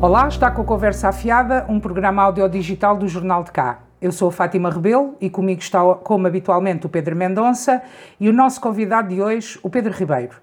Olá, 0.00 0.28
está 0.28 0.48
com 0.48 0.62
a 0.62 0.64
Conversa 0.64 1.08
Afiada, 1.08 1.66
um 1.68 1.80
programa 1.80 2.22
audiodigital 2.22 2.96
do 2.96 3.08
Jornal 3.08 3.42
de 3.42 3.50
Cá. 3.50 3.80
Eu 4.00 4.12
sou 4.12 4.28
a 4.28 4.32
Fátima 4.32 4.70
Rebelo 4.70 5.16
e 5.20 5.28
comigo 5.28 5.60
está, 5.60 5.80
como 5.96 6.24
habitualmente, 6.24 6.86
o 6.86 6.88
Pedro 6.88 7.16
Mendonça 7.16 7.82
e 8.20 8.28
o 8.28 8.32
nosso 8.32 8.60
convidado 8.60 9.08
de 9.08 9.20
hoje, 9.20 9.58
o 9.60 9.68
Pedro 9.68 9.92
Ribeiro. 9.92 10.36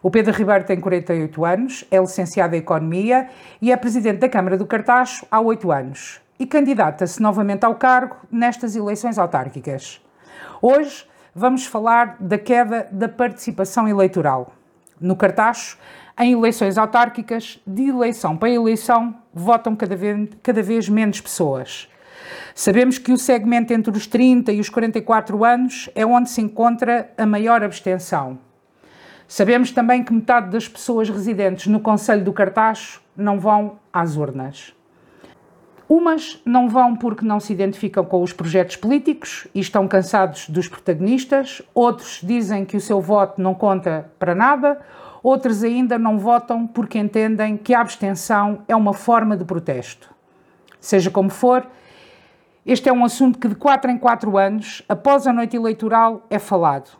O 0.00 0.08
Pedro 0.08 0.32
Ribeiro 0.32 0.62
tem 0.62 0.78
48 0.78 1.44
anos, 1.44 1.84
é 1.90 1.98
licenciado 1.98 2.54
em 2.54 2.60
Economia 2.60 3.28
e 3.60 3.72
é 3.72 3.76
presidente 3.76 4.20
da 4.20 4.28
Câmara 4.28 4.56
do 4.56 4.66
Cartacho 4.66 5.26
há 5.28 5.40
8 5.40 5.72
anos 5.72 6.20
e 6.38 6.46
candidata-se 6.46 7.20
novamente 7.20 7.64
ao 7.64 7.74
cargo 7.74 8.14
nestas 8.30 8.76
eleições 8.76 9.18
autárquicas. 9.18 10.00
Hoje 10.62 11.08
vamos 11.34 11.66
falar 11.66 12.18
da 12.20 12.38
queda 12.38 12.86
da 12.92 13.08
participação 13.08 13.88
eleitoral. 13.88 14.52
No 15.00 15.16
Cartacho, 15.16 15.76
em 16.18 16.32
eleições 16.32 16.78
autárquicas, 16.78 17.58
de 17.66 17.88
eleição 17.88 18.36
para 18.36 18.50
eleição, 18.50 19.14
votam 19.32 19.74
cada 19.74 19.96
vez, 19.96 20.28
cada 20.42 20.62
vez 20.62 20.88
menos 20.88 21.20
pessoas. 21.20 21.88
Sabemos 22.54 22.98
que 22.98 23.12
o 23.12 23.18
segmento 23.18 23.72
entre 23.72 23.90
os 23.90 24.06
30 24.06 24.52
e 24.52 24.60
os 24.60 24.68
44 24.68 25.44
anos 25.44 25.88
é 25.94 26.04
onde 26.04 26.30
se 26.30 26.40
encontra 26.40 27.10
a 27.16 27.24
maior 27.24 27.62
abstenção. 27.62 28.38
Sabemos 29.26 29.70
também 29.70 30.04
que 30.04 30.12
metade 30.12 30.50
das 30.50 30.68
pessoas 30.68 31.08
residentes 31.08 31.66
no 31.66 31.80
Conselho 31.80 32.22
do 32.22 32.32
Cartacho 32.32 33.00
não 33.16 33.40
vão 33.40 33.78
às 33.92 34.16
urnas. 34.16 34.74
Umas 35.88 36.40
não 36.44 36.68
vão 36.68 36.96
porque 36.96 37.24
não 37.24 37.40
se 37.40 37.52
identificam 37.52 38.04
com 38.04 38.22
os 38.22 38.32
projetos 38.32 38.76
políticos 38.76 39.46
e 39.54 39.60
estão 39.60 39.88
cansados 39.88 40.48
dos 40.48 40.68
protagonistas, 40.68 41.62
outros 41.74 42.20
dizem 42.22 42.64
que 42.64 42.76
o 42.76 42.80
seu 42.80 43.00
voto 43.00 43.40
não 43.40 43.54
conta 43.54 44.10
para 44.18 44.34
nada, 44.34 44.80
outros 45.22 45.62
ainda 45.62 45.98
não 45.98 46.18
votam 46.18 46.66
porque 46.66 46.98
entendem 46.98 47.56
que 47.56 47.74
a 47.74 47.80
abstenção 47.80 48.62
é 48.66 48.74
uma 48.74 48.92
forma 48.92 49.36
de 49.36 49.44
protesto. 49.44 50.12
Seja 50.80 51.10
como 51.10 51.30
for, 51.30 51.66
este 52.66 52.88
é 52.88 52.92
um 52.92 53.04
assunto 53.04 53.38
que 53.38 53.48
de 53.48 53.54
quatro 53.54 53.90
em 53.90 53.98
quatro 53.98 54.36
anos, 54.36 54.82
após 54.88 55.26
a 55.26 55.32
noite 55.32 55.56
eleitoral, 55.56 56.26
é 56.28 56.38
falado. 56.38 56.90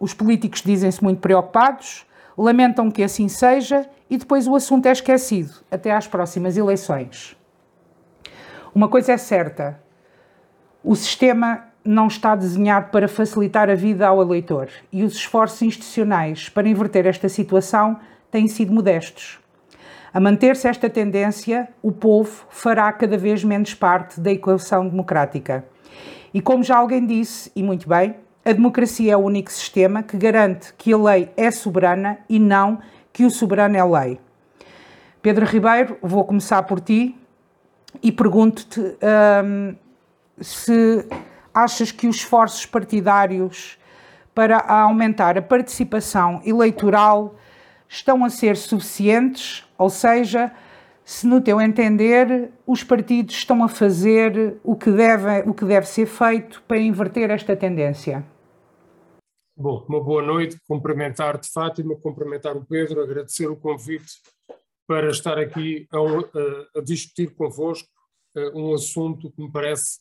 Os 0.00 0.14
políticos 0.14 0.62
dizem-se 0.62 1.02
muito 1.02 1.20
preocupados, 1.20 2.06
lamentam 2.36 2.90
que 2.90 3.02
assim 3.02 3.28
seja 3.28 3.88
e 4.08 4.16
depois 4.16 4.46
o 4.46 4.54
assunto 4.54 4.86
é 4.86 4.92
esquecido 4.92 5.52
até 5.70 5.92
às 5.92 6.06
próximas 6.06 6.56
eleições. 6.56 7.36
Uma 8.74 8.88
coisa 8.88 9.12
é 9.12 9.16
certa: 9.16 9.80
o 10.84 10.94
sistema 10.94 11.67
não 11.88 12.06
está 12.06 12.36
desenhado 12.36 12.90
para 12.90 13.08
facilitar 13.08 13.70
a 13.70 13.74
vida 13.74 14.06
ao 14.06 14.20
eleitor 14.20 14.68
e 14.92 15.02
os 15.02 15.14
esforços 15.14 15.62
institucionais 15.62 16.48
para 16.50 16.68
inverter 16.68 17.06
esta 17.06 17.30
situação 17.30 17.98
têm 18.30 18.46
sido 18.46 18.74
modestos. 18.74 19.38
A 20.12 20.20
manter-se 20.20 20.68
esta 20.68 20.90
tendência, 20.90 21.68
o 21.82 21.90
povo 21.90 22.44
fará 22.50 22.92
cada 22.92 23.16
vez 23.16 23.42
menos 23.42 23.72
parte 23.72 24.20
da 24.20 24.30
equação 24.30 24.86
democrática. 24.86 25.64
E 26.32 26.42
como 26.42 26.62
já 26.62 26.76
alguém 26.76 27.06
disse, 27.06 27.50
e 27.56 27.62
muito 27.62 27.88
bem, 27.88 28.16
a 28.44 28.52
democracia 28.52 29.14
é 29.14 29.16
o 29.16 29.20
único 29.20 29.50
sistema 29.50 30.02
que 30.02 30.16
garante 30.16 30.74
que 30.74 30.92
a 30.92 30.98
lei 30.98 31.30
é 31.38 31.50
soberana 31.50 32.18
e 32.28 32.38
não 32.38 32.80
que 33.14 33.24
o 33.24 33.30
soberano 33.30 33.76
é 33.76 33.84
lei. 33.84 34.20
Pedro 35.22 35.46
Ribeiro, 35.46 35.96
vou 36.02 36.24
começar 36.24 36.62
por 36.64 36.80
ti 36.80 37.16
e 38.02 38.12
pergunto-te 38.12 38.80
hum, 38.80 39.74
se 40.40 41.06
achas 41.62 41.92
que 41.92 42.06
os 42.06 42.16
esforços 42.16 42.66
partidários 42.66 43.78
para 44.34 44.58
aumentar 44.58 45.36
a 45.36 45.42
participação 45.42 46.40
eleitoral 46.44 47.34
estão 47.88 48.24
a 48.24 48.30
ser 48.30 48.56
suficientes, 48.56 49.64
ou 49.76 49.90
seja, 49.90 50.52
se 51.04 51.26
no 51.26 51.40
teu 51.40 51.60
entender 51.60 52.50
os 52.66 52.84
partidos 52.84 53.34
estão 53.34 53.64
a 53.64 53.68
fazer 53.68 54.58
o 54.62 54.76
que 54.76 54.90
deve, 54.90 55.48
o 55.48 55.54
que 55.54 55.64
deve 55.64 55.86
ser 55.86 56.06
feito 56.06 56.62
para 56.68 56.78
inverter 56.78 57.30
esta 57.30 57.56
tendência. 57.56 58.24
Bom, 59.56 59.84
uma 59.88 60.00
boa 60.00 60.22
noite, 60.22 60.56
cumprimentar-te 60.68 61.50
Fátima, 61.50 61.96
cumprimentar 61.96 62.56
o 62.56 62.64
Pedro, 62.64 63.02
agradecer 63.02 63.48
o 63.48 63.56
convite 63.56 64.20
para 64.86 65.10
estar 65.10 65.36
aqui 65.36 65.88
a, 65.90 66.78
a, 66.78 66.82
discutir 66.82 67.34
convosco 67.34 67.88
uh, 68.36 68.58
um 68.58 68.72
assunto 68.72 69.32
que 69.32 69.42
me 69.42 69.50
parece 69.50 69.98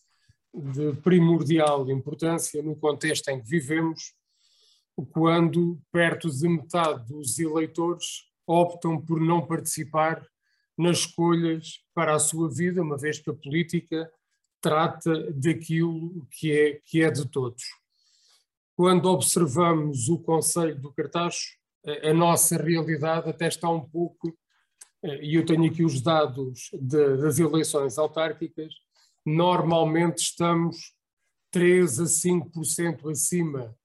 de 0.53 0.93
primordial 1.01 1.89
importância 1.89 2.61
no 2.61 2.75
contexto 2.75 3.29
em 3.29 3.39
que 3.39 3.47
vivemos, 3.47 4.13
quando 5.11 5.79
perto 5.91 6.29
de 6.29 6.47
metade 6.47 7.07
dos 7.07 7.37
eleitores 7.37 8.25
optam 8.45 8.99
por 8.99 9.19
não 9.19 9.45
participar 9.45 10.25
nas 10.77 10.99
escolhas 10.99 11.83
para 11.93 12.15
a 12.15 12.19
sua 12.19 12.49
vida, 12.49 12.81
uma 12.81 12.97
vez 12.97 13.19
que 13.19 13.29
a 13.29 13.33
política 13.33 14.11
trata 14.61 15.31
daquilo 15.31 16.25
que 16.31 16.51
é, 16.51 16.81
que 16.85 17.01
é 17.01 17.11
de 17.11 17.27
todos. 17.27 17.63
Quando 18.75 19.09
observamos 19.09 20.07
o 20.07 20.19
Conselho 20.19 20.79
do 20.79 20.93
Cartacho, 20.93 21.57
a 22.03 22.13
nossa 22.13 22.57
realidade 22.57 23.29
até 23.29 23.47
está 23.47 23.69
um 23.69 23.81
pouco, 23.81 24.37
e 25.21 25.35
eu 25.35 25.45
tenho 25.45 25.65
aqui 25.65 25.83
os 25.83 26.01
dados 26.01 26.69
de, 26.73 27.17
das 27.17 27.39
eleições 27.39 27.97
autárquicas, 27.97 28.73
normalmente 29.27 30.19
estamos 30.19 30.93
3 31.51 31.99
a 31.99 32.03
5% 32.05 33.11
acima 33.11 33.75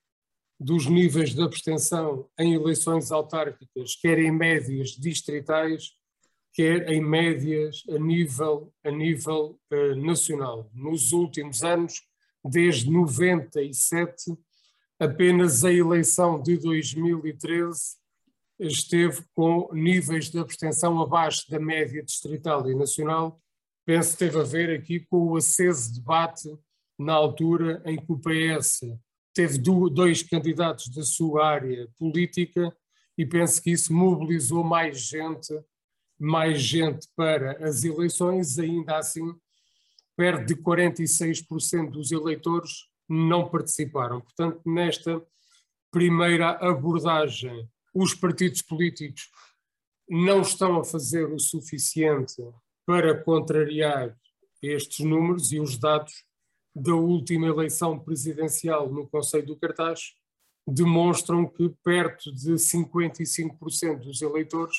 dos 0.58 0.86
níveis 0.86 1.34
de 1.34 1.42
abstenção 1.42 2.28
em 2.38 2.54
eleições 2.54 3.10
autárquicas, 3.10 3.96
quer 3.96 4.20
em 4.20 4.30
médias 4.30 4.90
distritais, 4.90 5.90
quer 6.54 6.88
em 6.88 7.00
médias 7.02 7.82
a 7.90 7.98
nível, 7.98 8.72
a 8.84 8.90
nível 8.92 9.58
uh, 9.72 9.96
nacional. 9.96 10.70
Nos 10.72 11.10
últimos 11.10 11.64
anos, 11.64 12.02
desde 12.44 12.88
97, 12.88 14.36
apenas 14.96 15.64
a 15.64 15.72
eleição 15.72 16.40
de 16.40 16.56
2013 16.56 17.96
esteve 18.60 19.24
com 19.34 19.68
níveis 19.72 20.30
de 20.30 20.38
abstenção 20.38 21.02
abaixo 21.02 21.50
da 21.50 21.58
média 21.58 22.00
distrital 22.00 22.70
e 22.70 22.76
nacional. 22.76 23.41
Penso 23.84 24.16
teve 24.16 24.38
a 24.38 24.42
ver 24.42 24.78
aqui 24.78 25.00
com 25.00 25.28
o 25.28 25.36
aceso 25.36 25.94
debate 25.94 26.48
na 26.98 27.14
altura 27.14 27.82
em 27.84 27.96
que 27.96 28.12
o 28.12 28.18
PS 28.18 28.80
teve 29.34 29.58
dois 29.58 30.22
candidatos 30.22 30.88
da 30.88 31.02
sua 31.02 31.46
área 31.46 31.88
política 31.98 32.74
e 33.16 33.26
penso 33.26 33.62
que 33.62 33.70
isso 33.70 33.92
mobilizou 33.92 34.62
mais 34.62 35.00
gente, 35.00 35.52
mais 36.18 36.62
gente 36.62 37.08
para 37.16 37.66
as 37.66 37.82
eleições, 37.84 38.58
ainda 38.58 38.98
assim 38.98 39.34
perto 40.16 40.46
de 40.46 40.56
46% 40.56 41.90
dos 41.90 42.12
eleitores 42.12 42.86
não 43.08 43.48
participaram. 43.48 44.20
Portanto, 44.20 44.60
nesta 44.66 45.22
primeira 45.90 46.50
abordagem, 46.50 47.68
os 47.94 48.14
partidos 48.14 48.62
políticos 48.62 49.30
não 50.08 50.42
estão 50.42 50.78
a 50.78 50.84
fazer 50.84 51.30
o 51.32 51.38
suficiente 51.38 52.42
para 52.86 53.22
contrariar 53.22 54.16
estes 54.62 55.04
números 55.04 55.52
e 55.52 55.60
os 55.60 55.78
dados 55.78 56.24
da 56.74 56.94
última 56.94 57.46
eleição 57.46 57.98
presidencial 57.98 58.90
no 58.90 59.06
Conselho 59.06 59.46
do 59.46 59.56
Cartaz 59.56 60.14
demonstram 60.66 61.46
que 61.46 61.68
perto 61.82 62.32
de 62.32 62.52
55% 62.52 64.00
dos 64.00 64.22
eleitores 64.22 64.76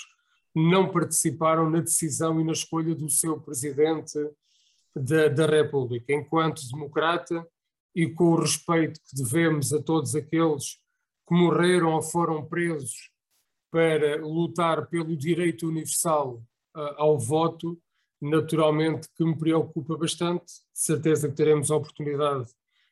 não 0.55 0.91
participaram 0.91 1.69
na 1.69 1.81
decisão 1.81 2.39
e 2.39 2.43
na 2.43 2.53
escolha 2.53 2.95
do 2.95 3.09
seu 3.09 3.39
presidente 3.39 4.17
da, 4.95 5.27
da 5.27 5.45
República. 5.45 6.13
Enquanto 6.13 6.67
democrata 6.71 7.47
e 7.95 8.07
com 8.07 8.25
o 8.25 8.39
respeito 8.39 8.99
que 9.01 9.15
devemos 9.15 9.73
a 9.73 9.81
todos 9.81 10.15
aqueles 10.15 10.79
que 11.27 11.35
morreram 11.35 11.93
ou 11.93 12.01
foram 12.01 12.45
presos 12.45 13.11
para 13.71 14.17
lutar 14.23 14.87
pelo 14.87 15.17
direito 15.17 15.67
universal 15.67 16.43
uh, 16.75 16.79
ao 16.97 17.19
voto, 17.19 17.81
naturalmente 18.23 19.09
que 19.15 19.23
me 19.23 19.37
preocupa 19.37 19.97
bastante. 19.97 20.45
De 20.45 20.79
certeza 20.79 21.27
que 21.27 21.35
teremos 21.35 21.69
a 21.69 21.75
oportunidade 21.75 22.49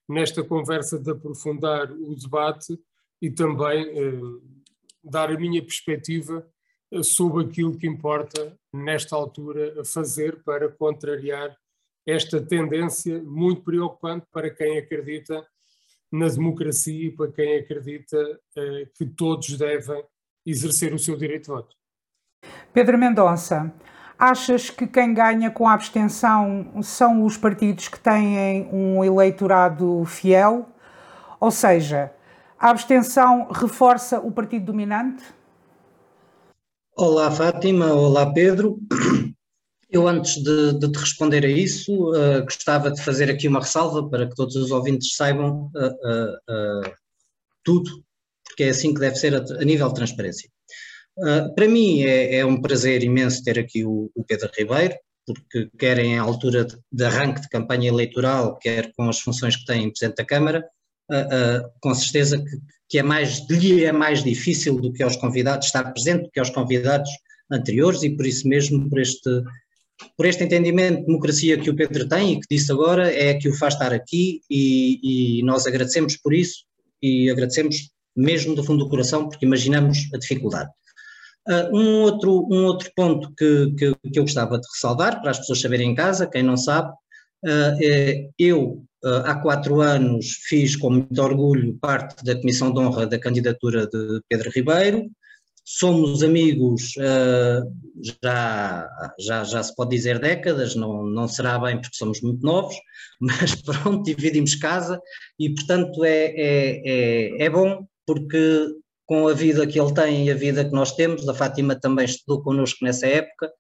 nesta 0.08 0.44
conversa 0.44 1.00
de 1.00 1.10
aprofundar 1.10 1.90
o 1.92 2.14
debate 2.16 2.78
e 3.22 3.32
também 3.32 3.88
eh, 3.98 4.20
dar 5.04 5.32
a 5.32 5.40
minha 5.40 5.62
perspectiva 5.62 6.46
eh, 6.92 7.02
sobre 7.02 7.46
aquilo 7.46 7.78
que 7.78 7.88
importa 7.88 8.58
nesta 8.74 9.16
altura 9.16 9.86
fazer 9.86 10.44
para 10.44 10.70
contrariar 10.70 11.56
esta 12.06 12.42
tendência 12.42 13.22
muito 13.24 13.62
preocupante 13.62 14.26
para 14.32 14.50
quem 14.50 14.78
acredita 14.78 15.48
na 16.12 16.28
democracia 16.28 17.08
e 17.08 17.12
para 17.12 17.32
quem 17.32 17.56
acredita 17.56 18.18
eh, 18.58 18.90
que 18.96 19.06
todos 19.06 19.58
devem 19.58 20.04
exercer 20.46 20.94
o 20.94 21.00
seu 21.00 21.16
direito 21.16 21.44
de 21.44 21.50
voto. 21.50 21.76
Pedro 22.74 22.98
Mendonça, 22.98 23.74
Achas 24.22 24.70
que 24.70 24.86
quem 24.86 25.16
ganha 25.16 25.50
com 25.50 25.68
a 25.68 25.74
abstenção 25.74 26.80
são 26.84 27.26
os 27.26 27.38
partidos 27.38 27.88
que 27.88 28.00
têm 28.00 28.70
um 28.72 29.04
eleitorado 29.04 30.06
fiel? 30.06 30.70
Ou 31.40 31.50
seja, 31.50 32.12
a 32.60 32.70
abstenção 32.70 33.48
reforça 33.52 34.20
o 34.20 34.32
partido 34.32 34.66
dominante? 34.66 35.24
Olá, 36.96 37.32
Fátima. 37.32 37.92
Olá, 37.96 38.32
Pedro. 38.32 38.78
Eu, 39.90 40.08
antes 40.08 40.36
de, 40.36 40.74
de 40.74 40.92
te 40.92 41.00
responder 41.00 41.44
a 41.44 41.50
isso, 41.50 42.12
uh, 42.12 42.44
gostava 42.44 42.92
de 42.92 43.02
fazer 43.02 43.28
aqui 43.28 43.48
uma 43.48 43.62
ressalva 43.62 44.08
para 44.08 44.30
que 44.30 44.36
todos 44.36 44.56
os 44.56 44.70
ouvintes 44.70 45.16
saibam 45.16 45.72
uh, 45.76 46.88
uh, 46.88 46.94
tudo, 47.64 47.90
porque 48.44 48.66
é 48.66 48.70
assim 48.70 48.94
que 48.94 49.00
deve 49.00 49.16
ser 49.16 49.34
a, 49.34 49.40
a 49.40 49.66
nível 49.66 49.88
de 49.88 49.96
transparência. 49.96 50.48
Para 51.56 51.68
mim 51.68 52.04
é, 52.04 52.38
é, 52.38 52.46
um 52.46 52.62
prazer 52.62 53.04
imenso 53.04 53.44
ter 53.44 53.60
aqui 53.60 53.84
o, 53.86 54.10
o 54.16 54.24
Pedro 54.24 54.50
Ribeiro, 54.58 54.96
porque 55.26 55.70
quer 55.78 56.00
em 56.00 56.18
altura 56.18 56.66
de, 56.66 56.78
de, 56.92 57.04
arranque 57.04 57.42
de 57.42 57.50
campanha 57.50 57.90
eleitoral, 57.90 58.58
quer 58.58 58.92
com 58.94 59.08
as 59.08 59.20
funções 59.20 59.56
que 59.56 59.66
tem 59.66 59.84
em 59.84 59.90
Presidente 59.90 60.18
da 60.18 60.26
Câmara, 60.26 60.66
com 61.82 61.94
certeza 61.94 62.38
que, 62.38 62.58
que 62.90 63.00
é 63.00 63.04
mais, 63.04 63.46
lhe 63.50 63.84
é 63.84 63.92
mais 63.92 64.24
difícil 64.24 64.80
do 64.80 64.92
que 64.92 65.04
aos 65.04 65.16
convidados 65.16 65.68
estar 65.68 65.84
presente 65.92 66.24
do 66.24 66.32
que 66.32 66.40
aos 66.40 66.50
convidados 66.50 67.10
anteriores 67.52 68.04
e 68.04 68.10
por 68.10 68.26
isso 68.26 68.48
mesmo, 68.48 68.90
por 68.90 69.00
este, 69.00 69.30
por 70.18 70.26
este 70.26 70.44
entendimento 70.44 71.00
de 71.00 71.06
democracia 71.06 71.58
que 71.58 71.70
o 71.70 71.76
Pedro 71.76 72.08
tem 72.08 72.34
e 72.34 72.40
que 72.40 72.48
disse 72.50 72.72
agora, 72.72 73.14
é 73.14 73.34
que 73.34 73.50
o 73.50 73.54
faz 73.54 73.74
estar 73.74 73.94
aqui 73.94 74.42
e, 74.50 75.40
e 75.40 75.44
nós 75.44 75.68
agradecemos 75.68 76.18
por 76.18 76.34
isso 76.34 76.66
e 77.02 77.30
agradecemos 77.30 77.90
mesmo 78.16 78.56
do 78.56 78.64
fundo 78.64 78.84
do 78.84 78.90
coração 78.90 79.28
porque 79.28 79.46
imaginamos 79.46 80.10
a 80.14 80.18
dificuldade. 80.18 80.70
Uh, 81.48 81.76
um, 81.76 82.02
outro, 82.02 82.48
um 82.52 82.66
outro 82.66 82.92
ponto 82.96 83.34
que, 83.36 83.74
que, 83.76 83.96
que, 84.12 84.20
eu 84.20 84.24
gostava 84.24 84.60
de 84.60 84.68
ressalvar 84.72 85.22
para 85.22 85.32
as 85.32 85.40
pessoas 85.40 85.60
saberem 85.60 85.90
em 85.90 85.96
casa, 85.96 86.28
quem 86.28 86.44
não 86.44 86.56
sabe, 86.56 86.92
uh, 86.92 87.78
é, 87.82 88.30
eu 88.38 88.84
uh, 89.04 89.24
há 89.26 89.36
quatro 89.42 89.82
anos 89.82 90.34
fiz 90.48 90.76
com 90.76 90.92
muito 90.92 91.20
orgulho 91.20 91.76
parte 91.82 92.24
da 92.24 92.36
Comissão 92.36 92.72
de 92.72 92.80
Honra 92.80 93.08
da 93.08 93.18
candidatura 93.18 93.88
de 93.88 94.22
Pedro 94.30 94.52
Ribeiro, 94.52 95.10
somos 95.64 96.22
amigos 96.22 96.94
já, 98.24 98.90
já, 99.20 99.44
já 99.44 99.64
se 99.64 99.76
pode 99.76 99.92
dizer 99.92 100.20
décadas, 100.20 100.76
não, 100.76 101.04
não 101.04 101.28
será 101.28 101.58
bem 101.58 101.80
porque 101.80 101.96
somos 101.96 102.22
muito 102.22 102.46
novos, 102.46 102.76
mas 103.20 103.56
pronto, 103.56 104.04
dividimos 104.04 104.56
casa 104.56 105.02
e 105.40 105.50
portanto 105.54 106.04
é, 106.04 106.26
é, 106.36 106.82
é, 106.86 107.46
é 107.46 107.50
bom 107.50 107.86
porque 108.06 108.68
com 109.12 109.28
a 109.28 109.34
vida 109.34 109.68
que 109.68 109.78
ele 109.78 109.94
tem 109.94 110.28
e 110.28 110.32
a 110.32 110.36
vida 110.36 110.64
que 110.64 110.72
nós 110.72 110.94
temos, 110.94 111.28
a 111.28 111.34
Fátima 111.34 111.76
também 111.76 112.06
estudou 112.06 112.42
connosco 112.42 112.86
nessa 112.86 113.06
época, 113.06 113.52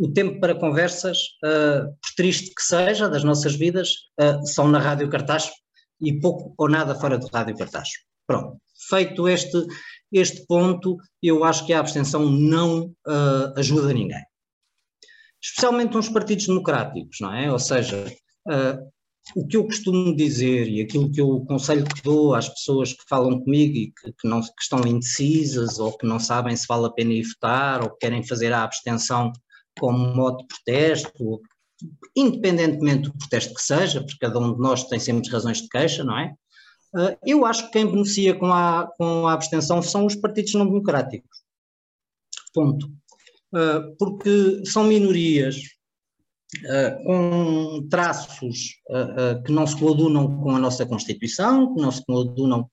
o 0.00 0.10
tempo 0.10 0.40
para 0.40 0.54
conversas, 0.54 1.18
uh, 1.44 1.84
por 1.84 2.14
triste 2.16 2.54
que 2.54 2.62
seja, 2.62 3.06
das 3.06 3.22
nossas 3.22 3.54
vidas, 3.54 3.90
uh, 4.18 4.46
são 4.46 4.66
na 4.66 4.78
Rádio 4.78 5.10
Cartaz 5.10 5.50
e 6.00 6.18
pouco 6.18 6.54
ou 6.56 6.66
nada 6.66 6.94
fora 6.94 7.18
do 7.18 7.26
Rádio 7.26 7.54
Cartaz. 7.54 7.90
Pronto, 8.26 8.56
feito 8.88 9.28
este, 9.28 9.66
este 10.10 10.46
ponto, 10.46 10.96
eu 11.22 11.44
acho 11.44 11.66
que 11.66 11.74
a 11.74 11.80
abstenção 11.80 12.24
não 12.24 12.86
uh, 13.06 13.52
ajuda 13.58 13.92
ninguém. 13.92 14.24
Especialmente 15.42 15.94
uns 15.94 16.08
partidos 16.08 16.46
democráticos, 16.46 17.18
não 17.20 17.34
é? 17.34 17.52
Ou 17.52 17.58
seja, 17.58 18.06
o 19.34 19.46
que 19.46 19.56
eu 19.56 19.64
costumo 19.64 20.14
dizer 20.14 20.68
e 20.68 20.82
aquilo 20.82 21.10
que 21.10 21.20
eu 21.20 21.40
conselho 21.46 21.84
que 21.84 22.02
dou 22.02 22.34
às 22.34 22.48
pessoas 22.48 22.92
que 22.92 23.02
falam 23.08 23.40
comigo 23.40 23.74
e 23.74 23.92
que, 23.92 24.12
que, 24.12 24.28
não, 24.28 24.40
que 24.40 24.62
estão 24.62 24.86
indecisas 24.86 25.78
ou 25.78 25.96
que 25.96 26.06
não 26.06 26.20
sabem 26.20 26.54
se 26.54 26.66
vale 26.66 26.86
a 26.86 26.90
pena 26.90 27.12
ir 27.12 27.22
votar 27.22 27.82
ou 27.82 27.90
que 27.90 27.98
querem 28.00 28.22
fazer 28.22 28.52
a 28.52 28.62
abstenção 28.62 29.32
como 29.78 30.14
modo 30.14 30.38
de 30.38 30.46
protesto, 30.46 31.40
independentemente 32.14 33.04
do 33.04 33.16
protesto 33.16 33.54
que 33.54 33.62
seja, 33.62 34.00
porque 34.00 34.18
cada 34.20 34.38
um 34.38 34.54
de 34.54 34.60
nós 34.60 34.84
tem 34.84 34.98
sempre 34.98 35.30
razões 35.30 35.62
de 35.62 35.68
queixa, 35.68 36.04
não 36.04 36.18
é? 36.18 36.34
Ah, 36.94 37.16
eu 37.26 37.44
acho 37.44 37.66
que 37.66 37.72
quem 37.72 37.90
beneficia 37.90 38.34
com 38.34 38.46
a, 38.46 38.88
com 38.96 39.26
a 39.26 39.32
abstenção 39.32 39.82
são 39.82 40.06
os 40.06 40.14
partidos 40.14 40.54
não 40.54 40.66
democráticos. 40.66 41.42
Ponto. 42.52 42.88
Ah, 43.54 43.82
porque 43.98 44.62
são 44.66 44.84
minorias 44.84 45.56
ah, 46.68 46.98
com 47.04 47.86
traços 47.90 48.76
que 49.44 49.52
não 49.52 49.66
se 49.66 49.76
coadunam 49.76 50.40
com 50.40 50.54
a 50.54 50.58
nossa 50.58 50.86
Constituição, 50.86 51.74
que 51.74 51.80
não 51.80 51.90
se 51.90 52.04
coadunam 52.04 52.68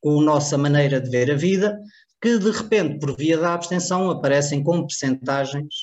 com 0.00 0.20
a 0.20 0.24
nossa 0.24 0.58
maneira 0.58 1.00
de 1.00 1.10
ver 1.10 1.30
a 1.30 1.36
vida, 1.36 1.78
que 2.20 2.38
de 2.38 2.50
repente, 2.50 2.98
por 2.98 3.16
via 3.16 3.38
da 3.38 3.54
abstenção, 3.54 4.10
aparecem 4.10 4.62
com 4.62 4.86
percentagens, 4.86 5.74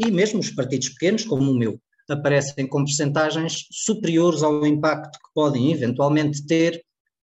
e 0.00 0.10
mesmo 0.10 0.40
os 0.40 0.50
partidos 0.50 0.90
pequenos, 0.90 1.24
como 1.24 1.50
o 1.50 1.54
meu, 1.54 1.78
aparecem 2.08 2.66
com 2.66 2.84
percentagens 2.84 3.66
superiores 3.70 4.42
ao 4.42 4.66
impacto 4.66 5.18
que 5.18 5.34
podem 5.34 5.72
eventualmente 5.72 6.44
ter 6.46 6.82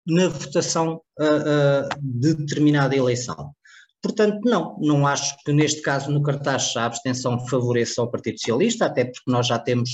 na 0.07 0.29
votação 0.29 1.01
uh, 1.19 1.25
uh, 1.25 1.89
de 2.01 2.35
determinada 2.35 2.97
eleição. 2.97 3.53
Portanto, 4.02 4.41
não, 4.44 4.79
não 4.81 5.06
acho 5.06 5.37
que 5.44 5.52
neste 5.52 5.82
caso 5.82 6.11
no 6.11 6.23
cartaz 6.23 6.75
a 6.76 6.87
abstenção 6.87 7.47
favoreça 7.47 8.02
o 8.02 8.11
Partido 8.11 8.38
Socialista, 8.38 8.87
até 8.87 9.05
porque 9.05 9.31
nós 9.31 9.47
já 9.47 9.58
temos 9.58 9.91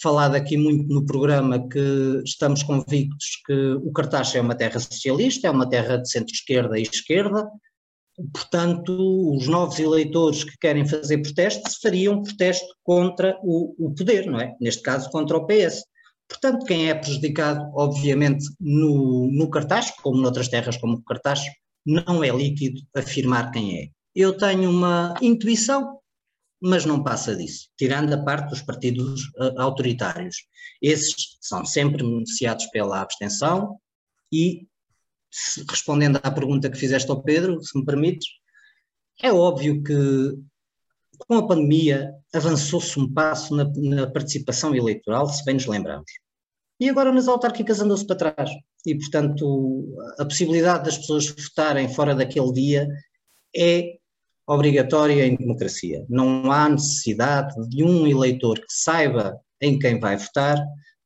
falado 0.00 0.34
aqui 0.34 0.56
muito 0.56 0.92
no 0.92 1.04
programa 1.04 1.68
que 1.68 2.22
estamos 2.24 2.62
convictos 2.62 3.42
que 3.46 3.72
o 3.82 3.92
cartaz 3.92 4.34
é 4.34 4.40
uma 4.40 4.54
terra 4.54 4.78
socialista, 4.78 5.46
é 5.46 5.50
uma 5.50 5.68
terra 5.68 5.96
de 5.96 6.10
centro-esquerda 6.10 6.78
e 6.78 6.82
esquerda, 6.82 7.48
portanto, 8.32 9.36
os 9.36 9.46
novos 9.46 9.78
eleitores 9.78 10.44
que 10.44 10.56
querem 10.58 10.86
fazer 10.86 11.18
protesto 11.18 11.70
fariam 11.82 12.22
protesto 12.22 12.74
contra 12.82 13.38
o, 13.42 13.74
o 13.78 13.94
poder, 13.94 14.26
não 14.26 14.40
é? 14.40 14.54
Neste 14.60 14.82
caso, 14.82 15.10
contra 15.10 15.36
o 15.36 15.46
PS. 15.46 15.84
Portanto, 16.28 16.64
quem 16.64 16.88
é 16.88 16.94
prejudicado, 16.94 17.70
obviamente, 17.74 18.44
no, 18.60 19.28
no 19.32 19.50
cartaz, 19.50 19.90
como 20.02 20.20
noutras 20.20 20.48
terras 20.48 20.76
como 20.76 20.94
o 20.94 21.02
cartaz, 21.02 21.40
não 21.90 22.22
é 22.22 22.30
líquido 22.30 22.80
afirmar 22.94 23.50
quem 23.50 23.78
é. 23.78 23.88
Eu 24.14 24.36
tenho 24.36 24.70
uma 24.70 25.14
intuição, 25.20 25.98
mas 26.60 26.84
não 26.84 27.02
passa 27.02 27.34
disso, 27.34 27.68
tirando 27.76 28.12
a 28.12 28.22
parte 28.22 28.50
dos 28.50 28.62
partidos 28.62 29.24
uh, 29.36 29.60
autoritários. 29.60 30.36
Esses 30.80 31.38
são 31.40 31.64
sempre 31.64 32.02
beneficiados 32.02 32.66
pela 32.66 33.00
abstenção 33.00 33.78
e, 34.32 34.66
se, 35.30 35.64
respondendo 35.68 36.20
à 36.22 36.30
pergunta 36.30 36.70
que 36.70 36.78
fizeste 36.78 37.10
ao 37.10 37.22
Pedro, 37.22 37.62
se 37.62 37.76
me 37.78 37.84
permites, 37.84 38.28
é 39.22 39.32
óbvio 39.32 39.82
que 39.82 40.38
com 41.26 41.34
a 41.34 41.46
pandemia 41.46 42.14
avançou-se 42.32 42.98
um 42.98 43.12
passo 43.12 43.54
na, 43.54 43.64
na, 43.64 44.10
participação 44.10 44.74
eleitoral, 44.74 45.28
se 45.28 45.44
bem 45.44 45.54
nos 45.54 45.66
lembramos. 45.66 46.10
E 46.78 46.88
agora 46.88 47.12
nas 47.12 47.28
autárquicas 47.28 47.80
andou-se 47.80 48.06
para 48.06 48.32
trás. 48.32 48.50
E, 48.86 48.94
portanto, 48.94 49.94
a 50.18 50.24
possibilidade 50.24 50.84
das 50.84 50.98
pessoas 50.98 51.28
votarem 51.28 51.92
fora 51.92 52.14
daquele 52.14 52.52
dia 52.52 52.88
é 53.54 53.96
obrigatória 54.46 55.26
em 55.26 55.36
democracia. 55.36 56.04
Não 56.08 56.50
há 56.50 56.68
necessidade 56.68 57.54
de 57.68 57.84
um 57.84 58.06
eleitor 58.06 58.58
que 58.58 58.72
saiba 58.72 59.38
em 59.60 59.78
quem 59.78 60.00
vai 60.00 60.16
votar 60.16 60.58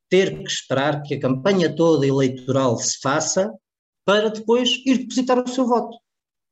ter 0.08 0.38
que 0.42 0.48
esperar 0.48 1.02
que 1.02 1.14
a 1.14 1.20
campanha 1.20 1.74
toda 1.74 2.06
eleitoral 2.06 2.78
se 2.78 3.00
faça 3.00 3.52
para 4.04 4.28
depois 4.28 4.70
ir 4.86 4.98
depositar 4.98 5.42
o 5.42 5.48
seu 5.48 5.66
voto. 5.66 5.96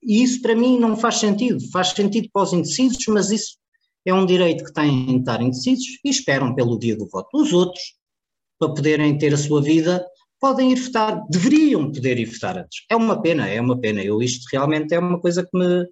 E 0.02 0.23
isso 0.23 0.42
para 0.42 0.56
mim 0.56 0.80
não 0.80 0.96
faz 0.96 1.18
sentido. 1.18 1.61
Faz 1.70 1.90
sentido 1.90 2.28
para 2.32 2.42
os 2.42 2.52
indecisos, 2.52 3.06
mas 3.08 3.30
isso 3.30 3.56
é 4.04 4.12
um 4.12 4.26
direito 4.26 4.64
que 4.64 4.73
têm 4.73 5.06
de 5.06 5.16
estar 5.18 5.40
indecisos 5.40 5.87
e 6.04 6.11
esperam 6.11 6.54
pelo 6.54 6.78
dia 6.78 6.96
do 6.96 7.08
voto. 7.08 7.28
Os 7.35 7.52
outros, 7.52 7.82
para 8.58 8.75
poderem 8.75 9.16
ter 9.16 9.32
a 9.32 9.38
sua 9.38 9.62
vida, 9.62 10.04
podem 10.42 10.72
ir 10.72 10.80
votar, 10.80 11.22
deveriam 11.30 11.92
poder 11.92 12.18
ir 12.18 12.25
votar 12.25 12.58
antes. 12.58 12.84
É 12.90 12.96
uma 12.96 13.22
pena, 13.22 13.49
é 13.49 13.61
uma 13.61 13.78
pena. 13.80 14.02
Eu 14.02 14.20
isto 14.20 14.44
realmente 14.50 14.92
é 14.92 14.99
uma 14.99 15.20
coisa 15.20 15.44
que 15.44 15.56
me, 15.56 15.87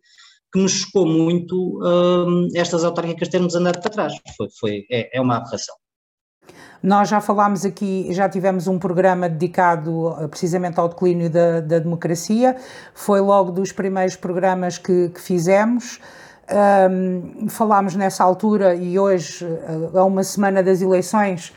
que 0.53 0.61
me 0.61 0.69
chocou 0.69 1.07
muito 1.07 1.81
um, 1.81 2.49
estas 2.57 2.83
autárquicas 2.83 3.29
termos 3.29 3.55
andado 3.55 3.81
para 3.81 3.91
trás. 3.91 4.13
Foi, 4.37 4.49
foi, 4.59 4.87
é, 4.91 5.17
é 5.17 5.21
uma 5.21 5.37
aberração. 5.37 5.77
Nós 6.83 7.09
já 7.09 7.21
falámos 7.21 7.65
aqui, 7.65 8.09
já 8.11 8.29
tivemos 8.29 8.67
um 8.67 8.77
programa 8.77 9.29
dedicado 9.29 10.17
eh, 10.19 10.27
precisamente 10.27 10.81
ao 10.81 10.89
declínio 10.89 11.29
da, 11.29 11.61
da 11.61 11.79
democracia, 11.79 12.57
foi 12.95 13.21
logo 13.21 13.53
dos 13.53 13.71
primeiros 13.71 14.17
programas 14.17 14.79
que, 14.79 15.11
que 15.11 15.21
fizemos. 15.21 16.01
Um, 16.91 17.49
falámos 17.49 17.95
nessa 17.95 18.25
altura 18.25 18.75
e 18.75 18.99
hoje, 18.99 19.45
eh, 19.45 19.99
a 19.99 20.05
uma 20.05 20.25
semana 20.25 20.63
das 20.63 20.81
eleições, 20.81 21.53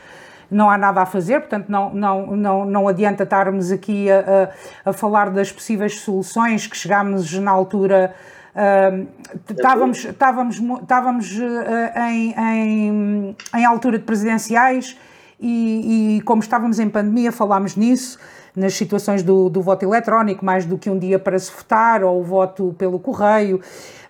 não 0.54 0.70
há 0.70 0.78
nada 0.78 1.02
a 1.02 1.06
fazer, 1.06 1.40
portanto 1.40 1.68
não, 1.68 1.92
não, 1.92 2.26
não, 2.36 2.64
não 2.64 2.88
adianta 2.88 3.24
estarmos 3.24 3.72
aqui 3.72 4.10
a, 4.10 4.50
a, 4.84 4.90
a 4.90 4.92
falar 4.92 5.30
das 5.30 5.50
possíveis 5.50 6.00
soluções 6.00 6.66
que 6.66 6.76
chegámos 6.76 7.32
na 7.34 7.50
altura. 7.50 8.14
Uh, 8.54 9.08
estávamos 9.50 10.04
estávamos, 10.04 10.60
estávamos 10.80 11.38
uh, 11.38 11.98
em, 12.08 12.34
em, 12.38 13.36
em 13.52 13.64
altura 13.64 13.98
de 13.98 14.04
presidenciais 14.04 14.96
e, 15.40 16.18
e, 16.18 16.20
como 16.22 16.40
estávamos 16.40 16.78
em 16.78 16.88
pandemia 16.88 17.32
falámos 17.32 17.74
nisso, 17.74 18.18
nas 18.54 18.74
situações 18.74 19.24
do, 19.24 19.48
do 19.48 19.60
voto 19.60 19.84
eletrónico, 19.84 20.44
mais 20.44 20.64
do 20.64 20.78
que 20.78 20.88
um 20.88 20.96
dia 20.96 21.18
para 21.18 21.36
se 21.36 21.50
votar 21.50 22.04
ou 22.04 22.20
o 22.20 22.22
voto 22.22 22.74
pelo 22.78 23.00
correio. 23.00 23.60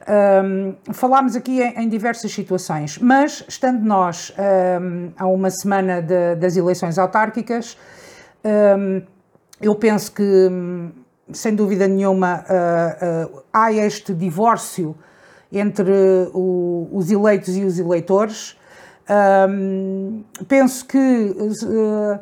Um, 0.06 0.92
falámos 0.92 1.34
aqui 1.34 1.62
em, 1.62 1.82
em, 1.82 1.88
diversas 1.88 2.30
situações, 2.30 2.98
mas 2.98 3.42
estando 3.48 3.82
nós 3.82 4.34
um, 5.18 5.24
uma 5.24 5.48
semana 5.48 6.02
de, 6.02 6.34
das 6.34 6.58
eleições 6.58 6.98
autárquicas, 6.98 7.78
um, 8.44 9.00
eu 9.62 9.74
penso 9.74 10.12
que, 10.12 10.50
sem 11.32 11.54
dúvida 11.54 11.88
nenhuma, 11.88 12.44
uh, 12.44 13.34
uh, 13.34 13.42
há 13.50 13.72
este 13.72 14.12
divórcio 14.12 14.94
entre 15.50 16.28
o, 16.34 16.86
os 16.92 17.10
eleitos 17.10 17.56
e 17.56 17.64
os 17.64 17.78
eleitores. 17.78 18.58
Penso 20.48 20.86
que 20.86 20.98
uh, 20.98 22.20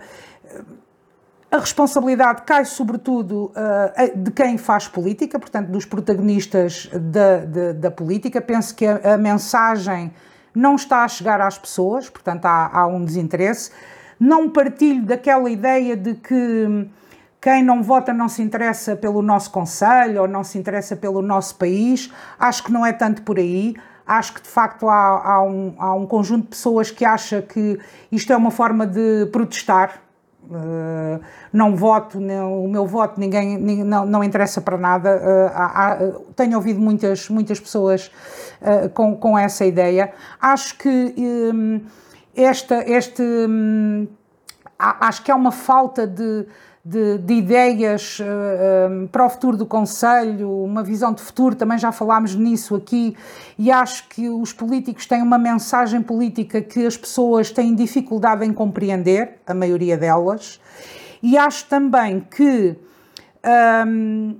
a 1.53 1.59
responsabilidade 1.59 2.43
cai 2.47 2.65
sobretudo 2.65 3.53
uh, 3.53 4.19
de 4.19 4.31
quem 4.31 4.57
faz 4.57 4.89
política, 4.89 5.39
portanto, 5.39 5.69
dos 5.69 5.85
protagonistas 5.85 6.89
da, 6.95 7.45
da, 7.45 7.73
da 7.73 7.91
política. 7.91 8.41
Penso 8.41 8.75
que 8.75 8.87
a, 8.87 9.13
a, 9.13 9.19
mensagem 9.19 10.11
não 10.55 10.77
está 10.77 11.05
a 11.05 11.09
chegar 11.09 11.43
às 11.43 11.59
pessoas, 11.59 12.09
portanto, 12.09 12.47
há, 12.47 12.71
há 12.73 12.87
um 12.87 13.05
desinteresse. 13.05 13.71
Não 14.19 14.49
partilho 14.49 15.05
daquela 15.05 15.51
ideia 15.51 15.95
de 15.95 16.15
que 16.15 16.89
quem 17.39 17.63
não 17.63 17.83
vota 17.83 18.15
não 18.15 18.31
se 18.31 18.41
interessa 18.41 18.97
pelo 18.97 19.21
nosso 19.21 19.51
Conselho 19.51 20.23
ou 20.23 20.29
não 20.29 20.43
se 20.43 20.57
interessa 20.57 20.97
pelo 20.97 21.21
nosso 21.21 21.57
país. 21.57 22.11
Acho 22.39 22.65
que 22.65 22.73
não 22.73 22.87
é 22.87 22.95
tanto 22.95 23.21
por 23.21 23.37
aí. 23.37 23.77
Acho 24.07 24.33
que 24.33 24.41
de 24.41 24.49
facto 24.49 24.89
há, 24.89 25.35
há, 25.35 25.43
um, 25.43 25.75
há 25.77 25.95
um 25.95 26.07
conjunto 26.07 26.45
de 26.45 26.49
pessoas 26.49 26.91
que 26.91 27.05
acha 27.05 27.43
que 27.43 27.79
isto 28.11 28.33
é 28.33 28.37
uma 28.37 28.51
forma 28.51 28.87
de 28.87 29.27
protestar. 29.31 30.01
Uh, 30.55 31.21
não 31.53 31.75
voto, 31.75 32.21
não, 32.21 32.65
o 32.65 32.69
meu 32.69 32.87
voto 32.87 33.19
ninguém, 33.19 33.57
não, 33.59 34.05
não, 34.05 34.23
interessa 34.23 34.61
para 34.61 34.77
nada. 34.77 35.17
Uh, 35.17 35.51
há, 35.55 35.93
há, 35.93 35.99
tenho 36.37 36.57
ouvido 36.57 36.81
muitas, 36.81 37.29
muitas 37.29 37.59
pessoas 37.59 38.11
com, 38.95 39.17
com 39.17 39.37
essa 39.37 39.65
ideia. 39.65 40.13
Acho 40.41 40.79
que 40.79 41.15
esta, 42.35 42.89
este, 42.89 43.23
um, 43.23 44.07
acho 44.79 45.23
que 45.23 45.31
há 45.31 45.37
uma 45.37 45.53
falta 45.53 46.07
de 46.07 46.47
de, 46.85 47.19
de 47.19 47.35
ideias 47.35 48.19
uh, 48.19 48.25
eh, 48.25 48.89
um, 48.91 49.05
eh, 49.05 49.09
para 49.13 49.25
o 49.25 49.31
futuro 49.31 49.57
do 49.57 49.65
Conselho, 49.65 50.51
uma 50.65 50.83
visão 50.83 51.13
de 51.13 51.23
futuro, 51.23 51.55
também 51.55 51.79
já 51.79 51.93
falámos 51.93 52.35
nisso 52.35 52.75
aqui, 52.75 53.17
e 53.57 53.71
acho 53.71 54.09
que 54.09 54.29
os 54.29 54.53
políticos 54.53 55.07
têm 55.07 55.23
uma 55.23 55.39
mensagem 55.39 56.03
política 56.03 56.61
que 56.61 56.85
as 56.85 56.97
pessoas 56.97 57.53
têm 57.53 57.75
dificuldade 57.75 58.45
em 58.45 58.53
compreender, 58.53 59.39
a 59.47 59.55
maioria 59.55 59.97
delas, 59.97 60.61
e 61.23 61.39
acho 61.39 61.69
também 61.69 62.19
que 62.19 62.77
um, 63.87 64.37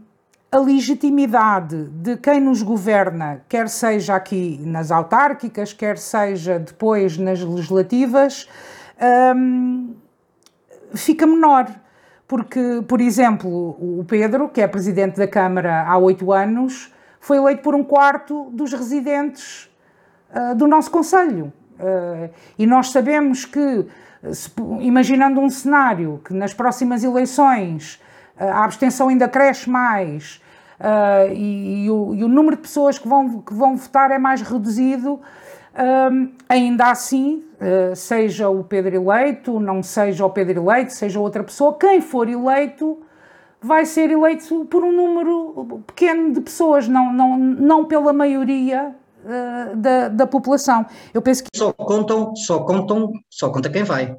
a 0.51 0.59
legitimidade 0.59 1.85
de 1.91 2.17
quem 2.17 2.41
nos 2.41 2.61
governa, 2.61 3.43
quer 3.49 3.69
seja 3.69 4.17
aqui 4.17 4.61
nas 4.65 4.91
autárquicas, 4.91 5.73
quer 5.73 5.97
seja 5.97 6.59
depois 6.59 7.17
nas 7.17 7.41
legislativas, 7.41 8.49
um, 9.37 9.95
fica 10.93 11.25
menor 11.25 11.82
porque, 12.33 12.83
por 12.89 13.03
exemplo, 13.03 13.77
o 13.79 14.07
Pedro, 14.09 14.49
que 14.49 14.63
é 14.63 14.67
presidente 14.67 15.19
da 15.19 15.29
Câmara 15.29 15.85
há 15.87 15.99
oito 15.99 16.33
anos, 16.33 16.91
foi 17.21 17.37
eleito 17.37 17.61
por 17.61 17.75
um 17.75 17.85
quarto 17.85 18.49
dos 18.51 18.73
residentes 18.73 19.71
uh, 20.35 20.55
do 20.55 20.67
nosso 20.67 20.91
Conselho. 20.91 21.53
Uh, 21.79 22.31
e 22.59 22.65
nós 22.65 22.89
sabemos 22.89 23.45
que, 23.45 23.87
se, 24.33 24.51
imaginando 24.81 25.43
um 25.43 25.51
cenário 25.51 26.23
que 26.25 26.33
nas 26.33 26.55
próximas 26.55 27.05
eleições 27.05 28.01
uh, 28.41 28.45
a 28.45 28.65
abstenção 28.65 29.11
ainda 29.11 29.29
cresce 29.29 29.69
mais 29.69 30.41
e, 31.35 31.85
e, 31.85 31.91
o, 31.91 32.15
e, 32.15 32.25
o, 32.25 32.29
número 32.29 32.57
de 32.57 32.63
pessoas 32.63 32.99
que 32.99 33.07
vão, 33.07 33.43
que 33.43 33.53
vão 33.53 33.77
votar 33.77 34.11
é 34.11 34.19
mais 34.19 34.41
reduzido, 34.41 35.21
ainda 36.49 36.91
assim, 36.91 37.45
seja 37.95 38.49
o 38.49 38.65
Pedro 38.65 38.97
eleito, 38.97 39.61
não 39.61 39.83
seja 39.83 40.25
o 40.25 40.31
Pedro 40.31 40.63
eleito, 40.63 40.93
seja 40.93 41.21
outra 41.21 41.45
pessoa, 41.45 41.77
quem 41.79 42.01
for 42.01 42.29
eleito 42.29 42.99
vai 43.61 43.87
ser 43.87 44.11
eleito 44.11 44.65
por 44.65 44.83
um 44.83 44.93
número 44.93 45.83
pequeno 45.87 46.33
de 46.33 46.41
pessoas, 46.41 46.89
não, 46.89 47.13
não, 47.13 47.39
não 47.39 47.85
pela 47.85 48.13
maioria 48.13 48.95
uh, 49.25 49.77
da, 49.77 50.09
da 50.09 50.27
população. 50.27 50.85
Eu 51.15 51.23
penso 51.23 51.45
que 51.45 51.51
só 51.55 51.73
contam, 51.73 52.35
só 52.35 52.61
contam, 52.65 53.13
só 53.31 53.51
conta 53.51 53.71
quem 53.71 53.85
vai. 53.85 54.17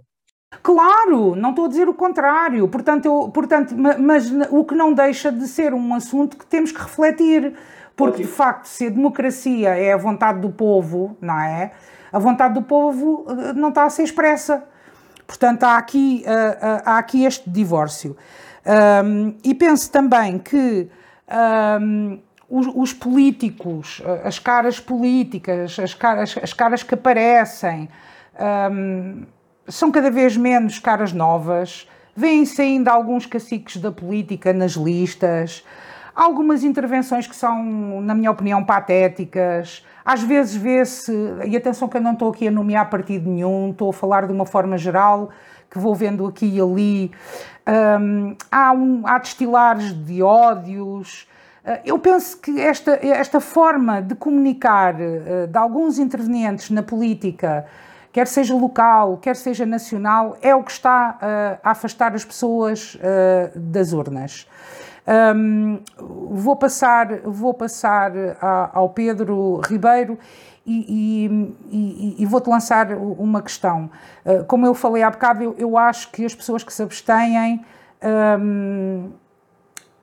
Claro, 0.61 1.35
não 1.35 1.49
estou 1.49 1.65
a 1.65 1.67
dizer 1.67 1.89
o 1.89 1.93
contrário. 1.93 2.67
Portanto, 2.67 3.05
eu, 3.05 3.29
portanto, 3.29 3.75
mas 3.75 4.31
o 4.49 4.63
que 4.63 4.75
não 4.75 4.93
deixa 4.93 5.31
de 5.31 5.47
ser 5.47 5.73
um 5.73 5.93
assunto 5.93 6.37
que 6.37 6.45
temos 6.45 6.71
que 6.71 6.79
refletir. 6.81 7.53
Porque, 7.95 8.23
de 8.23 8.27
facto, 8.27 8.65
se 8.65 8.87
a 8.87 8.89
democracia 8.89 9.69
é 9.69 9.93
a 9.93 9.97
vontade 9.97 10.39
do 10.39 10.49
povo, 10.49 11.15
não 11.21 11.39
é? 11.39 11.71
A 12.13 12.19
vontade 12.19 12.53
do 12.53 12.61
povo 12.61 13.25
eh, 13.27 13.53
não 13.53 13.69
está 13.69 13.85
a 13.85 13.89
ser 13.89 14.03
expressa. 14.03 14.63
Portanto, 15.25 15.63
há 15.63 15.77
aqui, 15.77 16.23
eh, 16.23 16.57
eh, 16.61 16.81
há 16.85 16.99
aqui 16.99 17.25
este 17.25 17.49
divórcio. 17.49 18.15
E 19.43 19.53
penso 19.55 19.91
também 19.91 20.39
que 20.39 20.89
os, 22.49 22.67
os, 22.73 22.93
políticos, 22.93 24.01
as 24.23 24.39
caras 24.39 24.79
políticas, 24.79 25.77
as 25.77 25.93
caras, 25.93 26.37
as 26.41 26.53
caras 26.53 26.81
que 26.81 26.93
aparecem, 26.93 27.89
são 29.67 29.91
cada 29.91 30.09
vez 30.09 30.37
menos 30.37 30.79
caras 30.79 31.11
novas. 31.11 31.85
Vêm-se 32.15 32.61
ainda 32.61 32.89
alguns 32.89 33.25
caciques 33.25 33.75
da 33.75 33.91
política 33.91 34.53
nas 34.53 34.73
listas 34.73 35.61
algumas 36.15 36.63
intervenções 36.63 37.27
que 37.27 37.35
são, 37.35 38.01
na 38.01 38.13
minha 38.13 38.31
opinião, 38.31 38.63
patéticas. 38.63 39.85
Às 40.05 40.21
vezes 40.21 40.55
vê-se, 40.55 41.11
e 41.45 41.55
atenção 41.55 41.87
que 41.87 41.97
eu 41.97 42.01
não 42.01 42.13
estou 42.13 42.29
aqui 42.29 42.47
a 42.47 42.51
nomear 42.51 42.89
partido 42.89 43.29
nenhum, 43.29 43.71
estou 43.71 43.89
a 43.89 43.93
falar 43.93 44.27
de 44.27 44.33
uma 44.33 44.45
forma 44.45 44.77
geral, 44.77 45.29
que 45.69 45.79
vou 45.79 45.95
vendo 45.95 46.25
aqui 46.27 46.45
e 46.45 46.61
ali. 46.61 47.11
Um, 47.67 48.35
há, 48.51 48.73
um, 48.73 49.07
há 49.07 49.17
destilares 49.17 49.93
de 50.05 50.21
ódios. 50.21 51.27
Uh, 51.65 51.79
eu 51.85 51.97
penso 51.97 52.37
que 52.39 52.59
esta, 52.59 52.99
esta 53.01 53.39
forma 53.39 54.01
de 54.01 54.13
comunicar 54.13 54.95
uh, 54.95 55.47
de 55.47 55.57
alguns 55.57 55.97
intervenientes 55.97 56.69
na 56.69 56.83
política, 56.83 57.65
quer 58.11 58.27
seja 58.27 58.53
local, 58.53 59.17
quer 59.17 59.35
seja 59.35 59.65
nacional, 59.65 60.37
é 60.41 60.53
o 60.53 60.61
que 60.61 60.71
está 60.71 61.17
uh, 61.17 61.59
a 61.63 61.71
afastar 61.71 62.13
as 62.13 62.23
pessoas 62.23 62.97
das 63.55 63.93
urnas. 63.93 64.47
Um, 65.05 65.81
vou 65.97 66.55
passar, 66.55 67.19
vou 67.25 67.53
passar 67.53 68.11
a, 68.39 68.69
ao 68.73 68.89
Pedro 68.89 69.59
Ribeiro 69.67 70.17
e, 70.65 70.85
e, 70.87 71.55
e, 71.71 72.23
e 72.23 72.25
vou-te 72.25 72.49
lançar 72.49 72.93
uma 72.93 73.41
questão. 73.41 73.89
Uh, 74.25 74.45
como 74.45 74.65
eu 74.65 74.73
falei 74.73 75.03
há 75.03 75.09
bocado, 75.09 75.43
eu, 75.43 75.55
eu, 75.57 75.77
acho 75.77 76.09
que 76.09 76.23
as 76.25 76.33
pessoas 76.33 76.63
que 76.63 76.71
se 76.71 76.81
abstêm 76.81 77.65
um, 78.39 79.11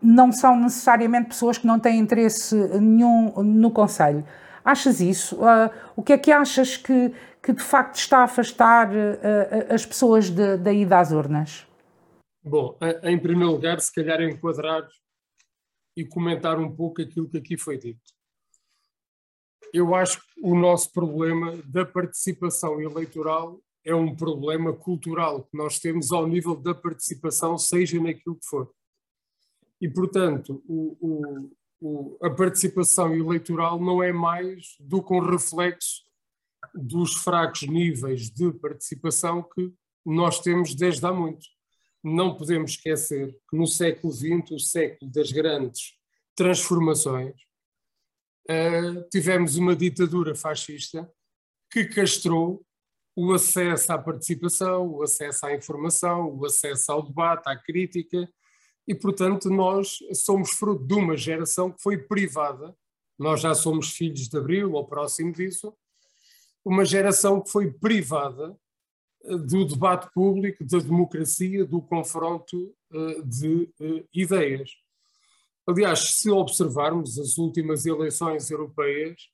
não 0.02 0.30
são 0.30 0.56
necessariamente 0.56 1.28
pessoas 1.28 1.56
que 1.56 1.66
não 1.66 1.78
têm 1.78 1.98
interesse 1.98 2.54
nenhum 2.78 3.42
no 3.42 3.70
Conselho. 3.70 4.22
Achas 4.62 5.00
isso? 5.00 5.36
Uh, 5.36 5.70
o 5.96 6.02
que 6.02 6.12
é 6.12 6.18
que 6.18 6.30
achas 6.30 6.76
que, 6.76 7.14
que 7.42 7.54
de 7.54 7.62
facto 7.62 7.96
está 7.96 8.18
a 8.18 8.24
afastar 8.24 8.88
uh, 8.88 9.74
as 9.74 9.86
pessoas 9.86 10.28
de, 10.28 10.58
da 10.58 10.70
ida 10.70 10.98
às 10.98 11.10
urnas? 11.10 11.69
Bom, 12.42 12.78
em 13.02 13.18
primeiro 13.18 13.52
lugar, 13.52 13.80
se 13.80 13.92
calhar 13.92 14.22
enquadrar 14.22 14.88
e 15.94 16.06
comentar 16.06 16.58
um 16.58 16.74
pouco 16.74 17.02
aquilo 17.02 17.28
que 17.28 17.36
aqui 17.36 17.58
foi 17.58 17.76
dito. 17.76 18.00
Eu 19.72 19.94
acho 19.94 20.18
que 20.20 20.40
o 20.42 20.54
nosso 20.54 20.90
problema 20.90 21.56
da 21.66 21.84
participação 21.84 22.80
eleitoral 22.80 23.60
é 23.84 23.94
um 23.94 24.16
problema 24.16 24.72
cultural 24.72 25.44
que 25.44 25.56
nós 25.56 25.78
temos 25.78 26.12
ao 26.12 26.26
nível 26.26 26.56
da 26.56 26.74
participação, 26.74 27.58
seja 27.58 28.00
naquilo 28.00 28.36
que 28.36 28.46
for. 28.46 28.72
E, 29.80 29.88
portanto, 29.88 30.62
o, 30.66 30.96
o, 31.00 31.50
o, 31.80 32.18
a 32.22 32.30
participação 32.30 33.14
eleitoral 33.14 33.78
não 33.78 34.02
é 34.02 34.12
mais 34.12 34.76
do 34.80 35.02
que 35.02 35.12
um 35.12 35.20
reflexo 35.20 36.04
dos 36.74 37.14
fracos 37.16 37.62
níveis 37.62 38.30
de 38.30 38.50
participação 38.52 39.42
que 39.42 39.72
nós 40.04 40.40
temos 40.40 40.74
desde 40.74 41.04
há 41.06 41.12
muito 41.12 41.46
não 42.02 42.36
podemos 42.36 42.72
esquecer 42.72 43.36
que 43.48 43.56
no 43.56 43.66
século 43.66 44.12
XX, 44.12 44.50
o 44.52 44.58
século 44.58 45.10
das 45.10 45.30
grandes 45.30 45.94
transformações, 46.34 47.34
uh, 48.50 49.08
tivemos 49.10 49.56
uma 49.56 49.76
ditadura 49.76 50.34
fascista 50.34 51.10
que 51.70 51.84
castrou 51.84 52.64
o 53.14 53.32
acesso 53.32 53.92
à 53.92 53.98
participação, 53.98 54.88
o 54.88 55.02
acesso 55.02 55.46
à 55.46 55.54
informação, 55.54 56.30
o 56.30 56.46
acesso 56.46 56.90
ao 56.90 57.02
debate, 57.02 57.48
à 57.48 57.56
crítica, 57.56 58.28
e, 58.88 58.94
portanto, 58.94 59.50
nós 59.50 59.98
somos 60.14 60.50
fruto 60.50 60.84
de 60.84 60.94
uma 60.94 61.16
geração 61.16 61.70
que 61.70 61.82
foi 61.82 61.98
privada, 61.98 62.74
nós 63.18 63.40
já 63.40 63.54
somos 63.54 63.90
filhos 63.90 64.28
de 64.28 64.36
Abril 64.36 64.72
ou 64.72 64.86
próximo 64.86 65.32
disso, 65.32 65.72
uma 66.64 66.84
geração 66.84 67.40
que 67.40 67.50
foi 67.50 67.70
privada 67.70 68.56
do 69.24 69.64
debate 69.64 70.08
público, 70.12 70.64
da 70.64 70.78
democracia, 70.78 71.64
do 71.64 71.82
confronto 71.82 72.72
eh, 72.92 73.22
de 73.24 73.68
eh, 73.80 74.04
ideias. 74.14 74.70
Aliás, 75.66 76.16
se 76.16 76.30
observarmos 76.30 77.18
as 77.18 77.36
últimas 77.36 77.84
eleições 77.86 78.48
europeias, 78.50 79.28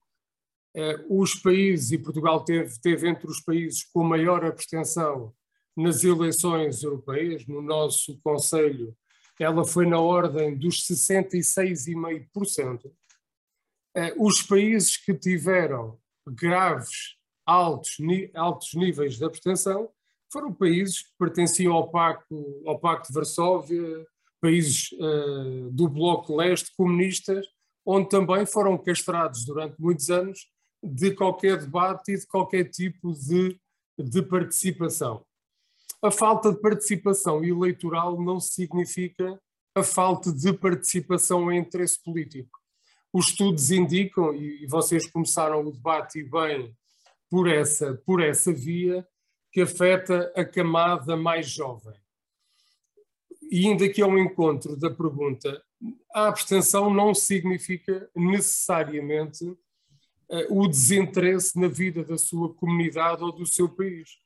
eh, 0.75 1.05
os 1.09 1.35
países, 1.37 1.93
e 1.93 1.99
Portugal 1.99 2.45
teve, 2.45 2.81
teve 2.81 3.09
entre 3.09 3.29
os 3.29 3.41
países 3.41 3.85
com 3.85 4.03
maior 4.03 4.45
abstenção 4.45 5.33
nas 5.77 6.03
eleições 6.03 6.83
europeias, 6.83 7.47
no 7.47 7.63
nosso 7.63 8.19
Conselho, 8.23 8.97
ela 9.39 9.65
foi 9.65 9.87
na 9.87 10.01
ordem 10.01 10.57
dos 10.57 10.85
66,5%. 10.87 12.91
os 14.19 14.43
países 14.43 14.97
que 14.97 15.15
tiveram 15.15 15.99
graves, 16.27 17.16
altos, 17.47 17.97
altos 18.35 18.75
níveis 18.75 19.17
de 19.17 19.25
abstenção 19.25 19.89
foram 20.31 20.53
países 20.53 21.03
que 21.03 21.13
pertenciam 21.19 21.73
ao 21.73 21.89
Pacto, 21.89 22.63
ao 22.67 22.79
Pacto 22.79 23.09
de 23.09 23.15
Varsóvia, 23.15 24.07
países 24.41 24.91
uh, 24.93 25.71
do 25.71 25.89
Bloco 25.89 26.37
Leste, 26.37 26.75
comunistas, 26.77 27.47
onde 27.85 28.09
também 28.09 28.45
foram 28.45 28.77
castrados 28.77 29.45
durante 29.45 29.81
muitos 29.81 30.11
anos 30.11 30.51
de 30.83 31.13
qualquer 31.13 31.59
debate 31.59 32.13
e 32.13 32.19
de 32.19 32.27
qualquer 32.27 32.65
tipo 32.65 33.13
de, 33.13 33.59
de 33.99 34.23
participação. 34.23 35.25
A 36.03 36.11
falta 36.11 36.53
de 36.53 36.61
participação 36.61 37.43
eleitoral 37.43 38.21
não 38.21 38.39
significa 38.39 39.41
a 39.75 39.83
falta 39.83 40.33
de 40.33 40.53
participação 40.53 41.51
em 41.51 41.59
interesse 41.59 42.03
político. 42.03 42.59
Os 43.13 43.29
estudos 43.29 43.71
indicam, 43.71 44.35
e 44.35 44.67
vocês 44.67 45.07
começaram 45.07 45.65
o 45.65 45.73
debate 45.73 46.19
e 46.19 46.25
bem 46.25 46.75
por 47.31 47.49
essa, 47.49 47.95
por 48.07 48.23
essa 48.23 48.53
via, 48.53 49.07
que 49.53 49.61
afeta 49.63 50.33
a 50.37 50.45
camada 50.45 51.17
mais 51.17 51.49
jovem. 51.49 51.95
E 53.51 53.67
ainda 53.67 53.89
que 53.89 54.03
um 54.03 54.19
encontro 54.19 54.77
da 54.77 54.91
pergunta, 54.91 55.63
a 56.13 56.29
abstenção 56.29 56.93
não 56.93 57.15
significa 57.15 58.09
necessariamente 58.15 59.45
uh, 59.45 59.59
o 60.51 60.67
desinteresse 60.67 61.59
na 61.59 61.69
vida 61.69 62.05
da 62.05 62.19
sua 62.19 62.53
comunidade 62.55 63.23
ou 63.23 63.33
do 63.33 63.47
seu 63.47 63.69
país. 63.69 64.19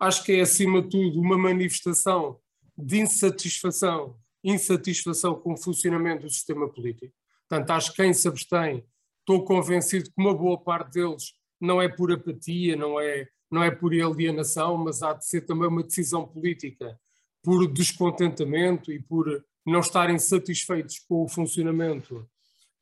Acho 0.00 0.24
que 0.24 0.32
é, 0.32 0.40
acima 0.40 0.82
de 0.82 0.88
tudo, 0.88 1.20
uma 1.20 1.38
manifestação 1.38 2.40
de 2.76 3.00
insatisfação, 3.00 4.16
insatisfação 4.42 5.34
com 5.34 5.52
o 5.52 5.56
funcionamento 5.56 6.22
do 6.22 6.30
sistema 6.30 6.68
político. 6.68 7.14
Portanto, 7.48 7.70
acho 7.70 7.90
que 7.90 8.02
quem 8.02 8.12
se 8.12 8.26
abstém, 8.26 8.84
estou 9.20 9.44
convencido 9.44 10.06
que 10.06 10.14
uma 10.16 10.34
boa 10.34 10.58
parte 10.58 10.94
deles 10.94 11.34
não 11.62 11.80
é 11.80 11.88
por 11.88 12.10
apatia, 12.10 12.74
não 12.76 12.98
é, 12.98 13.28
não 13.48 13.62
é 13.62 13.70
por 13.70 13.92
alienação, 13.94 14.76
mas 14.76 15.00
há 15.00 15.12
de 15.12 15.24
ser 15.24 15.42
também 15.42 15.68
uma 15.68 15.84
decisão 15.84 16.26
política, 16.26 16.98
por 17.40 17.72
descontentamento 17.72 18.90
e 18.92 19.00
por 19.00 19.44
não 19.64 19.78
estarem 19.78 20.18
satisfeitos 20.18 20.98
com 20.98 21.22
o 21.22 21.28
funcionamento 21.28 22.28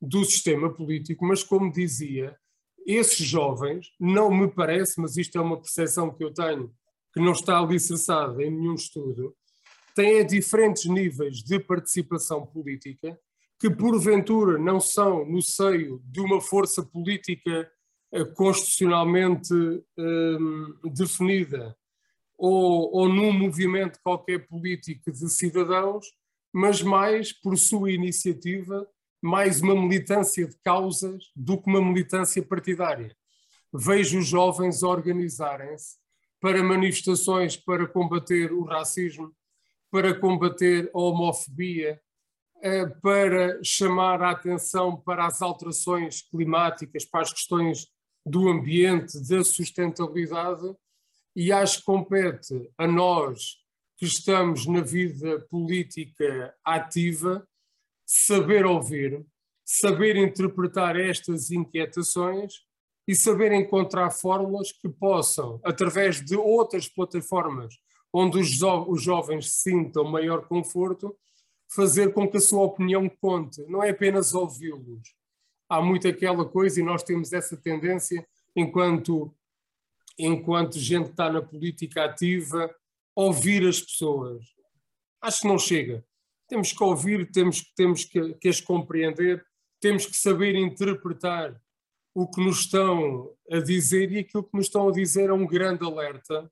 do 0.00 0.24
sistema 0.24 0.72
político, 0.72 1.26
mas 1.26 1.42
como 1.42 1.70
dizia, 1.70 2.34
esses 2.86 3.26
jovens, 3.26 3.88
não 4.00 4.30
me 4.30 4.48
parece, 4.48 4.98
mas 4.98 5.18
isto 5.18 5.36
é 5.36 5.40
uma 5.42 5.60
percepção 5.60 6.10
que 6.10 6.24
eu 6.24 6.32
tenho, 6.32 6.72
que 7.12 7.20
não 7.20 7.32
está 7.32 7.58
alicerçada 7.58 8.42
em 8.42 8.50
nenhum 8.50 8.74
estudo, 8.74 9.36
têm 9.94 10.26
diferentes 10.26 10.86
níveis 10.86 11.42
de 11.42 11.60
participação 11.60 12.46
política 12.46 13.18
que 13.58 13.68
porventura 13.68 14.56
não 14.58 14.80
são 14.80 15.26
no 15.26 15.42
seio 15.42 16.00
de 16.06 16.20
uma 16.20 16.40
força 16.40 16.82
política 16.82 17.70
constitucionalmente 18.36 19.52
um, 19.96 20.74
definida 20.92 21.76
ou, 22.36 22.90
ou 22.94 23.08
num 23.08 23.32
movimento 23.32 24.00
qualquer 24.02 24.48
político 24.48 25.12
de 25.12 25.28
cidadãos, 25.28 26.06
mas 26.52 26.82
mais 26.82 27.32
por 27.32 27.56
sua 27.56 27.92
iniciativa, 27.92 28.86
mais 29.22 29.60
uma 29.60 29.74
militância 29.74 30.48
de 30.48 30.56
causas 30.64 31.24
do 31.36 31.60
que 31.60 31.68
uma 31.68 31.82
militância 31.82 32.42
partidária. 32.42 33.14
Vejo 33.72 34.18
os 34.18 34.26
jovens 34.26 34.82
organizarem-se 34.82 35.98
para 36.40 36.62
manifestações 36.62 37.56
para 37.56 37.86
combater 37.86 38.50
o 38.52 38.64
racismo, 38.64 39.30
para 39.90 40.18
combater 40.18 40.90
a 40.94 40.98
homofobia, 40.98 42.00
eh, 42.62 42.86
para 42.86 43.62
chamar 43.62 44.22
a 44.22 44.30
atenção 44.30 44.96
para 44.96 45.26
as 45.26 45.42
alterações 45.42 46.22
climáticas, 46.22 47.04
para 47.04 47.20
as 47.20 47.32
questões 47.32 47.86
do 48.24 48.48
ambiente, 48.48 49.18
da 49.28 49.42
sustentabilidade, 49.44 50.74
e 51.34 51.52
acho 51.52 51.78
que 51.78 51.84
compete 51.84 52.70
a 52.76 52.86
nós 52.86 53.58
que 53.96 54.06
estamos 54.06 54.66
na 54.66 54.80
vida 54.80 55.40
política 55.50 56.54
ativa 56.64 57.46
saber 58.06 58.66
ouvir, 58.66 59.24
saber 59.64 60.16
interpretar 60.16 60.98
estas 60.98 61.50
inquietações 61.50 62.54
e 63.06 63.14
saber 63.14 63.52
encontrar 63.52 64.10
fórmulas 64.10 64.72
que 64.72 64.88
possam, 64.88 65.60
através 65.64 66.24
de 66.24 66.36
outras 66.36 66.88
plataformas 66.88 67.74
onde 68.12 68.38
os, 68.38 68.50
jo 68.50 68.84
os 68.88 69.02
jovens 69.02 69.52
sintam 69.52 70.04
maior 70.04 70.46
conforto, 70.46 71.16
fazer 71.72 72.12
com 72.12 72.28
que 72.28 72.38
a 72.38 72.40
sua 72.40 72.62
opinião 72.62 73.08
conte, 73.08 73.62
não 73.68 73.82
é 73.82 73.90
apenas 73.90 74.34
ouvi-los, 74.34 75.14
há 75.70 75.80
muito 75.80 76.08
aquela 76.08 76.44
coisa 76.44 76.80
e 76.80 76.82
nós 76.82 77.04
temos 77.04 77.32
essa 77.32 77.56
tendência 77.56 78.26
enquanto 78.56 79.32
enquanto 80.18 80.78
gente 80.78 81.06
que 81.06 81.10
está 81.12 81.32
na 81.32 81.40
política 81.40 82.04
ativa 82.04 82.74
ouvir 83.14 83.66
as 83.66 83.80
pessoas. 83.80 84.44
Acho 85.22 85.42
que 85.42 85.48
não 85.48 85.58
chega. 85.58 86.04
Temos 86.48 86.72
que 86.72 86.82
ouvir 86.82 87.30
temos 87.30 87.62
temos 87.76 88.04
que, 88.04 88.34
que 88.34 88.48
as 88.48 88.60
compreender 88.60 89.46
temos 89.80 90.04
que 90.04 90.16
saber 90.16 90.56
interpretar 90.56 91.58
o 92.12 92.28
que 92.28 92.44
nos 92.44 92.60
estão 92.60 93.32
a 93.50 93.60
dizer 93.60 94.10
e 94.10 94.18
aquilo 94.18 94.42
que 94.42 94.56
nos 94.56 94.66
estão 94.66 94.88
a 94.88 94.92
dizer 94.92 95.30
é 95.30 95.32
um 95.32 95.46
grande 95.46 95.84
alerta 95.84 96.50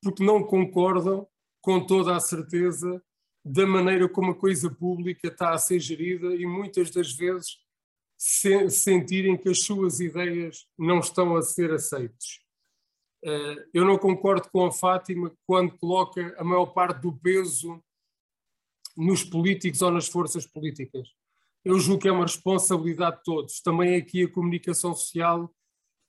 porque 0.00 0.24
não 0.24 0.44
concordam 0.44 1.26
com 1.60 1.84
toda 1.84 2.16
a 2.16 2.20
certeza 2.20 3.02
da 3.44 3.66
maneira 3.66 4.08
como 4.08 4.30
a 4.30 4.34
coisa 4.34 4.70
pública 4.70 5.28
está 5.28 5.52
a 5.52 5.58
ser 5.58 5.80
gerida 5.80 6.34
e 6.34 6.46
muitas 6.46 6.90
das 6.90 7.12
vezes 7.12 7.58
se, 8.20 8.68
sentirem 8.68 9.34
que 9.34 9.48
as 9.48 9.60
suas 9.60 9.98
ideias 9.98 10.66
não 10.78 10.98
estão 10.98 11.34
a 11.36 11.42
ser 11.42 11.72
aceitas. 11.72 12.38
Uh, 13.24 13.64
eu 13.72 13.82
não 13.86 13.96
concordo 13.96 14.46
com 14.50 14.66
a 14.66 14.70
Fátima 14.70 15.32
quando 15.46 15.76
coloca 15.78 16.34
a 16.38 16.44
maior 16.44 16.66
parte 16.66 17.00
do 17.00 17.16
peso 17.16 17.82
nos 18.94 19.24
políticos 19.24 19.80
ou 19.80 19.90
nas 19.90 20.06
forças 20.06 20.46
políticas. 20.46 21.08
Eu 21.64 21.78
julgo 21.78 22.02
que 22.02 22.08
é 22.08 22.12
uma 22.12 22.26
responsabilidade 22.26 23.16
de 23.16 23.22
todos. 23.22 23.62
Também 23.62 23.96
aqui 23.96 24.24
a 24.24 24.30
comunicação 24.30 24.94
social 24.94 25.50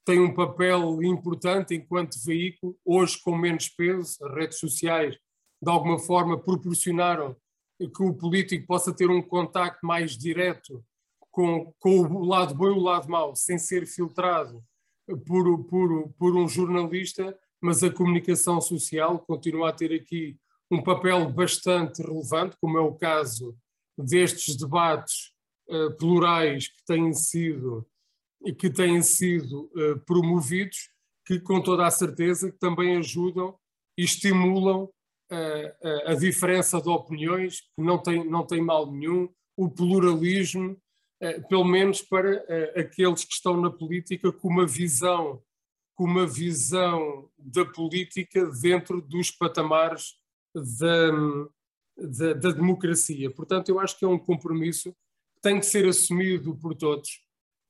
tem 0.04 0.20
um 0.20 0.34
papel 0.34 1.02
importante 1.02 1.74
enquanto 1.74 2.22
veículo, 2.22 2.78
hoje 2.84 3.18
com 3.22 3.36
menos 3.36 3.70
peso, 3.70 4.22
as 4.22 4.34
redes 4.34 4.58
sociais 4.58 5.16
de 5.62 5.70
alguma 5.70 5.98
forma 5.98 6.38
proporcionaram 6.38 7.34
que 7.78 8.02
o 8.02 8.12
político 8.12 8.66
possa 8.66 8.94
ter 8.94 9.08
um 9.08 9.22
contacto 9.22 9.86
mais 9.86 10.16
direto 10.16 10.84
com, 11.32 11.72
com 11.80 12.00
o 12.00 12.24
lado 12.24 12.54
bom 12.54 12.68
e 12.68 12.70
o 12.70 12.80
lado 12.80 13.08
mau, 13.08 13.34
sem 13.34 13.58
ser 13.58 13.86
filtrado 13.86 14.62
por, 15.26 15.64
por, 15.64 16.12
por 16.18 16.36
um 16.36 16.46
jornalista, 16.46 17.36
mas 17.60 17.82
a 17.82 17.90
comunicação 17.90 18.60
social 18.60 19.18
continua 19.20 19.70
a 19.70 19.72
ter 19.72 19.92
aqui 19.92 20.36
um 20.70 20.82
papel 20.82 21.30
bastante 21.30 22.02
relevante, 22.02 22.56
como 22.60 22.78
é 22.78 22.80
o 22.80 22.94
caso 22.94 23.56
destes 23.96 24.56
debates 24.56 25.32
uh, 25.68 25.96
plurais 25.96 26.68
que 26.68 26.84
têm 26.86 27.12
sido 27.12 27.86
que 28.58 28.68
têm 28.68 29.00
sido 29.02 29.70
uh, 29.76 30.00
promovidos, 30.04 30.90
que 31.24 31.38
com 31.38 31.62
toda 31.62 31.86
a 31.86 31.90
certeza 31.92 32.50
que 32.50 32.58
também 32.58 32.96
ajudam 32.96 33.56
e 33.96 34.02
estimulam 34.02 34.84
uh, 34.84 36.10
a 36.10 36.14
diferença 36.14 36.82
de 36.82 36.88
opiniões, 36.88 37.60
que 37.60 37.82
não 37.82 38.02
tem, 38.02 38.28
não 38.28 38.44
tem 38.44 38.60
mal 38.60 38.90
nenhum, 38.90 39.28
o 39.56 39.70
pluralismo 39.70 40.76
pelo 41.48 41.64
menos 41.64 42.02
para 42.02 42.44
eh, 42.48 42.80
aqueles 42.80 43.24
que 43.24 43.32
estão 43.32 43.60
na 43.60 43.70
política 43.70 44.32
com 44.32 44.48
uma 44.48 44.66
visão 44.66 45.42
com 45.94 46.04
uma 46.04 46.26
visão 46.26 47.30
da 47.38 47.64
política 47.64 48.46
dentro 48.60 49.00
dos 49.00 49.30
patamares 49.30 50.14
da, 50.54 51.10
da, 51.96 52.32
da, 52.32 52.50
democracia. 52.50 53.30
Portanto, 53.30 53.68
eu 53.68 53.78
acho 53.78 53.98
que 53.98 54.04
é 54.04 54.08
um 54.08 54.18
compromisso 54.18 54.92
que 55.34 55.40
tem 55.42 55.60
que 55.60 55.66
ser 55.66 55.86
assumido 55.86 56.56
por 56.56 56.74
todos, 56.74 57.20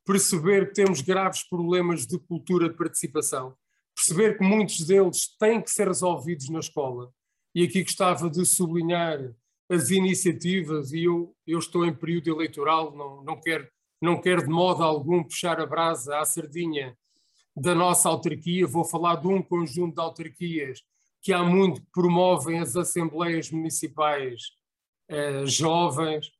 perceber 0.05 0.69
que 0.69 0.75
temos 0.75 1.01
graves 1.01 1.43
problemas 1.43 2.07
de 2.07 2.19
cultura 2.19 2.69
de 2.69 2.77
participação, 2.77 3.57
perceber 3.95 4.39
que 4.39 4.45
muitos 4.45 4.81
deles 4.87 5.37
têm 5.39 5.61
que 5.61 5.71
ser 5.71 5.89
resolvidos 5.89 6.49
na 6.49 6.61
escola. 6.61 7.13
E 7.55 7.65
aqui 7.65 7.83
gostava 7.83 8.31
de 8.31 8.47
sublinhar 8.47 9.35
as 9.73 9.91
iniciativas, 9.91 10.93
e 10.93 11.05
eu, 11.05 11.35
eu 11.47 11.59
estou 11.59 11.87
em 11.87 11.95
período 11.95 12.31
eleitoral, 12.31 12.95
não, 12.95 13.23
não, 13.23 13.41
quero, 13.41 13.67
não 14.01 14.21
quero 14.21 14.43
de 14.43 14.51
modo 14.51 14.83
algum 14.83 15.23
puxar 15.23 15.59
a 15.61 15.67
brasa 15.67 16.19
à 16.19 16.25
sardinha 16.25 16.97
da 17.57 17.75
nossa 17.75 18.09
autarquia, 18.09 18.67
vou 18.67 18.85
falar 18.85 19.17
de 19.17 19.29
um 19.29 19.43
conjunto 19.43 19.95
de 19.95 20.01
autarquias 20.01 20.83
que 21.23 21.33
há 21.33 21.43
muito 21.43 21.83
promovem 21.95 22.59
as 22.59 22.77
assembleias 22.77 23.51
municipais 23.51 24.43
eh, 25.09 25.47
jovens, 25.47 26.31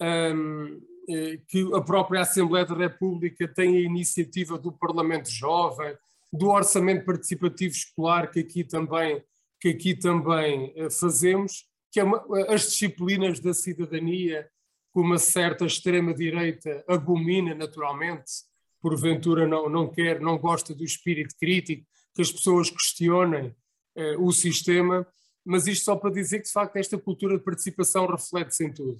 um, 0.00 0.80
eh, 1.08 1.40
que 1.48 1.74
a 1.74 1.80
própria 1.80 2.20
Assembleia 2.20 2.64
da 2.64 2.74
República 2.74 3.48
tem 3.48 3.76
a 3.76 3.80
iniciativa 3.80 4.56
do 4.56 4.70
Parlamento 4.70 5.28
Jovem, 5.28 5.96
do 6.32 6.48
Orçamento 6.48 7.04
Participativo 7.04 7.74
Escolar, 7.74 8.30
que 8.30 8.40
aqui 8.40 8.64
também, 8.64 9.22
que 9.60 9.70
aqui 9.70 9.94
também 9.94 10.72
eh, 10.76 10.88
fazemos, 10.88 11.66
que 11.92 12.00
é 12.00 12.04
uma, 12.04 12.24
as 12.48 12.62
disciplinas 12.62 13.38
da 13.38 13.52
cidadania, 13.52 14.48
que 14.92 14.98
uma 14.98 15.18
certa 15.18 15.66
extrema-direita 15.66 16.82
abomina 16.88 17.54
naturalmente, 17.54 18.32
porventura 18.80 19.46
não, 19.46 19.68
não 19.68 19.88
quer, 19.88 20.18
não 20.18 20.38
gosta 20.38 20.74
do 20.74 20.84
espírito 20.84 21.36
crítico, 21.38 21.86
que 22.14 22.22
as 22.22 22.32
pessoas 22.32 22.70
questionem 22.70 23.54
eh, 23.94 24.16
o 24.18 24.32
sistema, 24.32 25.06
mas 25.44 25.66
isto 25.66 25.84
só 25.84 25.94
para 25.94 26.10
dizer 26.10 26.38
que, 26.38 26.46
de 26.46 26.52
facto, 26.52 26.76
esta 26.76 26.98
cultura 26.98 27.36
de 27.36 27.44
participação 27.44 28.06
reflete-se 28.06 28.64
em 28.64 28.72
tudo. 28.72 28.98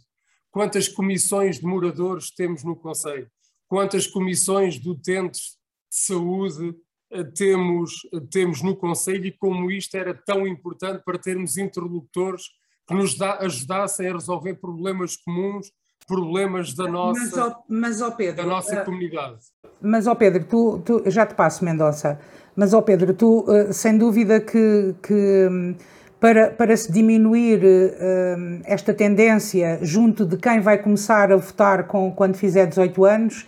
Quantas 0.50 0.86
comissões 0.86 1.58
de 1.58 1.66
moradores 1.66 2.30
temos 2.30 2.62
no 2.62 2.76
Conselho? 2.76 3.30
Quantas 3.66 4.06
comissões 4.06 4.78
de 4.78 4.88
utentes 4.88 5.56
de 5.90 5.96
saúde 5.96 6.74
eh, 7.10 7.24
temos, 7.24 8.06
eh, 8.12 8.20
temos 8.30 8.62
no 8.62 8.76
Conselho 8.76 9.26
e 9.26 9.32
como 9.32 9.70
isto 9.70 9.94
era 9.94 10.12
tão 10.12 10.46
importante 10.46 11.02
para 11.04 11.18
termos 11.18 11.56
interlocutores 11.56 12.44
que 12.86 12.94
nos 12.94 13.16
dá, 13.16 13.38
ajudassem 13.38 14.08
a 14.08 14.12
resolver 14.12 14.54
problemas 14.54 15.16
comuns, 15.16 15.70
problemas 16.06 16.74
da 16.74 16.88
nossa, 16.88 17.20
mas, 17.20 17.38
ó, 17.38 17.62
mas, 17.68 18.02
ó 18.02 18.10
Pedro, 18.10 18.36
da 18.36 18.48
nossa 18.48 18.82
uh, 18.82 18.84
comunidade. 18.84 19.38
Mas, 19.80 20.06
ó 20.06 20.14
Pedro, 20.14 20.44
tu, 20.44 20.78
tu, 20.84 21.02
já 21.06 21.24
te 21.24 21.34
passo, 21.34 21.64
Mendonça, 21.64 22.18
mas, 22.56 22.74
ó 22.74 22.82
Pedro, 22.82 23.14
tu, 23.14 23.44
uh, 23.48 23.72
sem 23.72 23.96
dúvida 23.96 24.40
que, 24.40 24.94
que 25.02 25.48
um, 25.50 25.74
para, 26.18 26.50
para 26.50 26.76
se 26.76 26.90
diminuir 26.90 27.60
uh, 27.64 28.62
esta 28.64 28.92
tendência 28.92 29.78
junto 29.82 30.26
de 30.26 30.36
quem 30.36 30.60
vai 30.60 30.78
começar 30.78 31.32
a 31.32 31.36
votar 31.36 31.86
com, 31.86 32.12
quando 32.12 32.36
fizer 32.36 32.66
18 32.66 33.04
anos, 33.04 33.46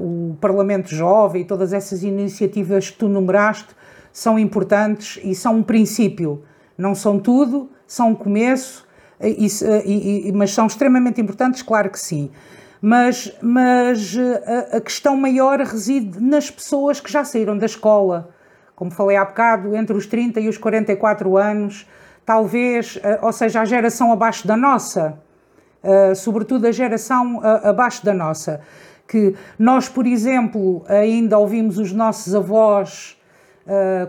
o 0.00 0.36
Parlamento 0.40 0.92
Jovem 0.92 1.42
e 1.42 1.44
todas 1.44 1.72
essas 1.72 2.02
iniciativas 2.02 2.90
que 2.90 2.98
tu 2.98 3.08
numeraste 3.08 3.68
são 4.12 4.36
importantes 4.36 5.20
e 5.22 5.32
são 5.32 5.56
um 5.56 5.62
princípio. 5.62 6.42
Não 6.76 6.92
são 6.92 7.20
tudo, 7.20 7.70
são 7.86 8.10
um 8.10 8.14
começo, 8.14 8.86
e, 9.20 10.28
e, 10.28 10.32
mas 10.32 10.52
são 10.52 10.66
extremamente 10.66 11.20
importantes, 11.20 11.62
claro 11.62 11.90
que 11.90 11.98
sim. 11.98 12.30
Mas, 12.80 13.32
mas 13.40 14.14
a, 14.72 14.76
a, 14.76 14.80
questão 14.80 15.16
maior 15.16 15.58
reside 15.60 16.20
nas 16.22 16.50
pessoas 16.50 17.00
que 17.00 17.10
já 17.10 17.24
saíram 17.24 17.56
da 17.56 17.66
escola, 17.66 18.30
como 18.76 18.90
falei 18.90 19.16
há 19.16 19.24
bocado, 19.24 19.74
entre 19.74 19.96
os 19.96 20.06
30 20.06 20.40
e 20.40 20.48
os 20.48 20.58
44 20.58 21.36
anos, 21.36 21.86
talvez, 22.26 22.98
ou 23.22 23.32
seja, 23.32 23.60
a 23.60 23.64
geração 23.64 24.12
abaixo 24.12 24.46
da 24.46 24.56
nossa, 24.56 25.18
sobretudo 26.16 26.66
a 26.66 26.72
geração 26.72 27.40
abaixo 27.62 28.04
da 28.04 28.12
nossa. 28.12 28.60
Que 29.06 29.34
nós, 29.58 29.88
por 29.88 30.06
exemplo, 30.06 30.84
ainda 30.88 31.38
ouvimos 31.38 31.78
os 31.78 31.92
nossos 31.92 32.34
avós, 32.34 33.16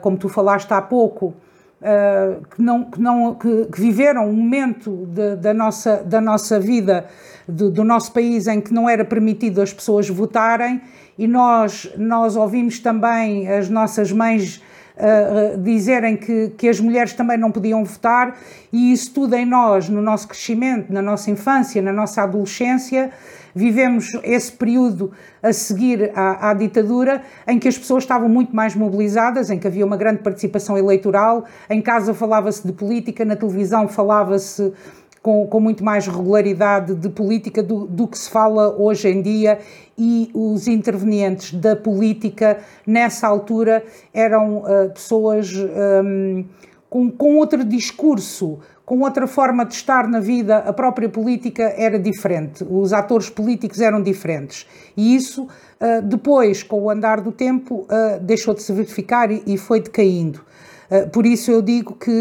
como 0.02 0.18
tu 0.18 0.28
falaste 0.28 0.74
há 0.74 0.82
pouco, 0.82 1.34
uh, 1.82 2.46
que, 2.48 2.62
não, 2.62 2.84
que, 2.86 3.02
não, 3.02 3.36
que, 3.36 3.66
que, 3.66 3.82
viveram 3.82 4.30
um 4.30 4.34
momento 4.34 5.06
de, 5.08 5.36
da, 5.36 5.54
nossa, 5.54 6.04
da 6.04 6.22
nossa 6.22 6.60
vida, 6.60 7.06
do, 7.48 7.70
do 7.70 7.84
nosso 7.84 8.12
país, 8.12 8.48
em 8.48 8.62
que 8.62 8.74
não 8.74 8.90
era 8.90 9.06
permitido 9.06 9.62
as 9.62 9.74
pessoas 9.74 10.10
votarem, 10.10 10.82
e 11.18 11.28
nós, 11.28 11.92
nós 11.98 12.36
ouvimos 12.36 12.80
também 12.80 13.50
as 13.50 13.70
nossas 13.70 14.12
mães 14.12 14.62
Uh, 14.98 15.62
dizerem 15.62 16.16
que, 16.16 16.54
que 16.58 16.70
as 16.70 16.80
mulheres 16.80 17.12
também 17.12 17.38
não 17.38 17.52
podiam 17.52 17.84
votar, 17.84 18.38
e 18.72 18.94
isso 18.94 19.14
tudo 19.14 19.36
em 19.36 19.46
nós, 19.46 19.90
no 19.90 20.02
nosso 20.02 20.26
crescimento, 20.26 20.90
na 20.90 21.02
nossa 21.02 21.30
infância, 21.30 21.82
na 21.82 21.92
nossa 21.92 22.24
adolescência, 22.24 23.12
Vivemos 23.56 24.12
esse 24.22 24.52
período 24.52 25.14
a 25.42 25.54
seguir 25.54 26.12
à, 26.14 26.50
à, 26.50 26.54
ditadura, 26.54 27.22
em 27.48 27.58
que 27.58 27.70
as 27.70 27.78
pessoas 27.78 28.04
estavam 28.04 28.28
muito 28.28 28.54
mais 28.54 28.76
mobilizadas, 28.76 29.50
em 29.50 29.58
que 29.58 29.66
havia 29.66 29.86
uma 29.86 29.96
grande 29.96 30.22
participação 30.22 30.78
eleitoral, 30.78 31.46
em 31.70 31.82
casa 31.82 32.14
falava-se 32.14 32.68
de 32.68 32.74
política, 32.74 33.24
na 33.24 33.34
televisão 33.34 33.88
falava-se 33.88 34.74
com, 35.22 35.48
com, 35.48 35.60
muito 35.62 35.86
mais 35.86 36.06
regularidade 36.06 36.94
de 36.96 37.08
política 37.08 37.64
do, 37.64 37.88
do, 37.88 38.08
que 38.10 38.20
se 38.20 38.30
fala 38.30 38.76
hoje 38.78 39.08
em 39.08 39.22
dia. 39.22 39.58
E 39.98 40.30
os 40.34 40.68
intervenientes 40.68 41.54
da 41.54 41.78
política 41.78 42.60
nessa 42.86 43.26
altura 43.26 43.86
eram 44.14 44.58
uh, 44.58 44.90
pessoas 44.94 45.52
um, 45.56 46.44
com, 46.90 47.10
com 47.10 47.38
outro 47.38 47.64
discurso, 47.64 48.60
com 48.86 49.00
outra 49.00 49.26
forma 49.26 49.66
de 49.66 49.74
estar 49.74 50.08
na 50.08 50.20
vida, 50.20 50.58
a 50.60 50.72
própria 50.72 51.10
política 51.10 51.74
era 51.76 51.98
diferente, 51.98 52.64
os 52.70 52.94
atores 52.94 53.30
políticos 53.30 53.82
eram 53.82 54.02
diferentes. 54.02 54.68
E 54.96 55.16
isso, 55.16 55.48
ah, 55.80 56.02
depois, 56.02 56.62
com 56.62 56.84
o 56.84 56.90
andar 56.90 57.20
do 57.20 57.32
tempo, 57.32 57.86
ah, 57.90 58.20
deixou 58.22 58.54
de 58.54 58.62
se 58.62 58.72
verificar 58.72 59.32
e 59.32 59.58
foi 59.58 59.82
decaindo. 59.82 60.42
Ah, 60.90 61.08
por 61.12 61.26
isso 61.26 61.50
eu 61.50 61.62
digo 61.64 61.96
que 61.96 62.12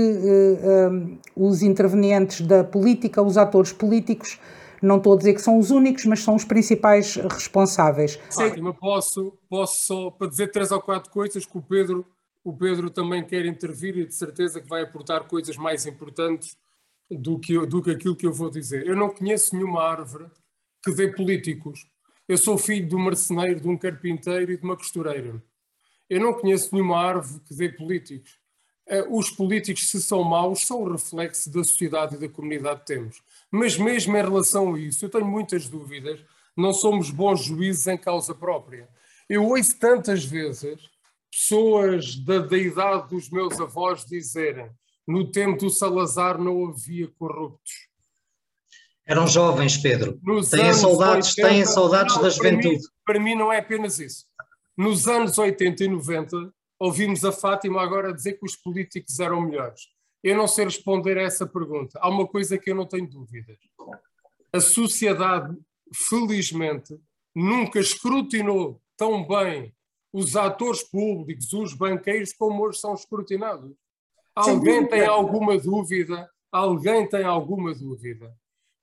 os 1.37 1.62
intervenientes 1.62 2.40
da 2.40 2.64
política, 2.64 3.20
os 3.22 3.37
atores 3.37 3.72
políticos, 3.72 4.40
não 4.81 4.96
estou 4.96 5.14
a 5.14 5.16
dizer 5.16 5.35
que 5.35 5.40
são 5.40 5.59
os 5.59 5.70
únicos, 5.70 6.05
mas 6.05 6.20
são 6.20 6.35
os 6.35 6.44
principais 6.44 7.16
responsáveis. 7.16 8.18
Fátima, 8.31 8.72
posso, 8.74 9.33
posso 9.48 9.87
só 9.87 10.11
para 10.11 10.29
dizer 10.29 10.50
três 10.50 10.70
ou 10.70 10.81
quatro 10.81 11.11
coisas 11.11 11.44
que 11.46 11.57
o 11.57 11.62
Pedro 11.62 12.05
o 12.44 12.52
Pedro 12.52 12.90
também 12.90 13.24
quer 13.24 13.46
intervir 13.46 13.96
e 13.96 14.07
de 14.07 14.14
certeza 14.14 14.61
que 14.61 14.68
vai 14.68 14.83
aportar 14.83 15.24
coisas 15.24 15.57
mais 15.57 15.87
importantes 15.87 16.59
do 17.11 17.38
que, 17.38 17.59
do 17.66 17.83
que 17.83 17.90
aquilo 17.90 18.14
que 18.14 18.26
eu 18.26 18.33
vou 18.33 18.50
dizer. 18.50 18.87
Eu 18.87 18.94
não 18.94 19.09
conheço 19.09 19.57
nenhuma 19.57 19.83
árvore 19.83 20.26
que 20.85 20.92
dê 20.92 21.09
políticos. 21.09 21.87
Eu 22.28 22.37
sou 22.37 22.59
filho 22.59 22.87
de 22.87 22.94
um 22.94 22.98
marceneiro, 22.98 23.61
de 23.61 23.68
um 23.68 23.78
carpinteiro 23.78 24.52
e 24.52 24.59
de 24.59 24.62
uma 24.62 24.76
costureira. 24.76 25.42
Eu 26.09 26.20
não 26.20 26.35
conheço 26.35 26.68
nenhuma 26.74 26.98
árvore 26.98 27.40
que 27.46 27.54
dê 27.54 27.70
políticos. 27.70 28.38
Eh, 28.87 29.07
os 29.09 29.30
políticos, 29.30 29.88
se 29.88 30.02
são 30.02 30.22
maus, 30.22 30.66
são 30.66 30.83
o 30.83 30.92
reflexo 30.92 31.50
da 31.50 31.64
sociedade 31.64 32.16
e 32.16 32.18
da 32.18 32.28
comunidade 32.28 32.80
que 32.80 32.87
temos. 32.87 33.22
Mas 33.50 33.78
mesmo 33.78 34.14
em 34.14 34.22
relação 34.22 34.74
a 34.74 34.78
isso, 34.78 35.07
eu 35.07 35.09
tenho 35.09 35.24
muitas 35.24 35.66
dúvidas. 35.66 36.20
Não 36.54 36.74
somos 36.74 37.11
bons 37.11 37.42
juízes 37.42 37.87
em 37.87 37.96
causa 37.96 38.35
própria. 38.35 38.87
Eu 39.28 39.44
ouço 39.44 39.78
tantas 39.78 40.24
vezes 40.24 40.90
pessoas 41.35 42.14
da, 42.16 42.38
da 42.38 42.57
idade 42.57 43.09
dos 43.09 43.29
meus 43.29 43.59
avós 43.61 44.05
dizerem 44.07 44.70
no 45.07 45.31
tempo 45.31 45.59
do 45.59 45.70
Salazar 45.70 46.38
não 46.38 46.68
havia 46.68 47.09
corruptos. 47.18 47.73
Eram 49.05 49.27
jovens, 49.27 49.77
Pedro. 49.77 50.18
Nos 50.23 50.49
têm 50.49 50.73
saudades, 50.73 51.37
80, 51.37 51.49
têm 51.49 51.66
saudades 51.66 52.14
não, 52.14 52.23
da 52.23 52.31
juventude. 52.31 52.62
Para 52.64 52.70
mim, 52.70 52.81
para 53.05 53.20
mim 53.20 53.35
não 53.35 53.53
é 53.53 53.59
apenas 53.59 53.99
isso. 53.99 54.25
Nos 54.77 55.07
anos 55.07 55.37
80 55.37 55.85
e 55.85 55.88
90 55.88 56.55
ouvimos 56.79 57.25
a 57.25 57.33
Fátima 57.33 57.83
agora 57.83 58.14
dizer 58.14 58.35
que 58.35 58.47
os 58.47 58.57
políticos 58.57 59.18
eram 59.20 59.42
melhores. 59.42 59.88
Eu 60.23 60.37
não 60.37 60.49
sei 60.49 60.64
responder 60.64 61.18
a 61.18 61.23
essa 61.23 61.47
pergunta. 61.47 61.99
Há 62.01 62.09
uma 62.09 62.27
coisa 62.27 62.57
que 62.57 62.70
eu 62.70 62.75
não 62.75 62.87
tenho 62.87 63.07
dúvidas. 63.07 63.59
A 64.51 64.61
sociedade, 64.61 65.55
felizmente, 65.92 66.99
nunca 67.35 67.79
escrutinou 67.79 68.81
tão 68.97 69.27
bem 69.27 69.73
os 70.14 70.37
atores 70.37 70.85
públicos, 70.85 71.53
os 71.53 71.74
banqueiros, 71.74 72.33
como 72.33 72.64
hoje 72.64 72.79
são 72.79 72.94
escrutinados. 72.94 73.74
Alguém 74.33 74.87
tem 74.87 75.05
alguma 75.05 75.59
dúvida? 75.59 76.31
Alguém 76.53 77.09
tem 77.09 77.24
alguma 77.24 77.74
dúvida? 77.74 78.33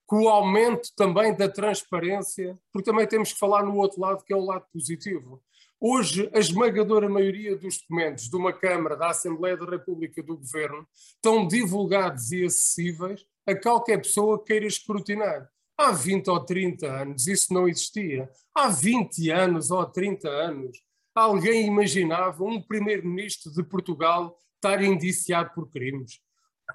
Que 0.09 0.15
o 0.17 0.27
aumento 0.27 0.89
também 0.93 1.33
da 1.33 1.47
transparência, 1.47 2.59
porque 2.73 2.91
também 2.91 3.07
temos 3.07 3.31
que 3.31 3.39
falar 3.39 3.63
no 3.63 3.77
outro 3.77 4.01
lado, 4.01 4.25
que 4.25 4.33
é 4.33 4.35
o 4.35 4.43
lado 4.43 4.65
positivo. 4.73 5.41
Hoje, 5.79 6.29
a 6.33 6.39
esmagadora 6.39 7.07
maioria 7.07 7.55
dos 7.55 7.77
documentos 7.77 8.29
de 8.29 8.35
uma 8.35 8.51
Câmara, 8.51 8.97
da 8.97 9.11
Assembleia 9.11 9.55
da 9.55 9.65
República, 9.65 10.21
do 10.21 10.35
Governo, 10.35 10.85
estão 11.15 11.47
divulgados 11.47 12.33
e 12.33 12.43
acessíveis 12.43 13.25
a 13.47 13.55
qualquer 13.55 13.99
pessoa 13.99 14.37
que 14.37 14.47
queira 14.47 14.67
escrutinar. 14.67 15.49
Há 15.77 15.93
20 15.93 16.29
ou 16.29 16.43
30 16.43 16.87
anos 16.87 17.25
isso 17.25 17.53
não 17.53 17.69
existia. 17.69 18.29
Há 18.53 18.67
20 18.67 19.29
anos 19.31 19.71
ou 19.71 19.85
30 19.85 20.27
anos 20.27 20.90
Alguém 21.13 21.67
imaginava 21.67 22.43
um 22.43 22.61
primeiro-ministro 22.61 23.51
de 23.51 23.63
Portugal 23.63 24.37
estar 24.55 24.81
indiciado 24.83 25.51
por 25.53 25.69
crimes? 25.69 26.19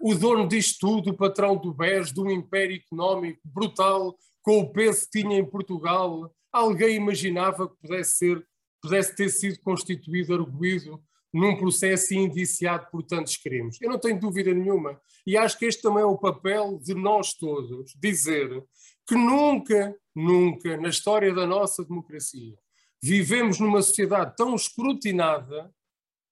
O 0.01 0.15
dono 0.15 0.47
disto 0.47 0.79
tudo, 0.81 1.11
o 1.11 1.17
patrão 1.17 1.57
do 1.57 1.73
BES, 1.73 2.13
de 2.13 2.21
um 2.21 2.31
império 2.31 2.77
económico 2.77 3.41
brutal, 3.45 4.17
com 4.43 4.59
o 4.59 4.73
peso 4.73 5.09
que 5.09 5.23
tinha 5.23 5.39
em 5.39 5.45
Portugal, 5.45 6.31
alguém 6.53 6.97
imaginava 6.97 7.69
que 7.69 7.77
pudesse, 7.81 8.17
ser, 8.19 8.47
pudesse 8.81 9.17
ter 9.17 9.29
sido 9.31 9.59
constituído 9.61 10.35
arguído 10.35 11.03
num 11.33 11.57
processo 11.57 12.15
indiciado 12.15 12.87
por 12.91 13.03
tantos 13.03 13.37
crimes. 13.37 13.81
Eu 13.81 13.91
não 13.91 13.99
tenho 13.99 14.21
dúvida 14.21 14.53
nenhuma. 14.55 15.01
E 15.27 15.37
acho 15.37 15.59
que 15.59 15.65
este 15.65 15.83
também 15.83 16.03
é 16.03 16.07
o 16.07 16.17
papel 16.17 16.79
de 16.83 16.95
nós 16.95 17.35
todos, 17.35 17.93
dizer 17.97 18.65
que 19.07 19.15
nunca, 19.15 19.95
nunca, 20.15 20.77
na 20.77 20.89
história 20.89 21.35
da 21.35 21.47
nossa 21.47 21.85
democracia, 21.85 22.57
vivemos 23.03 23.61
numa 23.61 23.83
sociedade 23.83 24.35
tão 24.37 24.55
escrutinada 24.55 25.73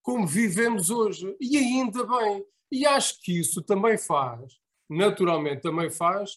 como 0.03 0.27
vivemos 0.27 0.90
hoje. 0.90 1.35
E 1.40 1.57
ainda 1.57 2.05
bem. 2.05 2.44
E 2.70 2.87
acho 2.87 3.20
que 3.22 3.38
isso 3.38 3.62
também 3.62 3.96
faz, 3.96 4.55
naturalmente, 4.88 5.62
também 5.62 5.90
faz 5.90 6.33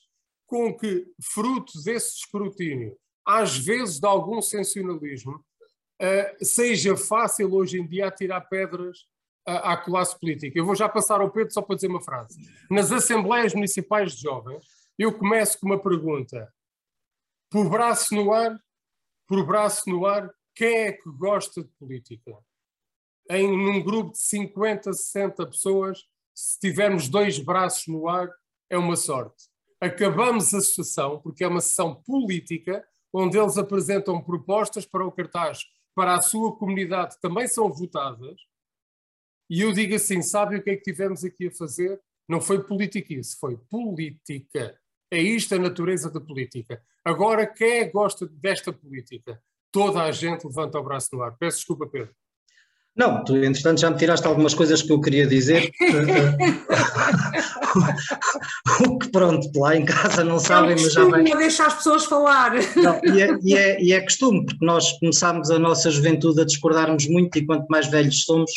com 0.46 0.74
que, 0.74 1.06
fruto 1.22 1.74
desse 1.84 2.18
escrutínio, 2.18 2.98
às 3.26 3.58
vezes 3.58 4.00
de 4.00 4.08
algum 4.08 4.42
sensacionalismo, 4.42 5.34
uh, 5.34 6.46
seja 6.46 6.96
fácil 6.96 7.54
hoje 7.54 7.80
em 7.80 7.86
dia 7.86 8.08
atirar 8.08 8.48
pedras 8.48 9.00
à, 9.46 9.74
à 9.74 9.78
classe 9.78 10.18
política. 10.18 10.58
Eu 10.58 10.66
vou 10.66 10.76
já 10.76 10.88
passar 10.88 11.20
ao 11.20 11.32
Pedro 11.32 11.54
só 11.54 11.62
para 11.62 11.76
dizer 11.76 11.88
uma 11.88 12.02
frase. 12.02 12.40
Nas 12.70 12.92
assembleias 12.92 13.54
municipais 13.54 14.14
de 14.14 14.22
jovens, 14.22 14.64
eu 14.98 15.18
começo 15.18 15.60
com 15.60 15.66
uma 15.66 15.82
pergunta: 15.82 16.54
por 17.50 17.70
braço 17.70 18.16
no 18.16 18.32
ar, 18.32 18.58
por 19.28 19.46
braço 19.46 19.90
no 19.90 20.06
ar, 20.06 20.34
quem 20.56 20.76
é 20.86 20.92
que 20.92 21.10
gosta 21.10 21.64
de 21.64 21.70
política? 21.80 22.38
Em 23.30 23.48
num 23.48 23.84
grupo 23.84 24.14
de 24.14 24.20
50, 24.20 24.94
60 24.94 25.46
pessoas, 25.48 26.06
se 26.34 26.60
tivermos 26.60 27.10
dois 27.10 27.38
braços 27.40 27.88
no 27.88 28.08
ar, 28.08 28.30
é 28.70 28.78
uma 28.78 28.96
sorte. 28.96 29.46
Acabamos 29.82 30.54
a 30.54 30.62
sessão, 30.62 31.20
porque 31.22 31.44
é 31.44 31.48
uma 31.48 31.62
sessão 31.62 31.96
política, 32.04 32.88
onde 33.14 33.38
eles 33.38 33.58
apresentam 33.58 34.24
propostas 34.24 34.86
para 34.86 35.06
o 35.06 35.12
cartaz, 35.12 35.66
para 35.94 36.16
a 36.16 36.22
sua 36.22 36.56
comunidade, 36.56 37.20
também 37.20 37.48
são 37.48 37.72
votadas, 37.72 38.40
e 39.50 39.62
eu 39.62 39.72
digo 39.72 39.96
assim: 39.96 40.22
sabe 40.22 40.58
o 40.58 40.64
que 40.64 40.72
é 40.72 40.76
que 40.76 40.84
tivemos 40.84 41.24
aqui 41.24 41.48
a 41.48 41.52
fazer? 41.52 42.02
Não 42.28 42.42
foi 42.42 42.64
política 42.64 43.14
isso, 43.14 43.38
foi 43.40 43.58
política. 43.70 44.78
É 45.12 45.22
isto 45.22 45.56
a 45.56 45.60
natureza 45.60 46.12
da 46.12 46.20
política. 46.20 46.82
Agora, 47.04 47.48
quem 47.48 47.80
é 47.80 47.86
gosta 47.86 48.28
desta 48.28 48.74
política? 48.74 49.40
Toda 49.72 50.04
a 50.04 50.12
gente 50.12 50.46
levanta 50.46 50.80
o 50.80 50.84
braço 50.84 51.10
no 51.14 51.22
ar. 51.22 51.36
Peço 51.38 51.58
desculpa, 51.58 51.88
Pedro. 51.88 52.10
Não, 52.96 53.24
tu, 53.24 53.38
entretanto, 53.38 53.80
já 53.80 53.92
me 53.92 53.98
tiraste 53.98 54.26
algumas 54.26 54.56
coisas 54.56 54.82
que 54.82 54.92
eu 54.92 55.00
queria 55.00 55.28
dizer. 55.28 55.72
o 58.88 58.98
que, 58.98 59.10
pronto, 59.10 59.48
lá 59.60 59.76
em 59.76 59.86
casa 59.86 60.24
não 60.24 60.40
sabem, 60.40 60.72
é 60.72 60.82
mas 60.82 60.94
já 60.94 61.06
vem. 61.06 61.24
Não 61.24 61.38
deixar 61.38 61.68
as 61.68 61.76
pessoas 61.76 62.06
falar. 62.06 62.54
Não, 62.76 63.00
e, 63.04 63.22
é, 63.22 63.38
e, 63.44 63.56
é, 63.56 63.84
e 63.84 63.94
é 63.94 64.02
costume, 64.02 64.46
porque 64.46 64.66
nós 64.66 64.98
começámos 65.00 65.52
a 65.52 65.60
nossa 65.60 65.92
juventude 65.92 66.42
a 66.42 66.46
discordarmos 66.46 67.08
muito 67.08 67.38
e 67.38 67.46
quanto 67.46 67.68
mais 67.68 67.88
velhos 67.88 68.24
somos, 68.24 68.52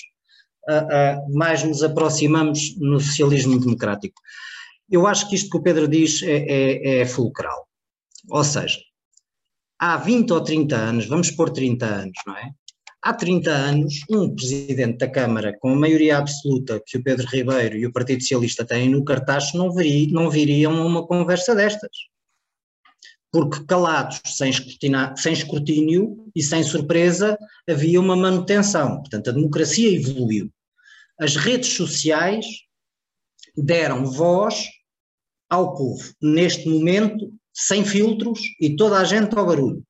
uh, 0.69 1.29
uh, 1.29 1.37
mais 1.37 1.63
nos 1.63 1.83
aproximamos 1.83 2.77
no 2.79 2.99
socialismo 2.99 3.59
democrático. 3.59 4.23
Eu 4.91 5.07
acho 5.07 5.29
que 5.29 5.37
isto 5.37 5.51
que 5.51 5.57
o 5.57 5.63
Pedro 5.63 5.87
diz 5.87 6.23
é, 6.23 6.37
é, 6.37 7.01
é 7.01 7.07
fulcral. 7.07 7.69
Ou 8.29 8.45
seja, 8.45 8.79
há 9.79 9.97
20 9.97 10.33
ou 10.33 10.43
30 10.43 10.77
anos, 10.77 11.07
vamos 11.07 11.31
pôr 11.31 11.51
30 11.51 11.87
anos, 11.87 12.19
não 12.27 12.37
é? 12.37 12.51
Há 13.03 13.15
30 13.15 13.51
anos, 13.51 13.95
um 14.11 14.35
presidente 14.35 14.99
da 14.99 15.09
Câmara 15.09 15.57
com 15.59 15.71
a 15.71 15.77
maioria 15.77 16.19
absoluta 16.19 16.83
que 16.85 16.99
o 16.99 17.03
Pedro 17.03 17.27
Ribeiro 17.27 17.77
e 17.77 17.87
o 17.87 17.93
Partido 17.93 18.21
Socialista 18.21 18.63
têm 18.63 18.91
no 18.91 19.05
cartaz 19.05 19.55
não, 19.55 19.73
viria, 19.73 20.13
não 20.13 20.29
viriam 20.29 20.77
a 20.77 20.85
uma 20.85 21.07
conversa 21.07 21.55
destas. 21.55 21.97
Porque 23.33 23.65
calados, 23.65 24.21
sem, 24.27 24.53
sem 25.17 25.33
escrutínio 25.33 26.31
e 26.37 26.43
sem 26.43 26.63
surpresa, 26.63 27.39
havia 27.67 27.99
uma 27.99 28.17
manutenção. 28.17 28.99
Portanto, 28.99 29.31
a 29.31 29.33
democracia 29.33 29.95
evoluiu. 29.95 30.53
As 31.19 31.37
redes 31.37 31.73
sociais 31.73 32.45
deram 33.57 34.05
voz 34.05 34.67
ao 35.51 35.75
povo, 35.75 36.15
neste 36.23 36.69
momento, 36.69 37.33
sem 37.53 37.85
filtros 37.85 38.41
e 38.61 38.77
toda 38.77 38.99
a 38.99 39.05
gente 39.05 39.37
ao 39.37 39.45
barulho. 39.45 39.83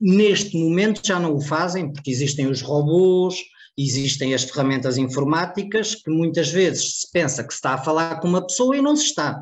Neste 0.00 0.56
momento 0.56 1.00
já 1.04 1.20
não 1.20 1.36
o 1.36 1.40
fazem 1.40 1.92
porque 1.92 2.10
existem 2.10 2.48
os 2.48 2.62
robôs, 2.62 3.36
existem 3.76 4.34
as 4.34 4.42
ferramentas 4.44 4.98
informáticas 4.98 5.94
que 5.94 6.10
muitas 6.10 6.48
vezes 6.48 7.00
se 7.00 7.12
pensa 7.12 7.44
que 7.44 7.52
se 7.52 7.58
está 7.58 7.74
a 7.74 7.84
falar 7.84 8.20
com 8.20 8.28
uma 8.28 8.44
pessoa 8.44 8.76
e 8.76 8.82
não 8.82 8.96
se 8.96 9.04
está. 9.04 9.40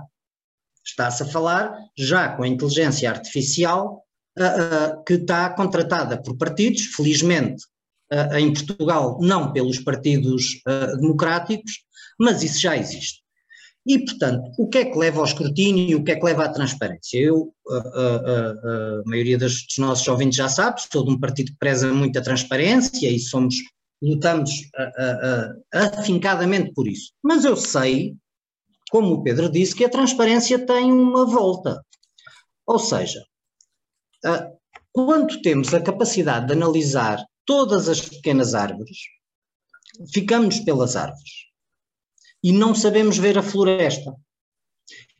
Está-se 0.84 1.22
a 1.22 1.26
falar 1.26 1.74
já 1.96 2.36
com 2.36 2.42
a 2.42 2.48
inteligência 2.48 3.08
artificial 3.08 4.04
uh, 4.38 4.98
uh, 4.98 5.04
que 5.04 5.14
está 5.14 5.50
contratada 5.50 6.20
por 6.20 6.36
partidos, 6.36 6.86
felizmente 6.94 7.64
uh, 8.12 8.36
em 8.36 8.52
Portugal 8.52 9.18
não 9.20 9.52
pelos 9.52 9.78
partidos 9.78 10.60
democráticos, 10.96 11.84
mas 12.18 12.42
isso 12.42 12.60
já 12.60 12.76
existe. 12.76 13.19
E, 13.90 13.98
portanto, 14.04 14.52
o 14.56 14.68
que 14.68 14.78
é 14.78 14.84
que 14.84 14.96
leva 14.96 15.18
ao 15.18 15.24
escrutínio 15.24 15.84
e 15.84 15.96
o 15.96 16.04
que 16.04 16.12
é 16.12 16.16
que 16.16 16.24
leva 16.24 16.44
à 16.44 16.48
transparência? 16.48 17.18
Eu, 17.18 17.52
a, 17.68 17.74
a, 17.74 17.80
a, 17.80 19.00
a 19.00 19.02
maioria 19.04 19.36
dos, 19.36 19.66
dos 19.66 19.78
nossos 19.78 20.06
ouvintes 20.06 20.36
já 20.36 20.48
sabe, 20.48 20.80
sou 20.80 21.04
de 21.04 21.10
um 21.10 21.18
partido 21.18 21.50
que 21.50 21.58
preza 21.58 21.92
muito 21.92 22.16
a 22.16 22.22
transparência 22.22 23.10
e 23.10 23.18
somos, 23.18 23.56
lutamos 24.00 24.52
afincadamente 25.74 26.72
por 26.72 26.86
isso. 26.86 27.10
Mas 27.20 27.44
eu 27.44 27.56
sei, 27.56 28.14
como 28.92 29.14
o 29.14 29.22
Pedro 29.24 29.50
disse, 29.50 29.74
que 29.74 29.84
a 29.84 29.90
transparência 29.90 30.64
tem 30.64 30.92
uma 30.92 31.26
volta. 31.26 31.84
Ou 32.68 32.78
seja, 32.78 33.20
quando 34.92 35.42
temos 35.42 35.74
a 35.74 35.82
capacidade 35.82 36.46
de 36.46 36.52
analisar 36.52 37.20
todas 37.44 37.88
as 37.88 38.00
pequenas 38.00 38.54
árvores, 38.54 38.98
ficamos 40.12 40.60
pelas 40.60 40.94
árvores 40.94 41.49
e 42.42 42.52
não 42.52 42.74
sabemos 42.74 43.18
ver 43.18 43.38
a 43.38 43.42
floresta. 43.42 44.14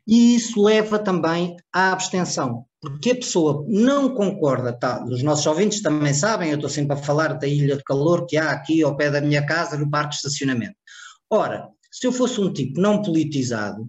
E 0.07 0.35
isso 0.35 0.63
leva 0.63 0.99
também 0.99 1.57
à 1.73 1.93
abstenção, 1.93 2.65
porque 2.81 3.11
a 3.11 3.17
pessoa 3.17 3.65
não 3.69 4.15
concorda, 4.15 4.73
tá, 4.73 5.05
os 5.05 5.23
nossos 5.23 5.47
ouvintes 5.47 5.83
também 5.83 6.15
sabem, 6.15 6.51
eu 6.51 6.57
estou 6.57 6.71
sempre 6.71 6.95
a 6.97 7.03
falar 7.03 7.35
da 7.35 7.47
ilha 7.47 7.77
de 7.77 7.85
calor 7.85 8.27
que 8.27 8.37
há 8.37 8.51
aqui 8.51 8.83
ao 8.83 8.97
pé 8.97 9.11
da 9.11 9.21
minha 9.21 9.45
casa, 9.45 9.77
no 9.77 9.91
parque 9.91 10.11
de 10.11 10.17
estacionamento. 10.17 10.75
Ora, 11.31 11.69
se 11.93 12.07
eu 12.07 12.13
fosse 12.13 12.41
um 12.41 12.53
tipo 12.53 12.81
não 12.81 13.03
politizado, 13.03 13.89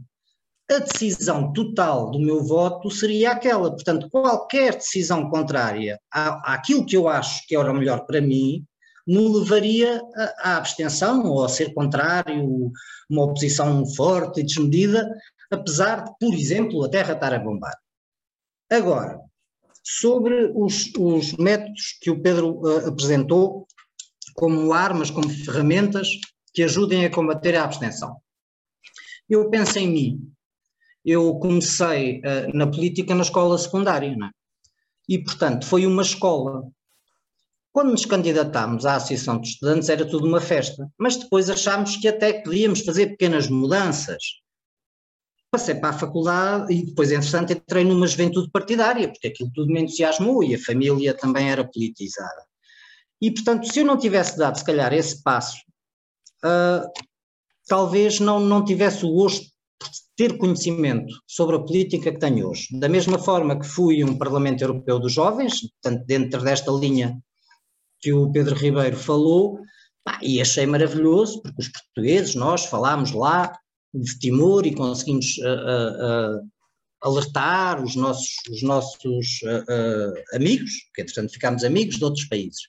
a 0.70 0.80
decisão 0.80 1.52
total 1.52 2.12
do 2.12 2.20
meu 2.20 2.44
voto 2.44 2.90
seria 2.90 3.32
aquela. 3.32 3.72
Portanto, 3.72 4.10
qualquer 4.10 4.76
decisão 4.76 5.30
contrária 5.30 6.00
à, 6.12 6.54
àquilo 6.54 6.86
que 6.86 6.96
eu 6.96 7.10
acho 7.10 7.46
que 7.46 7.56
era 7.56 7.74
melhor 7.74 8.06
para 8.06 8.22
mim, 8.22 8.64
me 9.12 9.28
levaria 9.28 10.02
à 10.40 10.56
abstenção 10.56 11.26
ou 11.26 11.44
a 11.44 11.50
ser 11.50 11.74
contrário, 11.74 12.72
uma 13.10 13.26
oposição 13.26 13.86
forte 13.86 14.40
e 14.40 14.44
desmedida, 14.44 15.06
apesar 15.52 16.06
de, 16.06 16.12
por 16.18 16.34
exemplo, 16.34 16.82
a 16.86 16.90
Terra 16.90 17.14
estar 17.14 17.34
a 17.34 17.40
bombar. 17.40 17.78
Agora, 18.72 19.20
sobre 19.84 20.54
os, 20.56 20.94
os 20.98 21.34
métodos 21.34 21.98
que 22.00 22.10
o 22.10 22.22
Pedro 22.22 22.62
uh, 22.62 22.88
apresentou 22.88 23.68
como 24.34 24.72
armas, 24.72 25.12
como 25.12 25.30
ferramentas 25.30 26.08
que 26.54 26.64
ajudem 26.64 27.04
a 27.04 27.12
combater 27.12 27.58
a 27.58 27.66
abstenção. 27.66 28.16
Eu 29.30 29.50
penso 29.50 29.78
em 29.78 29.90
mim. 29.90 30.32
Eu 31.04 31.36
comecei 31.36 32.20
uh, 32.20 32.56
na 32.56 32.66
política 32.66 33.14
na 33.14 33.24
escola 33.24 33.58
secundária, 33.58 34.08
é? 34.08 34.30
e, 35.10 35.22
portanto, 35.22 35.66
foi 35.66 35.86
uma 35.86 36.02
escola 36.02 36.72
quando 37.74 37.92
nos 37.92 38.06
candidatámos 38.06 38.86
à 38.86 38.96
Associação 38.96 39.40
de 39.40 39.48
Estudantes 39.48 39.90
era 39.90 40.06
tudo 40.06 40.28
uma 40.28 40.42
festa, 40.42 40.90
mas 40.98 41.16
depois 41.16 41.50
achámos 41.50 41.96
que 41.96 42.08
até 42.08 42.34
podíamos 42.34 42.82
fazer 42.82 43.08
pequenas 43.08 43.48
mudanças. 43.48 44.22
Passei 45.50 45.76
para 45.76 45.90
a 45.90 46.00
faculdade 46.00 46.74
e 46.74 46.86
depois, 46.86 47.12
entretanto, 47.12 47.54
entrei 47.54 47.84
numa 47.84 48.08
juventude 48.08 48.50
partidária, 48.52 49.10
porque 49.10 49.28
aquilo 49.28 49.52
tudo 49.54 49.72
me 49.72 49.82
entusiasmou 49.82 50.44
e 50.44 50.56
a 50.56 50.60
família 50.60 51.14
também 51.14 51.50
era 51.50 51.64
politizada. 51.64 52.46
E, 53.22 53.32
portanto, 53.32 53.72
se 53.72 53.80
eu 53.80 53.86
não 53.86 53.98
tivesse 53.98 54.38
dado, 54.38 54.58
se 54.58 54.66
calhar, 54.66 54.94
esse 54.94 55.22
passo, 55.22 55.58
uh, 56.44 56.90
talvez 57.68 58.20
não, 58.20 58.40
não 58.40 58.66
tivesse 58.66 59.06
o 59.06 59.14
gosto 59.14 59.44
de 59.44 59.50
ter 60.16 60.38
conhecimento 60.38 61.14
sobre 61.28 61.56
a 61.56 61.60
política 61.60 62.12
que 62.12 62.20
tenho 62.20 62.50
hoje. 62.50 62.68
Da 62.80 62.90
mesma 62.90 63.20
forma 63.20 63.60
que 63.60 63.66
fui 63.66 64.04
um 64.04 64.18
Parlamento 64.18 64.62
Europeu 64.62 65.00
dos 65.00 65.14
Jovens, 65.14 65.62
portanto, 65.62 66.06
dentro 66.06 66.42
desta 66.42 66.72
linha 66.72 67.22
que 68.02 68.14
o 68.14 68.32
Pedro 68.32 68.56
Ribeiro 68.56 68.98
falou, 68.98 69.60
pá, 70.04 70.20
e 70.22 70.42
achei 70.42 70.66
maravilhoso, 70.66 71.42
porque 71.42 71.62
os 71.62 71.70
portugueses, 71.70 72.36
nós 72.36 72.66
falámos 72.66 73.12
lá 73.12 73.58
de 73.94 74.20
Timor 74.20 74.66
e 74.66 74.74
conseguimos 74.74 75.38
uh, 75.38 76.40
uh, 76.40 76.50
alertar 77.02 77.84
os 77.84 77.96
nossos, 77.96 78.30
os 78.50 78.64
nossos 78.64 79.40
amigos, 80.34 80.72
que 80.94 81.02
entretanto 81.02 81.34
ficámos 81.34 81.64
amigos 81.64 81.98
de 81.98 82.04
outros 82.04 82.26
países. 82.26 82.62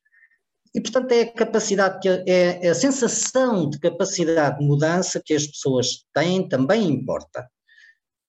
E, 0.74 0.80
portanto, 0.80 1.12
é 1.12 1.22
a 1.22 1.32
capacidade, 1.32 2.00
que, 2.00 2.08
é, 2.08 2.66
é 2.66 2.68
a 2.68 2.74
sensação 2.74 3.68
de 3.68 3.78
capacidade 3.78 4.58
de 4.58 4.64
mudança 4.64 5.22
que 5.24 5.34
as 5.34 5.46
pessoas 5.46 6.04
têm 6.14 6.48
também 6.48 6.84
importa. 6.88 7.46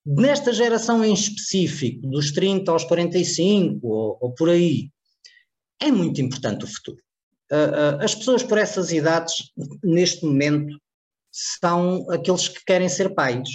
Nesta 0.06 0.52
geração 0.52 1.04
em 1.06 1.14
específico, 1.14 2.06
dos 2.08 2.34
30 2.34 2.70
aos 2.70 2.84
45 2.84 3.88
ou, 3.88 4.18
ou 4.20 4.34
por 4.34 4.50
aí, 4.50 4.90
é 5.80 5.92
muito 5.92 6.22
importante 6.22 6.66
o 6.66 6.68
futuro. 6.68 6.98
Uh, 7.52 8.00
uh, 8.00 8.04
as 8.04 8.16
pessoas 8.16 8.42
por 8.44 8.58
essas 8.58 8.92
idades, 8.92 9.52
neste 9.84 10.26
momento, 10.26 10.78
são 11.32 12.10
aqueles 12.10 12.48
que 12.48 12.64
querem 12.66 12.90
ser 12.90 13.14
pais. 13.14 13.50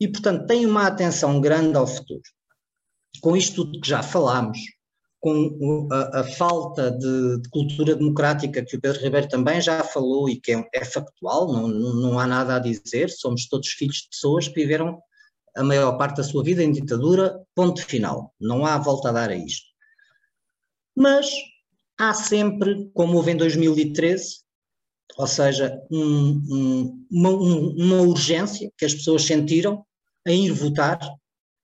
E, 0.00 0.08
portanto, 0.08 0.46
têm 0.46 0.64
uma 0.64 0.86
atenção 0.86 1.40
grande 1.40 1.76
ao 1.76 1.86
futuro. 1.86 2.22
Com 3.20 3.36
isto 3.36 3.64
tudo 3.64 3.80
que 3.80 3.88
já 3.88 4.02
falámos, 4.02 4.58
com 5.20 5.88
a, 5.90 6.20
a 6.20 6.24
falta 6.24 6.92
de, 6.92 7.40
de, 7.40 7.48
cultura 7.50 7.96
democrática 7.96 8.64
que 8.64 8.76
o 8.76 8.80
Pedro 8.80 9.02
Ribeiro 9.02 9.28
também 9.28 9.60
já 9.60 9.82
falou 9.82 10.28
e 10.28 10.40
que 10.40 10.52
é, 10.52 10.68
é 10.72 10.84
factual, 10.84 11.52
não, 11.52 11.66
não 11.68 12.18
há 12.20 12.26
nada 12.26 12.56
a 12.56 12.60
dizer, 12.60 13.10
somos 13.10 13.48
todos 13.48 13.68
filhos 13.70 13.96
de 13.96 14.08
pessoas 14.10 14.46
que 14.46 14.54
viveram 14.54 15.00
a 15.56 15.64
maior 15.64 15.96
parte 15.98 16.18
da 16.18 16.24
sua 16.24 16.44
vida 16.44 16.62
em 16.62 16.70
ditadura, 16.70 17.44
ponto 17.54 17.84
final. 17.84 18.32
Não 18.40 18.64
há 18.64 18.78
volta 18.78 19.08
a 19.08 19.12
dar 19.12 19.30
a 19.30 19.36
isto. 19.36 19.67
Mas 20.98 21.30
há 21.96 22.12
sempre, 22.12 22.90
como 22.92 23.16
houve 23.16 23.30
em 23.30 23.36
2013, 23.36 24.40
ou 25.16 25.28
seja, 25.28 25.80
um, 25.88 26.42
um, 26.50 27.06
uma, 27.08 27.30
um, 27.30 27.68
uma 27.76 28.00
urgência 28.00 28.68
que 28.76 28.84
as 28.84 28.94
pessoas 28.94 29.22
sentiram 29.22 29.86
em 30.26 30.46
ir 30.46 30.50
votar 30.50 30.98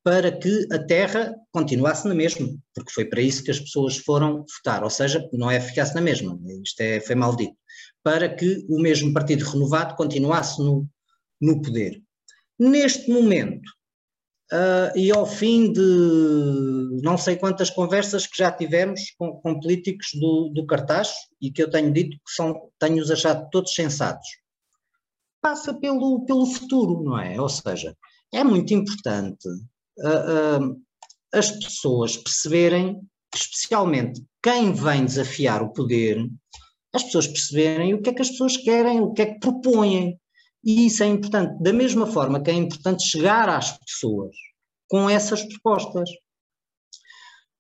para 0.05 0.31
que 0.31 0.69
a 0.71 0.79
terra 0.79 1.35
continuasse 1.51 2.07
na 2.07 2.15
mesma, 2.15 2.47
porque 2.73 2.93
foi 2.93 3.07
para 3.07 3.21
isso 3.21 3.43
que 3.43 3.51
as 3.51 3.59
pessoas 3.59 3.97
foram 3.97 4.45
votar, 4.57 4.85
ou 4.85 4.91
seja, 4.91 5.29
não 5.33 5.51
é 5.51 5.61
ficasse 5.61 5.97
na 5.97 6.01
mesma, 6.01 6.39
isto 6.63 6.81
é, 6.81 7.01
foi 7.01 7.17
mal 7.17 7.35
dito, 7.35 7.57
para 8.05 8.33
que 8.33 8.65
o 8.69 8.81
mesmo 8.81 9.13
Partido 9.13 9.45
Renovado 9.47 9.97
continuasse 9.97 10.61
no, 10.61 10.89
no 11.41 11.61
poder. 11.61 12.01
Neste 12.57 13.11
momento, 13.11 13.69
uh, 14.53 14.97
e 14.97 15.11
ao 15.11 15.27
fim 15.27 15.73
de 15.73 17.01
não 17.03 17.17
sei 17.19 17.37
quantas 17.37 17.71
conversas 17.71 18.27
que 18.27 18.39
já 18.39 18.51
tivemos 18.51 19.01
com, 19.19 19.33
com 19.41 19.61
políticos 19.61 20.09
do, 20.15 20.51
do 20.55 20.67
cartaz, 20.67 21.15
e 21.41 21.51
que 21.51 21.63
eu 21.63 21.71
tenho 21.71 21.93
dito 21.93 22.17
que 22.17 22.33
são, 22.35 22.71
tenho-os 22.79 23.11
achado 23.11 23.49
todos 23.51 23.75
sensatos, 23.75 24.27
passa 25.41 25.75
pelo, 25.75 26.25
pelo 26.25 26.47
futuro, 26.47 27.03
não 27.03 27.19
é? 27.19 27.41
Ou 27.41 27.49
seja, 27.49 27.97
é 28.33 28.43
muito 28.43 28.73
importante 28.73 29.47
uh, 29.99 30.63
uh, 30.63 30.83
as 31.33 31.51
pessoas 31.51 32.17
perceberem, 32.17 33.01
especialmente 33.35 34.25
quem 34.43 34.73
vem 34.73 35.05
desafiar 35.05 35.63
o 35.63 35.73
poder, 35.73 36.25
as 36.95 37.03
pessoas 37.03 37.27
perceberem 37.27 37.93
o 37.93 38.01
que 38.01 38.11
é 38.11 38.15
que 38.15 38.23
as 38.23 38.31
pessoas 38.31 38.57
querem, 38.57 39.01
o 39.01 39.13
que 39.13 39.23
é 39.23 39.27
que 39.27 39.41
propõem. 39.41 40.19
E 40.65 40.87
isso 40.87 41.03
é 41.03 41.07
importante. 41.07 41.63
Da 41.63 41.73
mesma 41.73 42.07
forma 42.07 42.43
que 42.43 42.51
é 42.51 42.55
importante 42.55 43.07
chegar 43.07 43.49
às 43.49 43.77
pessoas 43.79 44.35
com 44.89 45.09
essas 45.09 45.43
propostas. 45.43 46.09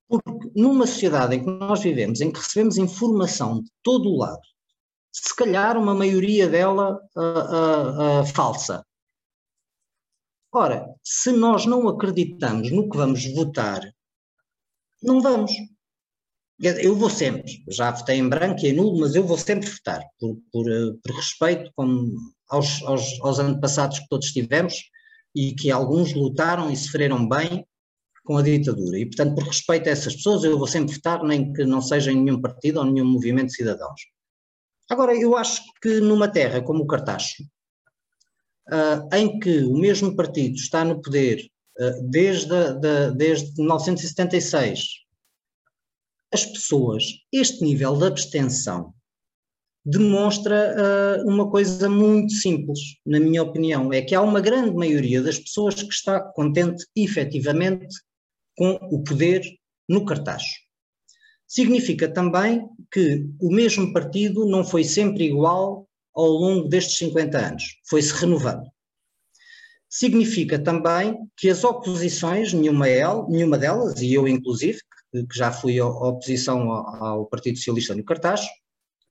Porque 0.09 0.51
numa 0.55 0.87
sociedade 0.87 1.37
em 1.37 1.45
que 1.45 1.51
nós 1.51 1.83
vivemos, 1.83 2.21
em 2.21 2.31
que 2.31 2.39
recebemos 2.39 2.77
informação 2.77 3.61
de 3.61 3.71
todo 3.83 4.09
o 4.09 4.19
lado, 4.19 4.41
se 5.13 5.35
calhar 5.35 5.77
uma 5.77 5.95
maioria 5.95 6.49
dela 6.49 6.99
uh, 7.17 7.21
uh, 7.21 8.21
uh, 8.23 8.27
falsa, 8.27 8.85
Ora, 10.57 10.87
se 11.03 11.33
nós 11.33 11.67
não 11.67 11.89
acreditamos 11.89 12.71
no 12.71 12.89
que 12.89 12.97
vamos 12.97 13.25
votar, 13.35 13.83
não 15.03 15.21
vamos. 15.21 15.51
Eu 16.61 16.95
vou 16.95 17.11
sempre, 17.11 17.65
já 17.69 17.91
votei 17.91 18.17
em 18.17 18.29
branco 18.29 18.65
e 18.65 18.69
em 18.69 18.75
nulo, 18.75 19.01
mas 19.01 19.15
eu 19.15 19.27
vou 19.27 19.37
sempre 19.37 19.69
votar, 19.69 20.01
por, 20.21 20.37
por, 20.53 20.71
eh, 20.71 20.93
por 21.03 21.17
respeito 21.17 21.71
como 21.75 22.15
aos, 22.49 22.81
aos, 22.85 23.21
aos 23.23 23.39
antepassados 23.41 23.99
que 23.99 24.09
todos 24.09 24.33
tivemos 24.33 24.75
e 25.35 25.53
que 25.53 25.73
alguns 25.73 26.15
lutaram 26.15 26.71
e 26.71 26.77
sofreram 26.77 27.29
bem 27.29 27.67
com 28.25 28.37
a 28.37 28.43
ditadura. 28.43 28.99
E, 28.99 29.07
portanto, 29.07 29.35
por 29.35 29.45
respeito 29.45 29.89
a 29.89 29.93
essas 29.93 30.15
pessoas, 30.15 30.45
eu 30.45 30.57
vou 30.57 30.69
sempre 30.69 30.95
votar, 30.95 31.25
nem 31.25 31.53
que 31.53 31.65
não 31.65 31.83
seja 31.83 32.13
em 32.13 32.23
nenhum 32.23 32.41
partido 32.41 32.79
ou 32.79 32.85
nenhum 32.85 33.07
movimento 33.07 33.49
de 33.49 33.57
cidadãos. 33.57 34.01
Agora, 34.89 35.15
eu 35.15 35.37
acho 35.37 35.61
que 35.83 36.01
numa 36.01 36.29
terra 36.29 36.63
como 36.63 36.85
o 36.85 36.87
Cartacho, 36.87 37.43
uh, 38.71 39.15
em 39.15 39.39
que 39.41 39.59
o 39.65 39.77
mesmo 39.77 40.15
partido 40.15 40.55
está 40.55 40.85
no 40.85 41.03
poder 41.03 41.47
uh, 41.81 42.09
desde, 42.09 42.49
da, 42.49 43.11
desde 43.11 43.55
1976, 43.61 45.04
as 46.35 46.45
pessoas, 46.45 47.05
este 47.33 47.63
nível 47.63 47.97
de 47.97 48.07
abstenção 48.07 48.93
demonstra 49.87 50.75
uh, 50.75 51.29
uma 51.31 51.49
coisa 51.49 51.89
muito 51.89 52.33
simples, 52.33 52.81
na 53.07 53.21
minha 53.21 53.41
opinião, 53.41 53.93
é 53.93 54.03
que 54.03 54.17
há 54.17 54.21
uma 54.21 54.41
grande 54.41 54.75
maioria 54.75 55.23
das 55.23 55.39
pessoas 55.39 55.75
que 55.77 55.93
está 55.93 56.19
contente 56.21 56.85
efetivamente 56.97 57.95
com 58.57 58.73
o 58.91 59.05
poder 59.05 59.43
no 59.89 60.05
cartaz. 60.05 60.43
Significa 61.47 62.09
também 62.09 62.67
que 62.91 63.27
o 63.41 63.53
mesmo 63.53 63.93
partido 63.93 64.45
não 64.45 64.65
foi 64.65 64.83
sempre 64.83 65.25
igual 65.25 65.87
ao 66.13 66.27
longo 66.27 66.69
destes 66.69 66.99
50 66.99 67.39
anos, 67.39 67.65
foi-se 67.89 68.13
renovando. 68.13 68.67
Significa 69.89 70.59
também 70.59 71.17
que 71.37 71.49
as 71.49 71.63
oposições, 71.63 72.53
nenhuma, 72.53 72.87
nenhuma 73.29 73.57
delas, 73.57 74.01
e 74.01 74.15
eu 74.15 74.27
inclusive, 74.27 74.81
que, 75.23 75.39
já 75.39 75.53
fui 75.53 75.79
a 75.79 75.87
oposição 75.87 76.71
ao, 76.71 77.27
Partido 77.27 77.57
Socialista 77.57 77.95
no 77.95 78.05
cartaz, 78.05 78.43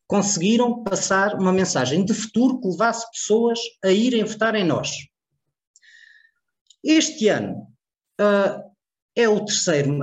conseguiram 0.08 0.84
passar 0.84 1.36
uma 1.36 1.54
mensagem 1.54 2.04
de 2.04 2.14
futuro 2.14 2.60
que 2.60 2.68
levasse 2.68 3.10
pessoas 3.12 3.60
a 3.84 3.90
irem 3.90 4.24
votar 4.24 4.56
em 4.56 4.66
nós. 4.66 4.92
Este 6.84 7.30
ano 7.30 7.68
uh, 8.20 8.74
é 9.16 9.30
o 9.30 9.44
terceiro, 9.46 10.00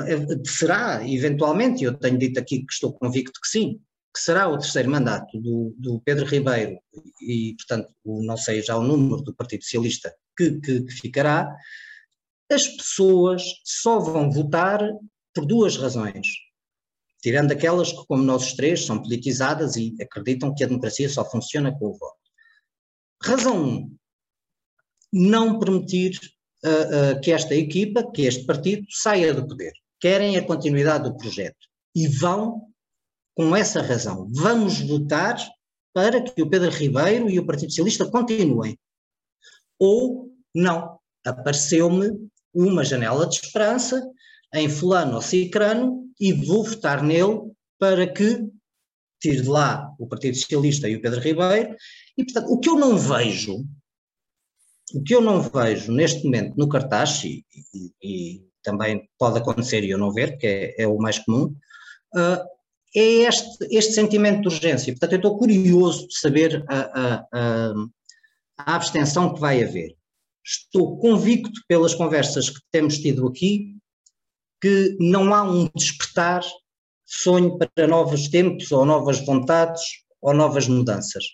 será 0.46 1.06
eventualmente, 1.06 1.84
eu 1.84 1.94
tenho 1.94 2.18
dito 2.18 2.40
aqui 2.40 2.60
que 2.60 2.72
estou 2.72 2.92
convicto 2.94 3.38
que 3.40 3.48
sim, 3.48 3.80
que 4.12 4.20
será 4.20 4.48
o 4.48 4.58
terceiro 4.58 4.90
mandato 4.90 5.38
do, 5.38 5.74
do 5.78 6.00
Pedro 6.00 6.26
Ribeiro 6.26 6.78
e, 7.20 7.54
portanto, 7.58 7.92
o, 8.04 8.24
não 8.24 8.36
sei 8.36 8.62
já 8.62 8.76
o 8.76 8.82
número 8.82 9.22
do 9.22 9.34
Partido 9.34 9.62
Socialista 9.62 10.12
que, 10.36 10.58
que, 10.60 10.82
que 10.82 10.92
ficará, 10.92 11.54
as 12.50 12.66
pessoas 12.66 13.42
só 13.64 14.00
vão 14.00 14.30
votar 14.30 14.80
por 15.34 15.46
duas 15.46 15.76
razões. 15.76 16.26
Tirando 17.22 17.52
aquelas 17.52 17.92
que, 17.92 18.06
como 18.06 18.22
nós 18.22 18.54
três, 18.54 18.86
são 18.86 19.02
politizadas 19.02 19.76
e 19.76 19.94
acreditam 20.00 20.54
que 20.54 20.64
a 20.64 20.66
democracia 20.66 21.08
só 21.08 21.28
funciona 21.28 21.76
com 21.76 21.86
o 21.86 21.98
voto. 21.98 22.18
Razão 23.22 23.62
1. 23.62 23.68
Um, 23.68 23.96
não 25.12 25.58
permitir 25.58 26.18
uh, 26.64 27.16
uh, 27.16 27.20
que 27.20 27.32
esta 27.32 27.54
equipa, 27.54 28.10
que 28.10 28.22
este 28.22 28.46
partido, 28.46 28.86
saia 28.88 29.34
do 29.34 29.46
poder. 29.46 29.72
Querem 29.98 30.36
a 30.36 30.46
continuidade 30.46 31.04
do 31.04 31.16
projeto. 31.16 31.58
E 31.94 32.06
vão 32.06 32.70
com 33.34 33.54
essa 33.54 33.82
razão. 33.82 34.28
Vamos 34.32 34.80
votar 34.80 35.36
para 35.92 36.22
que 36.22 36.40
o 36.40 36.48
Pedro 36.48 36.70
Ribeiro 36.70 37.28
e 37.28 37.38
o 37.38 37.44
Partido 37.44 37.70
Socialista 37.70 38.08
continuem. 38.10 38.78
Ou 39.78 40.32
não. 40.54 40.98
Apareceu-me 41.24 42.30
uma 42.54 42.84
janela 42.84 43.26
de 43.26 43.36
esperança 43.36 44.02
em 44.54 44.68
fulano 44.68 45.16
ou 45.16 45.22
cicrano 45.22 46.06
e 46.18 46.32
vou 46.32 46.64
votar 46.64 47.02
nele 47.02 47.50
para 47.78 48.06
que 48.06 48.48
tire 49.20 49.42
de 49.42 49.48
lá 49.48 49.94
o 49.98 50.06
Partido 50.06 50.36
Socialista 50.36 50.88
e 50.88 50.96
o 50.96 51.00
Pedro 51.00 51.20
Ribeiro. 51.20 51.76
E, 52.16 52.24
portanto, 52.24 52.50
o 52.50 52.58
que 52.58 52.68
eu 52.68 52.76
não 52.76 52.96
vejo, 52.96 53.64
o 54.94 55.02
que 55.02 55.14
eu 55.14 55.20
não 55.20 55.40
vejo 55.42 55.92
neste 55.92 56.24
momento 56.24 56.56
no 56.56 56.68
cartaz, 56.68 57.22
e, 57.24 57.44
e, 57.74 57.92
e 58.02 58.44
também 58.62 59.08
pode 59.18 59.38
acontecer 59.38 59.84
e 59.84 59.90
eu 59.90 59.98
não 59.98 60.12
ver, 60.12 60.36
que 60.36 60.46
é, 60.46 60.82
é 60.82 60.86
o 60.86 60.98
mais 60.98 61.18
comum, 61.18 61.54
uh, 62.14 62.44
é 62.94 63.00
este, 63.00 63.66
este 63.70 63.92
sentimento 63.92 64.42
de 64.42 64.48
urgência. 64.48 64.92
Portanto, 64.92 65.12
eu 65.12 65.16
estou 65.16 65.38
curioso 65.38 66.08
de 66.08 66.18
saber 66.18 66.64
a, 66.68 66.80
a, 66.80 67.26
a, 67.32 67.74
a 68.58 68.74
abstenção 68.74 69.32
que 69.32 69.40
vai 69.40 69.62
haver. 69.62 69.96
Estou 70.44 70.98
convicto 70.98 71.60
pelas 71.68 71.94
conversas 71.94 72.50
que 72.50 72.60
temos 72.72 72.98
tido 72.98 73.28
aqui 73.28 73.79
que 74.60 74.96
não 75.00 75.32
há 75.34 75.42
um 75.42 75.68
despertar 75.74 76.42
sonho 77.06 77.58
para 77.58 77.88
novos 77.88 78.28
tempos 78.28 78.70
ou 78.70 78.84
novas 78.84 79.24
vontades 79.24 79.82
ou 80.20 80.34
novas 80.34 80.68
mudanças. 80.68 81.24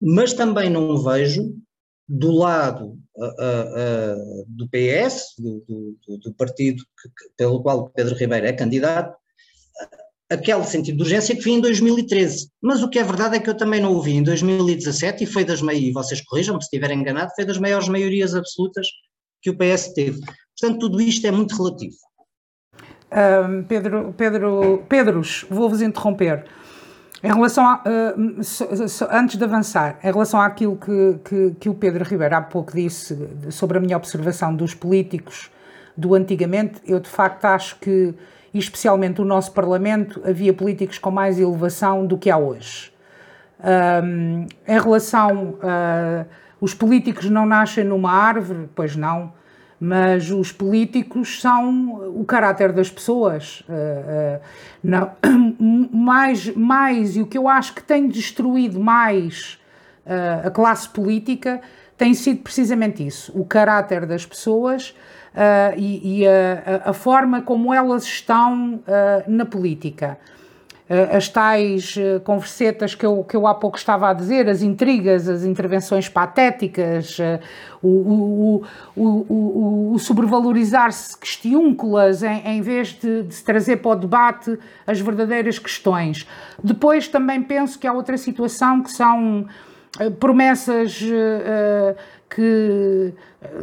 Mas 0.00 0.32
também 0.32 0.68
não 0.68 0.98
vejo 0.98 1.54
do 2.08 2.30
lado 2.30 2.98
uh, 3.16 3.24
uh, 3.24 4.44
do 4.46 4.68
PS, 4.68 5.34
do, 5.38 5.64
do, 6.06 6.18
do 6.18 6.34
partido 6.34 6.82
que, 6.82 7.08
pelo 7.36 7.62
qual 7.62 7.88
Pedro 7.90 8.14
Ribeiro 8.14 8.46
é 8.46 8.52
candidato, 8.52 9.16
aquele 10.30 10.64
sentido 10.64 10.96
de 10.96 11.02
urgência 11.02 11.34
que 11.34 11.42
vi 11.42 11.52
em 11.52 11.60
2013. 11.60 12.50
Mas 12.60 12.82
o 12.82 12.88
que 12.88 12.98
é 12.98 13.04
verdade 13.04 13.36
é 13.36 13.40
que 13.40 13.48
eu 13.48 13.56
também 13.56 13.80
não 13.80 13.94
ouvi 13.94 14.12
em 14.12 14.22
2017 14.22 15.24
e 15.24 15.26
foi 15.26 15.44
das 15.44 15.62
maiores, 15.62 15.88
e 15.88 15.92
vocês 15.92 16.20
corrijam-me 16.20 16.60
se 16.60 16.66
estiver 16.66 16.90
enganado, 16.92 17.32
foi 17.34 17.44
das 17.44 17.58
maiores 17.58 17.88
maiorias 17.88 18.34
absolutas 18.34 18.86
que 19.40 19.50
o 19.50 19.56
PS 19.56 19.92
teve. 19.94 20.20
Portanto, 20.58 20.80
tudo 20.80 21.00
isto 21.00 21.26
é 21.26 21.30
muito 21.30 21.56
relativo. 21.56 21.96
Um, 23.12 23.62
Pedro, 23.62 24.14
Pedro, 24.16 24.84
Pedros, 24.88 25.46
vou-vos 25.48 25.80
interromper. 25.80 26.44
Em 27.22 27.32
relação 27.32 27.66
a, 27.66 27.82
uh, 27.86 28.44
so, 28.44 28.88
so, 28.88 29.06
antes 29.10 29.36
de 29.36 29.44
avançar, 29.44 29.98
em 30.02 30.12
relação 30.12 30.40
àquilo 30.40 30.76
que, 30.76 31.18
que, 31.24 31.56
que 31.60 31.68
o 31.68 31.74
Pedro 31.74 32.04
Ribeiro 32.04 32.36
há 32.36 32.42
pouco 32.42 32.72
disse 32.72 33.16
sobre 33.50 33.78
a 33.78 33.80
minha 33.80 33.96
observação 33.96 34.54
dos 34.54 34.74
políticos 34.74 35.50
do 35.96 36.14
antigamente, 36.14 36.80
eu 36.86 37.00
de 37.00 37.08
facto 37.08 37.46
acho 37.46 37.76
que 37.80 38.14
especialmente 38.58 39.20
o 39.20 39.24
nosso 39.24 39.52
Parlamento, 39.52 40.22
havia 40.24 40.52
políticos 40.52 40.98
com 40.98 41.10
mais 41.10 41.38
elevação 41.38 42.06
do 42.06 42.16
que 42.16 42.30
há 42.30 42.36
hoje. 42.36 42.92
Um, 44.04 44.46
em 44.66 44.80
relação 44.80 45.58
a. 45.62 46.24
Os 46.58 46.72
políticos 46.72 47.28
não 47.28 47.44
nascem 47.44 47.84
numa 47.84 48.10
árvore, 48.10 48.68
pois 48.74 48.96
não, 48.96 49.32
mas 49.78 50.30
os 50.30 50.52
políticos 50.52 51.40
são 51.40 52.12
o 52.18 52.24
caráter 52.24 52.72
das 52.72 52.90
pessoas. 52.90 53.62
Uh, 53.68 54.38
uh, 54.38 54.40
não, 54.82 55.10
mais, 55.92 56.54
mais, 56.56 57.16
e 57.16 57.22
o 57.22 57.26
que 57.26 57.36
eu 57.36 57.48
acho 57.48 57.74
que 57.74 57.82
tem 57.82 58.08
destruído 58.08 58.80
mais 58.80 59.58
uh, 60.06 60.46
a 60.46 60.50
classe 60.50 60.88
política 60.88 61.60
tem 61.96 62.14
sido 62.14 62.42
precisamente 62.42 63.06
isso: 63.06 63.32
o 63.38 63.44
caráter 63.44 64.06
das 64.06 64.24
pessoas 64.24 64.94
e, 65.76 66.20
e 66.20 66.26
a, 66.26 66.88
a, 66.90 66.92
forma 66.94 67.42
como 67.42 67.72
elas 67.72 68.04
estão 68.04 68.80
na 69.28 69.44
política. 69.44 70.18
As 70.88 71.28
tais 71.28 71.96
conversetas 72.22 72.94
que 72.94 73.04
eu, 73.04 73.24
que 73.24 73.36
eu 73.36 73.46
há 73.46 73.54
pouco 73.54 73.76
estava 73.76 74.08
a 74.08 74.12
dizer, 74.12 74.48
as 74.48 74.62
intrigas, 74.62 75.28
as 75.28 75.42
intervenções 75.44 76.08
patéticas, 76.08 77.18
o, 77.82 77.88
o, 77.88 78.64
o, 78.96 79.92
o 79.94 79.98
sobrevalorizar-se 79.98 81.18
questiúnculas 81.18 82.22
em, 82.22 82.40
em 82.46 82.60
vez 82.60 82.88
de, 82.88 83.24
de, 83.24 83.34
se 83.34 83.44
trazer 83.44 83.78
para 83.78 83.90
o 83.90 83.96
debate 83.96 84.56
as 84.86 85.00
verdadeiras 85.00 85.58
questões. 85.58 86.26
Depois 86.62 87.08
também 87.08 87.42
penso 87.42 87.78
que 87.78 87.86
há 87.86 87.92
outra 87.92 88.16
situação 88.16 88.80
que 88.80 88.92
são 88.92 89.46
promessas 90.20 91.00
uh, 91.02 91.96
que 92.36 93.14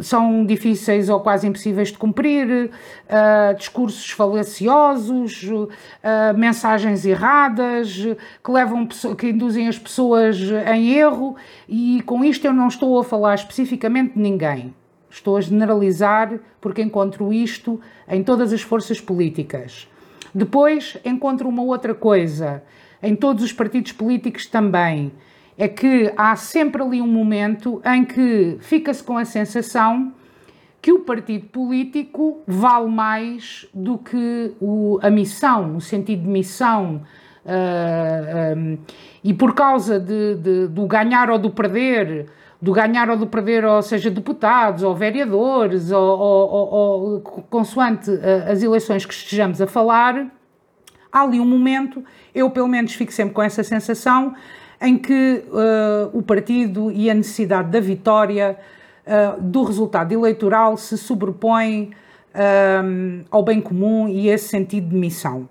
são 0.01 0.43
difíceis 0.43 1.07
ou 1.07 1.19
quase 1.19 1.47
impossíveis 1.47 1.89
de 1.89 1.97
cumprir, 1.99 2.71
uh, 2.71 3.55
discursos 3.55 4.09
falaciosos, 4.09 5.43
uh, 5.43 5.67
mensagens 6.35 7.05
erradas, 7.05 8.03
que 8.43 8.51
levam 8.51 8.87
que 9.15 9.29
induzem 9.29 9.67
as 9.67 9.77
pessoas 9.77 10.39
em 10.73 10.89
erro, 10.95 11.35
e 11.69 12.01
com 12.01 12.25
isto 12.25 12.45
eu 12.45 12.51
não 12.51 12.67
estou 12.67 12.99
a 12.99 13.03
falar 13.03 13.35
especificamente 13.35 14.15
de 14.15 14.19
ninguém. 14.19 14.73
Estou 15.07 15.37
a 15.37 15.41
generalizar 15.41 16.39
porque 16.59 16.81
encontro 16.81 17.31
isto 17.31 17.79
em 18.09 18.23
todas 18.23 18.51
as 18.51 18.63
forças 18.63 18.99
políticas. 18.99 19.87
Depois 20.33 20.97
encontro 21.05 21.47
uma 21.47 21.61
outra 21.61 21.93
coisa, 21.93 22.63
em 23.03 23.15
todos 23.15 23.43
os 23.43 23.53
partidos 23.53 23.91
políticos 23.91 24.47
também 24.47 25.11
é 25.57 25.67
que 25.67 26.11
há 26.17 26.35
sempre 26.35 26.81
ali 26.81 27.01
um 27.01 27.07
momento 27.07 27.81
em 27.85 28.03
que 28.03 28.57
fica-se 28.59 29.03
com 29.03 29.17
a 29.17 29.25
sensação 29.25 30.13
que 30.81 30.91
o 30.91 30.99
partido 30.99 31.45
político 31.45 32.41
vale 32.45 32.89
mais 32.89 33.65
do 33.73 33.97
que 33.97 34.51
o, 34.59 34.99
a 35.01 35.09
missão, 35.09 35.77
o 35.77 35.81
sentido 35.81 36.23
de 36.23 36.29
missão. 36.29 37.01
Uh, 37.45 37.49
ah, 37.49 38.53
um, 38.57 38.77
e 39.23 39.33
por 39.33 39.53
causa 39.53 39.99
de, 39.99 40.35
de, 40.35 40.67
do 40.67 40.85
ganhar 40.85 41.29
ou 41.29 41.37
do 41.37 41.49
perder, 41.49 42.27
do 42.61 42.73
ganhar 42.73 43.09
ou 43.09 43.15
do 43.15 43.27
perder, 43.27 43.63
ou 43.63 43.81
seja, 43.81 44.09
deputados 44.09 44.83
ou 44.83 44.93
vereadores, 44.93 45.91
ou, 45.91 46.19
ou, 46.19 46.49
ou, 46.49 47.03
ou 47.03 47.21
consoante 47.49 48.09
uh, 48.09 48.51
as 48.51 48.61
eleições 48.61 49.05
que 49.05 49.13
estejamos 49.13 49.61
a 49.61 49.67
falar, 49.67 50.27
há 51.11 51.21
ali 51.21 51.39
um 51.39 51.45
momento, 51.45 52.03
eu 52.35 52.49
pelo 52.49 52.67
menos 52.67 52.93
fico 52.93 53.13
sempre 53.13 53.33
com 53.33 53.41
essa 53.41 53.63
sensação, 53.63 54.33
em 54.83 54.97
que 54.97 55.45
uh, 55.47 56.15
o 56.15 56.21
partido 56.21 56.91
e 56.91 57.09
a 57.09 57.13
necessidade 57.13 57.71
da 57.71 57.79
vitória 57.79 58.57
uh, 59.07 59.41
do 59.41 59.63
resultado 59.63 60.11
eleitoral 60.11 60.75
se 60.75 60.97
sobrepõem 60.97 61.91
um, 62.35 63.19
eh, 63.21 63.25
ao 63.29 63.43
bem 63.43 63.61
comum 63.61 64.09
e 64.09 64.27
esse 64.27 64.49
sentido 64.49 64.89
de 64.89 64.95
missão. 64.95 65.47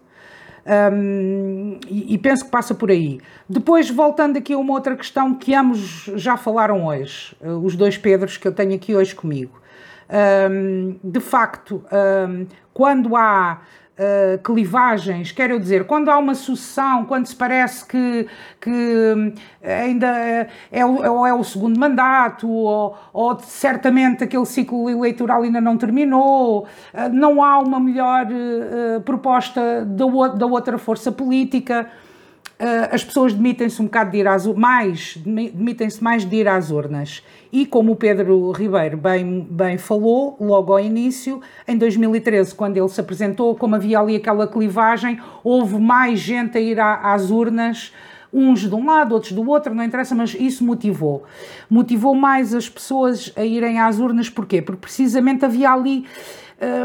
Um, 0.66 1.78
e, 1.89 2.14
e, 2.14 2.18
penso 2.18 2.45
que 2.45 2.51
passa 2.51 2.74
por 2.74 2.91
aí. 2.91 3.20
Depois, 3.49 3.89
voltando 3.89 4.37
aqui 4.37 4.53
a 4.53 4.59
uma 4.59 4.72
outra 4.74 4.97
questão 4.97 5.35
que 5.35 5.55
ambos 5.55 6.11
já 6.16 6.37
falaram 6.37 6.87
hoje, 6.87 7.37
uh, 7.41 7.57
os 7.64 7.74
dois 7.76 7.97
Pedros 7.97 8.37
que 8.37 8.47
eu 8.47 8.53
tenho 8.53 8.74
aqui 8.74 8.95
hoje 8.95 9.14
comigo. 9.14 9.61
Um, 10.51 10.97
de 11.03 11.20
facto, 11.20 11.83
quando 12.74 13.16
há 13.16 13.62
uh, 13.99 14.38
clivagens, 14.43 15.32
quero 15.32 15.59
dizer, 15.59 15.86
quando 15.86 16.11
há 16.11 16.18
uma 16.18 16.34
sucessão, 16.34 17.05
quando 17.05 17.26
se 17.26 17.36
parece 17.36 17.86
que, 17.86 18.26
que 18.61 19.34
ainda 19.62 20.07
é, 20.07 20.49
é, 20.70 20.84
o, 20.84 21.26
é 21.26 21.32
o 21.32 21.45
segundo 21.45 21.78
mandato, 21.78 22.49
ou, 22.49 22.97
ou, 23.12 23.38
certamente 23.40 24.24
aquele 24.24 24.47
ciclo 24.47 24.88
eleitoral 24.88 25.43
ainda 25.43 25.61
não 25.61 25.76
terminou, 25.76 26.62
uh, 26.62 27.09
não 27.12 27.43
há 27.43 27.59
uma 27.59 27.80
melhor 27.80 28.26
uh, 28.26 29.01
proposta 29.03 29.84
da, 29.84 30.28
da 30.28 30.47
outra 30.47 30.78
força 30.78 31.12
política. 31.12 31.88
Uh, 32.62 32.94
as 32.94 33.02
pessoas 33.02 33.32
demitem-se 33.32 33.82
um 33.82 33.86
bocado 33.86 34.12
de 34.12 34.18
ir 34.18 34.28
às 34.28 34.46
mais, 34.46 35.16
demitem-se 35.16 36.00
mais 36.00 36.24
de 36.24 36.36
ir 36.36 36.46
às 36.46 36.70
urnas. 36.70 37.20
E 37.52 37.66
como 37.66 37.90
o 37.90 37.96
Pedro 37.96 38.52
Ribeiro 38.52 38.96
bem, 38.96 39.44
bem 39.50 39.76
falou, 39.76 40.36
logo 40.40 40.72
ao 40.72 40.78
início, 40.78 41.42
em 41.66 41.76
2013, 41.76 42.54
quando 42.54 42.76
ele 42.76 42.88
se 42.88 43.00
apresentou, 43.00 43.56
como 43.56 43.74
havia 43.74 43.98
ali 43.98 44.14
aquela 44.14 44.46
clivagem, 44.46 45.20
houve 45.42 45.76
mais 45.80 46.20
gente 46.20 46.56
a 46.56 46.60
ir 46.60 46.78
às 46.78 47.32
urnas, 47.32 47.92
uns 48.33 48.61
de 48.61 48.74
um 48.74 48.87
lado, 48.87 49.12
outros 49.12 49.33
do 49.33 49.47
outro, 49.49 49.74
não 49.74 49.85
interessa, 49.85 50.14
mas 50.14 50.35
isso 50.35 50.64
motivou. 50.64 51.24
Motivou 51.68 52.14
mais 52.14 52.55
as 52.55 52.68
pessoas 52.68 53.33
a 53.37 53.45
irem 53.45 53.78
às 53.78 53.99
urnas, 53.99 54.30
porquê? 54.30 54.62
Porque 54.62 54.80
precisamente 54.80 55.45
havia 55.45 55.70
ali 55.70 56.07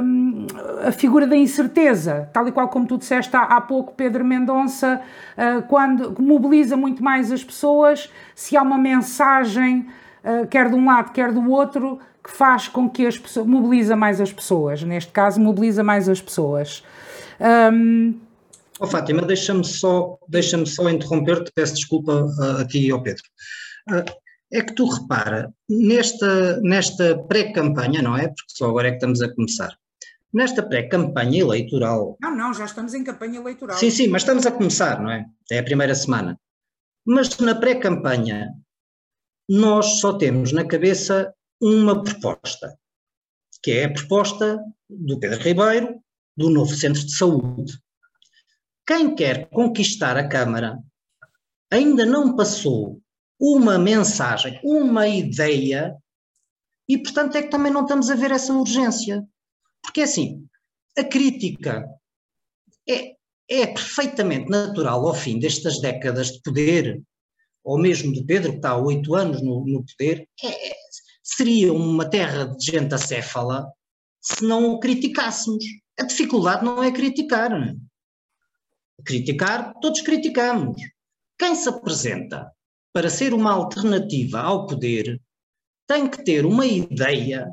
um, 0.03 0.47
a 0.85 0.91
figura 0.91 1.27
da 1.27 1.35
incerteza, 1.35 2.29
tal 2.33 2.47
e 2.47 2.51
qual 2.51 2.67
como 2.67 2.87
tu 2.87 2.97
disseste 2.97 3.35
há, 3.35 3.43
há 3.43 3.61
pouco, 3.61 3.93
Pedro 3.93 4.25
Mendonça, 4.25 4.99
uh, 5.37 5.61
quando 5.67 6.19
mobiliza 6.21 6.75
muito 6.75 7.03
mais 7.03 7.31
as 7.31 7.43
pessoas, 7.43 8.11
se 8.35 8.57
há 8.57 8.61
uma 8.61 8.77
mensagem, 8.77 9.87
uh, 10.23 10.47
quer 10.47 10.69
de 10.69 10.75
um 10.75 10.85
lado, 10.85 11.11
quer 11.11 11.31
do 11.31 11.49
outro, 11.49 11.99
que 12.23 12.31
faz 12.31 12.67
com 12.67 12.89
que 12.89 13.05
as 13.05 13.17
pessoas, 13.17 13.45
mobiliza 13.45 13.95
mais 13.95 14.19
as 14.19 14.33
pessoas, 14.33 14.83
neste 14.83 15.11
caso, 15.11 15.39
mobiliza 15.39 15.83
mais 15.83 16.09
as 16.09 16.19
pessoas. 16.19 16.83
Um, 17.71 18.15
Oh, 18.79 18.87
Fátima, 18.87 19.21
deixa-me 19.23 19.63
só, 19.63 20.17
deixa 20.27 20.63
só 20.65 20.89
interromper-te, 20.89 21.51
peço 21.53 21.75
desculpa 21.75 22.25
a, 22.39 22.61
a 22.61 22.67
ti 22.67 22.87
e 22.87 22.91
ao 22.91 23.01
Pedro. 23.01 23.23
Uh, 23.89 24.03
é 24.51 24.61
que 24.61 24.73
tu 24.73 24.85
repara, 24.85 25.53
nesta, 25.69 26.61
nesta 26.61 27.17
pré-campanha, 27.27 28.01
não 28.01 28.15
é? 28.15 28.27
Porque 28.27 28.49
só 28.49 28.69
agora 28.69 28.87
é 28.87 28.91
que 28.91 28.97
estamos 28.97 29.21
a 29.21 29.33
começar. 29.33 29.75
Nesta 30.33 30.61
pré-campanha 30.61 31.41
eleitoral. 31.41 32.17
Não, 32.21 32.35
não, 32.35 32.53
já 32.53 32.65
estamos 32.65 32.93
em 32.93 33.03
campanha 33.03 33.39
eleitoral. 33.39 33.77
Sim, 33.77 33.89
sim, 33.89 34.07
mas 34.07 34.21
estamos 34.21 34.45
a 34.45 34.51
começar, 34.51 35.01
não 35.01 35.11
é? 35.11 35.25
É 35.51 35.59
a 35.59 35.63
primeira 35.63 35.95
semana. 35.95 36.39
Mas 37.05 37.37
na 37.39 37.55
pré-campanha, 37.55 38.53
nós 39.49 39.99
só 39.99 40.17
temos 40.17 40.51
na 40.51 40.65
cabeça 40.65 41.33
uma 41.61 42.03
proposta, 42.03 42.77
que 43.63 43.71
é 43.71 43.85
a 43.85 43.93
proposta 43.93 44.59
do 44.89 45.19
Pedro 45.19 45.39
Ribeiro, 45.39 45.99
do 46.35 46.49
novo 46.49 46.73
Centro 46.75 47.03
de 47.03 47.15
Saúde. 47.15 47.79
Quem 48.87 49.13
quer 49.13 49.49
conquistar 49.49 50.15
a 50.15 50.29
Câmara 50.29 50.79
ainda 51.69 52.05
não 52.05 52.37
passou 52.37 53.01
uma 53.37 53.77
mensagem, 53.77 54.59
uma 54.63 55.07
ideia, 55.07 55.93
e 56.87 56.97
portanto 56.97 57.35
é 57.35 57.43
que 57.43 57.49
também 57.49 57.71
não 57.71 57.81
estamos 57.81 58.09
a 58.09 58.15
ver 58.15 58.31
essa 58.31 58.53
urgência. 58.53 59.27
Porque 59.83 60.01
assim, 60.01 60.47
a 60.97 61.03
crítica 61.03 61.85
é, 62.87 63.15
é 63.49 63.67
perfeitamente 63.67 64.49
natural 64.49 65.05
ao 65.05 65.13
fim 65.13 65.37
destas 65.37 65.79
décadas 65.81 66.31
de 66.31 66.41
poder, 66.41 67.03
ou 67.63 67.77
mesmo 67.77 68.13
de 68.13 68.23
Pedro, 68.23 68.51
que 68.51 68.57
está 68.57 68.71
há 68.71 68.77
oito 68.77 69.13
anos 69.13 69.41
no, 69.41 69.65
no 69.67 69.85
poder, 69.85 70.27
é, 70.41 70.75
seria 71.21 71.73
uma 71.73 72.09
terra 72.09 72.45
de 72.45 72.65
gente 72.65 72.95
acéfala 72.95 73.69
se 74.21 74.43
não 74.45 74.71
o 74.71 74.79
criticássemos. 74.79 75.63
A 75.99 76.03
dificuldade 76.03 76.63
não 76.63 76.81
é 76.81 76.91
criticar. 76.91 77.51
Criticar, 79.05 79.73
todos 79.79 80.01
criticamos. 80.01 80.81
Quem 81.37 81.55
se 81.55 81.69
apresenta 81.69 82.51
para 82.93 83.09
ser 83.09 83.33
uma 83.33 83.51
alternativa 83.51 84.39
ao 84.39 84.65
poder, 84.65 85.21
tem 85.87 86.09
que 86.09 86.23
ter 86.23 86.45
uma 86.45 86.65
ideia 86.65 87.47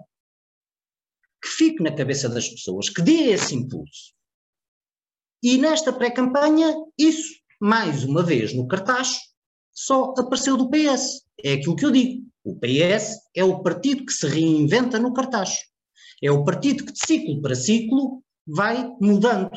que 1.43 1.49
fique 1.49 1.83
na 1.83 1.95
cabeça 1.95 2.29
das 2.29 2.49
pessoas, 2.49 2.89
que 2.89 3.03
dê 3.03 3.31
esse 3.33 3.55
impulso. 3.55 4.15
E 5.43 5.59
nesta 5.59 5.93
pré-campanha, 5.93 6.75
isso, 6.99 7.35
mais 7.61 8.05
uma 8.05 8.23
vez 8.23 8.55
no 8.55 8.67
cartaz, 8.67 9.19
só 9.71 10.15
apareceu 10.17 10.57
do 10.57 10.71
PS. 10.71 11.27
É 11.45 11.53
aquilo 11.53 11.77
que 11.77 11.85
eu 11.85 11.91
digo. 11.91 12.27
O 12.43 12.59
PS 12.59 13.19
é 13.35 13.45
o 13.45 13.63
partido 13.63 14.07
que 14.07 14.13
se 14.13 14.27
reinventa 14.27 14.99
no 14.99 15.13
cartaz. 15.13 15.59
É 16.23 16.31
o 16.31 16.45
partido 16.45 16.87
que 16.87 16.93
de 16.93 16.99
ciclo 17.07 17.43
para 17.43 17.55
ciclo 17.55 18.23
vai 18.47 18.89
mudando. 19.01 19.51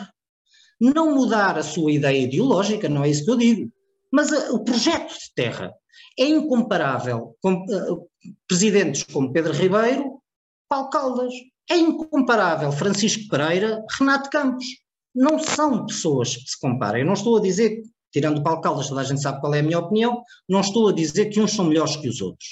Não 0.80 1.14
mudar 1.14 1.58
a 1.58 1.64
sua 1.64 1.92
ideia 1.92 2.24
ideológica, 2.24 2.88
não 2.88 3.04
é 3.04 3.10
isso 3.10 3.26
que 3.26 3.32
eu 3.32 3.38
digo. 3.38 3.72
Mas 4.12 4.32
a, 4.32 4.52
o 4.52 4.64
projeto 4.64 5.14
de 5.14 5.34
terra 5.36 5.74
é 6.18 6.26
incomparável 6.26 7.36
com 7.42 7.54
uh, 7.54 8.08
presidentes 8.48 9.04
como 9.04 9.32
Pedro 9.32 9.54
Ribeiro, 9.54 10.22
Paulo 10.70 10.90
Caldas. 10.90 11.34
É 11.70 11.76
incomparável 11.76 12.72
Francisco 12.72 13.28
Pereira, 13.30 13.84
Renato 14.00 14.30
Campos. 14.30 14.66
Não 15.14 15.40
são 15.40 15.86
pessoas 15.86 16.36
que 16.36 16.50
se 16.50 16.60
comparem. 16.60 17.02
Eu 17.02 17.08
não 17.08 17.14
estou 17.14 17.38
a 17.38 17.42
dizer, 17.42 17.82
tirando 18.12 18.44
Paulo 18.44 18.62
Caldas, 18.62 18.88
toda 18.88 19.02
a 19.02 19.04
gente 19.04 19.22
sabe 19.22 19.42
qual 19.42 19.54
é 19.54 19.60
a 19.60 19.64
minha 19.64 19.80
opinião, 19.80 20.22
não 20.48 20.62
estou 20.62 20.90
a 20.90 20.94
dizer 20.94 21.26
que 21.26 21.42
uns 21.42 21.54
são 21.54 21.66
melhores 21.66 21.98
que 21.98 22.08
os 22.08 22.22
outros. 22.22 22.48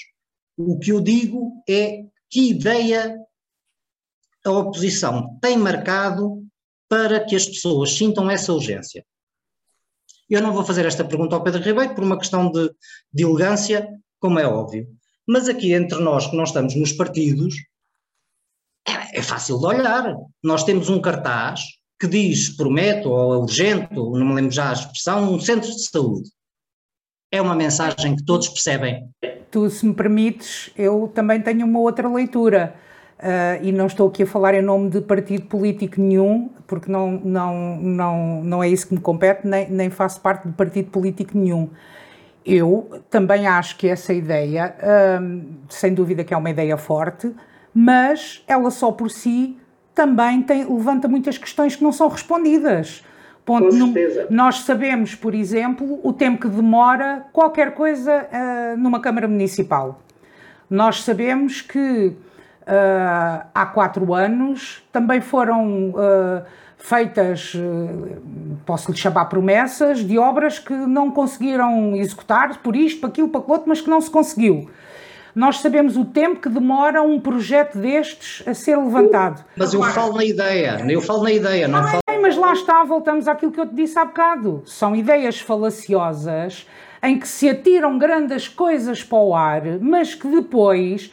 O 0.58 0.78
que 0.78 0.90
eu 0.90 1.00
digo 1.00 1.62
é 1.68 2.02
que 2.28 2.50
ideia 2.50 3.16
a 4.44 4.50
oposição 4.50 5.38
tem 5.40 5.56
marcado 5.56 6.45
para 6.88 7.24
que 7.24 7.34
as 7.34 7.46
pessoas 7.46 7.92
sintam 7.92 8.30
essa 8.30 8.52
urgência. 8.52 9.04
Eu 10.28 10.42
não 10.42 10.52
vou 10.52 10.64
fazer 10.64 10.84
esta 10.84 11.04
pergunta 11.04 11.36
ao 11.36 11.42
Pedro 11.42 11.62
Ribeiro 11.62 11.94
por 11.94 12.02
uma 12.02 12.18
questão 12.18 12.50
de, 12.50 12.70
de 13.12 13.22
elegância, 13.22 13.88
como 14.18 14.38
é 14.38 14.46
óbvio. 14.46 14.86
Mas 15.26 15.48
aqui 15.48 15.72
entre 15.72 15.98
nós 16.00 16.26
que 16.26 16.36
não 16.36 16.44
estamos 16.44 16.74
nos 16.74 16.92
partidos, 16.92 17.54
é, 18.86 19.18
é 19.18 19.22
fácil 19.22 19.58
de 19.58 19.66
olhar. 19.66 20.16
Nós 20.42 20.64
temos 20.64 20.88
um 20.88 21.00
cartaz 21.00 21.60
que 21.98 22.06
diz, 22.06 22.50
promete 22.56 23.06
ou 23.06 23.32
alegento, 23.32 24.10
não 24.12 24.26
me 24.26 24.34
lembro 24.34 24.50
já 24.50 24.70
a 24.70 24.74
expressão, 24.74 25.32
um 25.32 25.40
centro 25.40 25.70
de 25.70 25.88
saúde. 25.88 26.30
É 27.32 27.40
uma 27.40 27.54
mensagem 27.54 28.14
que 28.14 28.24
todos 28.24 28.48
percebem. 28.48 29.08
Tu, 29.50 29.70
se 29.70 29.86
me 29.86 29.94
permites, 29.94 30.70
eu 30.76 31.10
também 31.14 31.40
tenho 31.40 31.66
uma 31.66 31.80
outra 31.80 32.08
leitura. 32.08 32.78
Uh, 33.18 33.64
e 33.64 33.72
não 33.72 33.86
estou 33.86 34.08
aqui 34.08 34.24
a 34.24 34.26
falar 34.26 34.52
em 34.52 34.60
nome 34.60 34.90
de 34.90 35.00
partido 35.00 35.46
político 35.46 35.98
nenhum, 35.98 36.50
porque 36.66 36.92
não, 36.92 37.12
não, 37.12 37.76
não, 37.78 38.44
não 38.44 38.62
é 38.62 38.68
isso 38.68 38.88
que 38.88 38.94
me 38.94 39.00
compete, 39.00 39.46
nem, 39.46 39.70
nem 39.70 39.88
faço 39.88 40.20
parte 40.20 40.46
de 40.46 40.52
partido 40.52 40.90
político 40.90 41.36
nenhum. 41.36 41.70
Eu 42.44 43.02
também 43.08 43.46
acho 43.46 43.78
que 43.78 43.88
essa 43.88 44.12
ideia, 44.12 44.74
uh, 44.78 45.44
sem 45.68 45.94
dúvida 45.94 46.24
que 46.24 46.34
é 46.34 46.36
uma 46.36 46.50
ideia 46.50 46.76
forte, 46.76 47.34
mas 47.72 48.44
ela 48.46 48.70
só 48.70 48.92
por 48.92 49.10
si 49.10 49.56
também 49.94 50.42
tem, 50.42 50.64
levanta 50.64 51.08
muitas 51.08 51.38
questões 51.38 51.74
que 51.74 51.82
não 51.82 51.92
são 51.92 52.08
respondidas. 52.08 53.02
Ponto 53.46 53.68
Com 53.68 53.94
certeza. 53.94 54.26
nós 54.28 54.60
sabemos, 54.60 55.14
por 55.14 55.34
exemplo, 55.34 56.00
o 56.02 56.12
tempo 56.12 56.42
que 56.42 56.48
demora 56.48 57.24
qualquer 57.32 57.74
coisa 57.74 58.26
uh, 58.26 58.76
numa 58.76 59.00
Câmara 59.00 59.26
Municipal. 59.26 60.02
Nós 60.68 61.02
sabemos 61.02 61.62
que 61.62 62.12
uh, 62.66 63.46
há 63.54 63.66
quatro 63.66 64.12
anos 64.14 64.82
também 64.92 65.20
foram 65.20 65.90
uh, 65.90 66.42
feitas, 66.76 67.54
posso-lhe 68.64 68.96
chamar 68.96 69.24
promessas, 69.26 70.00
de 70.00 70.18
obras 70.18 70.58
que 70.58 70.72
não 70.72 71.10
conseguiram 71.10 71.96
executar 71.96 72.58
por 72.58 72.76
isto, 72.76 73.00
para 73.00 73.08
aquilo, 73.08 73.28
para 73.28 73.40
aquilo 73.40 73.54
outro, 73.54 73.68
mas 73.68 73.80
que 73.80 73.90
não 73.90 74.00
se 74.00 74.10
conseguiu 74.10 74.68
nós 75.36 75.60
sabemos 75.60 75.98
o 75.98 76.04
tempo 76.06 76.40
que 76.40 76.48
demora 76.48 77.02
um 77.02 77.20
projeto 77.20 77.76
destes 77.76 78.42
a 78.48 78.54
ser 78.54 78.74
levantado. 78.78 79.44
Mas 79.54 79.74
eu 79.74 79.82
falo 79.82 80.16
na 80.16 80.24
ideia, 80.24 80.82
eu 80.88 81.02
falo 81.02 81.24
na 81.24 81.30
ideia, 81.30 81.68
não, 81.68 81.82
não 81.82 81.88
falo... 81.88 82.00
É, 82.08 82.18
mas 82.18 82.38
lá 82.38 82.54
está, 82.54 82.82
voltamos 82.84 83.28
àquilo 83.28 83.52
que 83.52 83.60
eu 83.60 83.66
te 83.66 83.74
disse 83.74 83.98
há 83.98 84.06
bocado. 84.06 84.62
São 84.64 84.96
ideias 84.96 85.38
falaciosas 85.38 86.66
em 87.02 87.18
que 87.18 87.28
se 87.28 87.50
atiram 87.50 87.98
grandes 87.98 88.48
coisas 88.48 89.04
para 89.04 89.18
o 89.18 89.34
ar, 89.34 89.62
mas 89.78 90.14
que 90.14 90.26
depois 90.26 91.12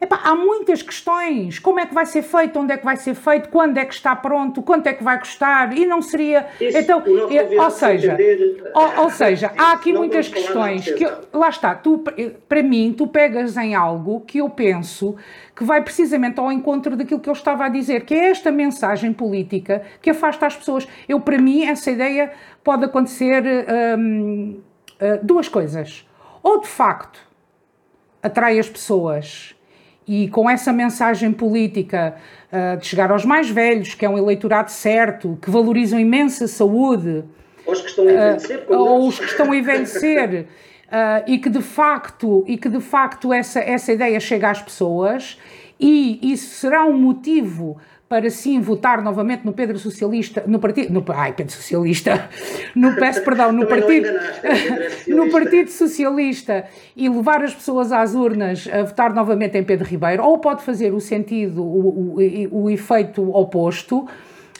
Epá, 0.00 0.18
há 0.24 0.34
muitas 0.34 0.80
questões. 0.80 1.58
Como 1.58 1.78
é 1.78 1.84
que 1.84 1.92
vai 1.92 2.06
ser 2.06 2.22
feito? 2.22 2.58
Onde 2.58 2.72
é 2.72 2.78
que 2.78 2.84
vai 2.84 2.96
ser 2.96 3.14
feito? 3.14 3.50
Quando 3.50 3.76
é 3.76 3.84
que 3.84 3.92
está 3.92 4.16
pronto? 4.16 4.62
Quanto 4.62 4.86
é 4.86 4.94
que 4.94 5.04
vai 5.04 5.18
custar? 5.18 5.76
E 5.76 5.84
não 5.84 6.00
seria. 6.00 6.46
Isso, 6.58 6.78
então, 6.78 7.02
é, 7.30 7.60
ou 7.60 7.70
seja, 7.70 8.14
entender... 8.14 8.72
ou, 8.74 9.02
ou, 9.02 9.10
seja, 9.10 9.52
há 9.58 9.72
aqui 9.72 9.92
não 9.92 10.00
muitas 10.00 10.26
questões 10.26 10.90
que 10.90 11.04
lá 11.34 11.50
está. 11.50 11.74
Tu, 11.74 12.02
para 12.48 12.62
mim, 12.62 12.94
tu 12.96 13.06
pegas 13.06 13.58
em 13.58 13.74
algo 13.74 14.22
que 14.22 14.38
eu 14.38 14.48
penso 14.48 15.16
que 15.54 15.64
vai 15.64 15.82
precisamente 15.82 16.40
ao 16.40 16.50
encontro 16.50 16.96
daquilo 16.96 17.20
que 17.20 17.28
eu 17.28 17.34
estava 17.34 17.66
a 17.66 17.68
dizer, 17.68 18.06
que 18.06 18.14
é 18.14 18.30
esta 18.30 18.50
mensagem 18.50 19.12
política 19.12 19.82
que 20.00 20.08
afasta 20.08 20.46
as 20.46 20.56
pessoas. 20.56 20.88
Eu, 21.06 21.20
para 21.20 21.36
mim, 21.36 21.66
essa 21.66 21.90
ideia 21.90 22.32
pode 22.64 22.86
acontecer 22.86 23.44
hum, 23.98 24.62
hum, 24.98 25.18
duas 25.22 25.46
coisas. 25.46 26.08
Ou 26.42 26.58
de 26.62 26.68
facto 26.68 27.20
atrai 28.22 28.58
as 28.58 28.68
pessoas 28.68 29.54
e 30.10 30.26
com 30.26 30.50
essa 30.50 30.72
mensagem 30.72 31.30
política 31.30 32.16
uh, 32.52 32.76
de 32.78 32.84
chegar 32.84 33.12
aos 33.12 33.24
mais 33.24 33.48
velhos, 33.48 33.94
que 33.94 34.04
é 34.04 34.08
um 34.08 34.18
eleitorado 34.18 34.68
certo, 34.68 35.38
que 35.40 35.48
valorizam 35.48 36.00
imensa 36.00 36.48
saúde, 36.48 37.22
ou 37.64 37.72
os 37.72 37.80
que 37.80 37.86
estão 37.86 38.08
a 38.08 38.10
envelhecer, 38.10 38.64
uh, 38.68 38.74
ou 38.74 39.06
os 39.06 39.18
que 39.20 39.24
estão 39.26 39.52
a 39.52 39.56
envelhecer 39.56 40.46
uh, 40.88 41.22
e 41.30 41.38
que 41.38 41.48
de 41.48 41.62
facto 41.62 42.42
e 42.48 42.58
que 42.58 42.68
de 42.68 42.80
facto 42.80 43.32
essa 43.32 43.60
essa 43.60 43.92
ideia 43.92 44.18
chega 44.18 44.50
às 44.50 44.60
pessoas 44.60 45.38
e 45.78 46.18
isso 46.32 46.56
será 46.56 46.84
um 46.84 46.98
motivo 46.98 47.78
para 48.10 48.28
sim 48.28 48.60
votar 48.60 49.00
novamente 49.04 49.46
no 49.46 49.52
Pedro 49.52 49.78
Socialista, 49.78 50.42
no 50.44 50.58
partido, 50.58 50.92
no, 50.92 51.04
ai, 51.10 51.32
Pedro 51.32 51.52
Socialista, 51.52 52.28
no, 52.74 52.96
peço 52.96 53.22
perdão, 53.22 53.52
no 53.52 53.64
partido, 53.70 54.08
no 55.06 55.30
Partido 55.30 55.70
Socialista 55.70 56.64
e 56.96 57.08
levar 57.08 57.44
as 57.44 57.54
pessoas 57.54 57.92
às 57.92 58.12
urnas 58.12 58.68
a 58.68 58.82
votar 58.82 59.14
novamente 59.14 59.56
em 59.56 59.62
Pedro 59.62 59.86
Ribeiro, 59.86 60.24
ou 60.24 60.38
pode 60.38 60.64
fazer 60.64 60.92
o 60.92 60.98
sentido, 60.98 61.62
o, 61.62 62.16
o, 62.16 62.62
o 62.64 62.68
efeito 62.68 63.22
oposto, 63.30 64.08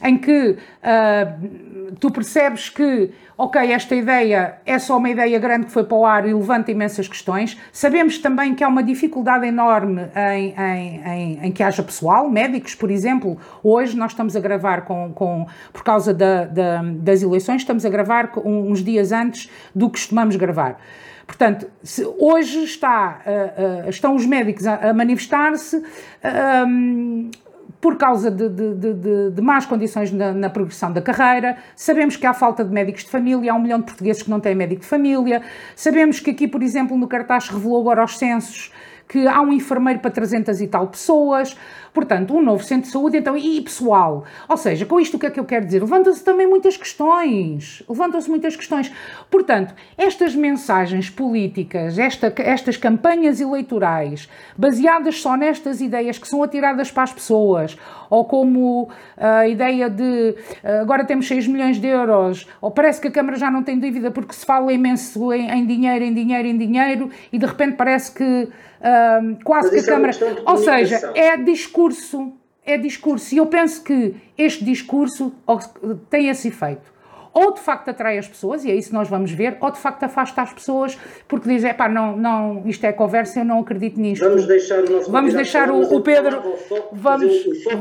em 0.03 0.17
que 0.17 0.51
uh, 0.51 1.95
tu 1.99 2.11
percebes 2.11 2.69
que, 2.69 3.11
ok, 3.37 3.73
esta 3.73 3.95
ideia 3.95 4.57
é 4.65 4.79
só 4.79 4.97
uma 4.97 5.11
ideia 5.11 5.39
grande 5.39 5.67
que 5.67 5.73
foi 5.73 5.85
para 5.85 5.97
o 5.97 6.07
ar 6.07 6.29
e 6.29 6.33
levanta 6.33 6.71
imensas 6.71 7.09
questões. 7.09 7.59
Sabemos 7.73 8.19
também 8.19 8.55
que 8.55 8.65
há 8.65 8.69
uma 8.69 8.83
dificuldade 8.83 9.47
enorme 9.47 10.03
em, 10.15 10.55
em, 10.57 11.03
em, 11.05 11.47
em 11.47 11.53
que 11.53 11.63
haja 11.63 11.83
pessoal, 11.83 12.31
médicos, 12.31 12.75
por 12.75 12.91
exemplo. 12.91 13.39
Hoje 13.63 13.97
nós 13.97 14.13
estamos 14.13 14.37
a 14.37 14.41
gravar 14.41 14.83
com, 14.83 15.13
com 15.13 15.47
por 15.73 15.83
causa 15.83 16.15
da, 16.15 16.45
da, 16.45 16.83
das 16.83 17.23
eleições, 17.23 17.63
estamos 17.63 17.85
a 17.85 17.89
gravar 17.89 18.33
uns 18.45 18.83
dias 18.83 19.13
antes 19.13 19.51
do 19.75 19.87
que 19.89 19.99
costumamos 19.99 20.37
gravar. 20.37 20.79
Portanto, 21.27 21.71
hoje 22.19 22.65
está, 22.65 23.21
uh, 23.25 23.87
uh, 23.87 23.91
estão 23.91 24.17
os 24.17 24.27
médicos 24.27 24.67
a, 24.67 24.91
a 24.91 24.93
manifestar-se. 24.93 25.77
Uh, 25.77 27.31
por 27.81 27.97
causa 27.97 28.31
de, 28.31 28.49
de, 28.49 28.75
de, 28.75 29.31
de 29.31 29.43
más 29.43 29.65
condições 29.65 30.13
na, 30.13 30.33
na, 30.33 30.51
progressão 30.51 30.93
da 30.93 31.01
carreira, 31.01 31.57
sabemos 31.75 32.17
que 32.17 32.27
há 32.27 32.35
falta 32.35 32.63
de 32.65 32.71
médicos 32.71 33.05
de 33.05 33.11
família, 33.11 33.53
há 33.53 33.55
um 33.55 33.63
milhão 33.63 33.79
de 33.79 33.87
portugueses 33.87 34.23
que 34.23 34.31
não 34.31 34.39
têm 34.39 34.55
médico 34.55 34.83
de 34.83 34.87
família, 34.87 35.43
sabemos 35.75 36.21
que 36.21 36.31
aqui, 36.31 36.47
por 36.47 36.63
exemplo, 36.63 36.97
no 36.97 37.09
cartaz 37.09 37.49
revelou 37.49 37.81
agora 37.81 38.03
aos 38.03 38.19
censos 38.19 38.71
que 39.09 39.27
há 39.27 39.41
um 39.41 39.53
enfermeiro 39.53 39.99
para 39.99 40.11
300 40.11 40.61
e 40.61 40.69
tal 40.69 40.87
pessoas, 40.87 41.57
portanto, 41.93 42.35
um 42.35 42.43
novo 42.43 42.63
centro 42.63 42.87
de 42.87 42.93
saúde, 42.93 43.19
então, 43.19 43.37
e 43.37 43.61
pessoal. 43.61 44.25
Ou 44.49 44.57
seja, 44.57 44.87
com 44.87 45.01
isto 45.01 45.17
o 45.17 45.21
que 45.21 45.27
é 45.27 45.31
que 45.31 45.41
eu 45.41 45.45
quero 45.45 45.65
dizer? 45.65 45.81
Levantam-se 45.81 46.25
também 46.25 46.47
muitas 46.47 46.77
questões. 46.77 47.83
Levantam-se 47.89 48.29
muitas 48.29 48.57
questões. 48.57 48.93
Portanto, 49.31 49.75
estas 49.97 50.35
mensagens 50.35 51.11
políticas, 51.11 51.99
esta, 51.99 52.33
estas 52.39 52.77
campanhas 52.77 53.41
eleitorais, 53.41 54.29
baseadas 54.57 55.21
só 55.21 55.37
nestas 55.37 55.81
ideias 55.81 56.19
que 56.19 56.29
são 56.29 56.43
atiradas 56.43 56.91
para 56.91 57.03
as 57.05 57.13
pessoas, 57.13 57.77
ou 58.09 58.25
como 58.25 58.89
a 59.17 59.47
ideia 59.47 59.89
de 59.89 60.35
agora 60.81 61.05
temos 61.05 61.27
6 61.29 61.47
milhões 61.47 61.79
de 61.79 61.87
euros, 61.87 62.47
ou 62.61 62.71
parece 62.71 63.01
que 63.01 63.09
a 63.09 63.11
Câmara 63.11 63.37
já 63.37 63.51
não 63.51 63.63
tem 63.63 63.79
dívida 63.79 64.11
porque 64.11 64.35
se 64.35 64.45
fala 64.45 64.73
imenso 64.73 65.33
em, 65.33 65.51
em 65.51 65.67
dinheiro, 65.67 66.05
em 66.05 66.13
dinheiro, 66.13 66.49
em 66.49 66.57
dinheiro, 66.57 67.11
e 67.33 67.39
de 67.39 67.47
repente 67.47 67.77
parece 67.77 68.13
que 68.13 68.49
quase 69.45 69.71
Mas 69.71 69.85
que 69.85 69.91
a 69.91 69.93
é 69.93 69.97
Câmara. 69.97 70.13
É 70.13 70.51
ou 70.51 70.57
seja, 70.57 71.13
é 71.15 71.37
discurso. 71.37 71.80
É 72.65 72.77
discurso. 72.77 73.35
E 73.35 73.39
eu 73.39 73.47
penso 73.47 73.83
que 73.83 74.15
este 74.37 74.65
discurso 74.65 75.33
tem 76.11 76.29
esse 76.29 76.49
efeito. 76.49 76.91
Ou 77.33 77.55
de 77.55 77.61
facto 77.61 77.89
atrai 77.89 78.19
as 78.19 78.27
pessoas, 78.27 78.65
e 78.65 78.71
é 78.71 78.75
isso 78.75 78.89
que 78.89 78.95
nós 78.95 79.09
vamos 79.09 79.31
ver, 79.31 79.57
ou 79.61 79.71
de 79.71 79.79
facto 79.79 80.03
afasta 80.03 80.43
as 80.43 80.53
pessoas 80.53 80.99
porque 81.29 81.49
diz: 81.49 81.63
é 81.63 81.73
pá, 81.73 81.89
não, 81.89 82.17
não, 82.17 82.63
isto 82.67 82.85
é 82.85 82.93
conversa, 82.93 83.41
eu 83.41 83.45
não 83.45 83.61
acredito 83.61 84.01
nisto. 84.01 84.25
Vamos 84.25 84.47
deixar 84.47 84.83
o 84.83 84.91
nosso 84.91 85.11
Vamos 85.13 85.35
deixar 85.35 85.71
o, 85.71 85.95
o 85.95 86.01
Pedro. 86.01 86.43
Vamos, 86.91 87.33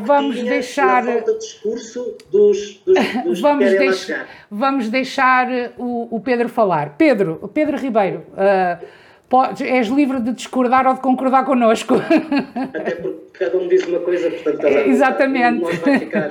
vamos 0.05 0.43
deixar. 0.43 1.03
falta 1.03 1.33
de 1.33 1.39
discurso 1.39 2.15
dos, 2.31 2.83
dos, 2.85 3.23
dos 3.25 3.41
vamos, 3.41 3.71
deix, 3.71 4.15
vamos 4.51 4.89
deixar 4.89 5.47
o, 5.79 6.15
o 6.15 6.19
Pedro 6.19 6.47
falar. 6.47 6.95
Pedro, 6.95 7.49
Pedro 7.51 7.75
Ribeiro. 7.75 8.25
Uh, 8.33 9.08
Podes, 9.29 9.61
és 9.61 9.87
livre 9.87 10.19
de 10.19 10.33
discordar 10.33 10.87
ou 10.87 10.95
de 10.95 11.01
concordar 11.01 11.45
connosco. 11.45 11.93
Até 11.95 12.95
porque 12.95 13.37
cada 13.37 13.57
um 13.57 13.67
diz 13.67 13.85
uma 13.85 13.99
coisa, 13.99 14.29
portanto, 14.31 14.57
cada 14.57 14.87
Exatamente. 14.87 15.77
Vai 15.77 15.99
ficar. 15.99 16.29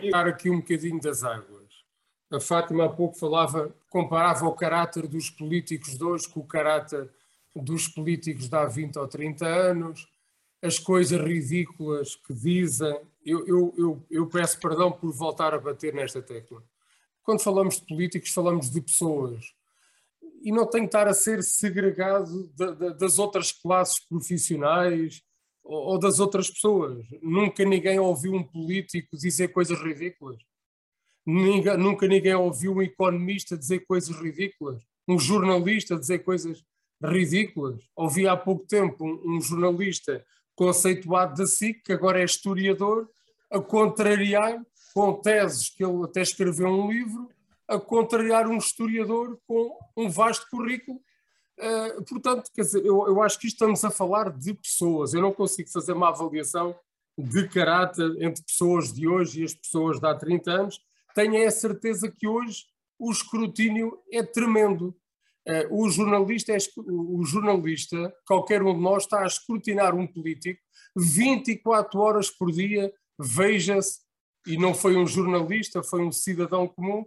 Tirar 0.00 0.26
aqui 0.26 0.48
um 0.48 0.56
bocadinho 0.56 0.98
das 0.98 1.22
águas. 1.22 1.62
A 2.30 2.40
Fátima 2.40 2.86
há 2.86 2.88
pouco 2.88 3.18
falava, 3.18 3.74
comparava 3.90 4.46
o 4.46 4.54
caráter 4.54 5.06
dos 5.06 5.28
políticos 5.28 5.98
de 5.98 6.02
hoje 6.02 6.26
com 6.30 6.40
o 6.40 6.46
caráter 6.46 7.10
dos 7.54 7.86
políticos 7.86 8.48
de 8.48 8.56
há 8.56 8.64
20 8.64 8.98
ou 8.98 9.06
30 9.06 9.46
anos, 9.46 10.08
as 10.62 10.78
coisas 10.78 11.20
ridículas 11.20 12.16
que 12.16 12.32
dizem. 12.32 12.98
Eu, 13.24 13.46
eu, 13.46 13.74
eu, 13.76 14.02
eu 14.10 14.26
peço 14.26 14.58
perdão 14.58 14.90
por 14.90 15.12
voltar 15.12 15.52
a 15.52 15.58
bater 15.58 15.92
nesta 15.92 16.22
tecla. 16.22 16.62
Quando 17.22 17.42
falamos 17.42 17.78
de 17.78 17.86
políticos, 17.86 18.30
falamos 18.30 18.70
de 18.70 18.80
pessoas 18.80 19.54
e 20.42 20.50
não 20.50 20.66
tem 20.66 20.82
que 20.82 20.88
estar 20.88 21.06
a 21.06 21.14
ser 21.14 21.42
segregado 21.42 22.50
de, 22.54 22.74
de, 22.74 22.94
das 22.94 23.18
outras 23.18 23.52
classes 23.52 24.00
profissionais 24.06 25.22
ou, 25.62 25.92
ou, 25.92 25.98
das 25.98 26.18
outras 26.20 26.50
pessoas. 26.50 27.04
Nunca 27.22 27.64
ninguém 27.64 27.98
ouviu 27.98 28.34
um 28.34 28.42
político 28.42 29.16
dizer 29.16 29.48
coisas 29.48 29.78
ridículas. 29.78 30.38
Ninguém, 31.24 31.76
nunca 31.76 32.06
ninguém 32.06 32.34
ouviu 32.34 32.74
um 32.74 32.82
economista 32.82 33.56
dizer 33.56 33.80
coisas 33.86 34.14
ridículas. 34.16 34.82
Um 35.06 35.18
jornalista 35.18 35.96
dizer 35.96 36.20
coisas 36.20 36.64
ridículas. 37.02 37.82
Ouvi 37.96 38.26
há 38.26 38.36
pouco 38.36 38.66
tempo 38.66 39.04
um, 39.04 39.36
um 39.36 39.40
jornalista 39.40 40.24
conceituado 40.54 41.36
da 41.36 41.46
SIC, 41.46 41.82
que 41.84 41.92
agora 41.92 42.20
é 42.20 42.24
historiador, 42.24 43.08
a 43.50 43.60
contrariar 43.60 44.60
com 44.94 45.14
teses 45.14 45.70
que 45.70 45.84
ele 45.84 46.04
até 46.04 46.22
escreveu 46.22 46.68
um 46.68 46.90
livro 46.90 47.28
a 47.74 47.80
contrariar 47.80 48.48
um 48.48 48.58
historiador 48.58 49.38
com 49.46 49.78
um 49.96 50.08
vasto 50.08 50.46
currículo. 50.50 51.00
Uh, 51.58 52.04
portanto, 52.04 52.50
quer 52.54 52.62
dizer, 52.62 52.84
eu, 52.84 53.06
eu 53.06 53.22
acho 53.22 53.38
que 53.38 53.46
estamos 53.46 53.84
a 53.84 53.90
falar 53.90 54.30
de 54.30 54.54
pessoas. 54.54 55.14
Eu 55.14 55.22
não 55.22 55.32
consigo 55.32 55.70
fazer 55.70 55.92
uma 55.92 56.08
avaliação 56.08 56.74
de 57.16 57.48
caráter 57.48 58.10
entre 58.22 58.42
pessoas 58.42 58.92
de 58.92 59.06
hoje 59.06 59.40
e 59.40 59.44
as 59.44 59.54
pessoas 59.54 60.00
de 60.00 60.06
há 60.06 60.14
30 60.14 60.50
anos, 60.50 60.80
tenha 61.14 61.46
a 61.46 61.50
certeza 61.50 62.10
que 62.10 62.26
hoje 62.26 62.64
o 62.98 63.10
escrutínio 63.10 63.98
é 64.10 64.22
tremendo. 64.22 64.96
Eh, 65.46 65.66
o 65.70 65.90
jornalista, 65.90 66.52
é, 66.52 66.58
o 66.86 67.24
jornalista, 67.24 68.14
qualquer 68.26 68.62
um 68.62 68.74
de 68.74 68.80
nós, 68.80 69.02
está 69.02 69.22
a 69.22 69.26
escrutinar 69.26 69.94
um 69.94 70.06
político 70.06 70.60
24 70.96 71.98
horas 72.00 72.30
por 72.30 72.50
dia, 72.50 72.92
veja-se, 73.18 74.00
e 74.46 74.56
não 74.56 74.72
foi 74.72 74.96
um 74.96 75.06
jornalista, 75.06 75.82
foi 75.82 76.02
um 76.02 76.12
cidadão 76.12 76.66
comum, 76.66 77.04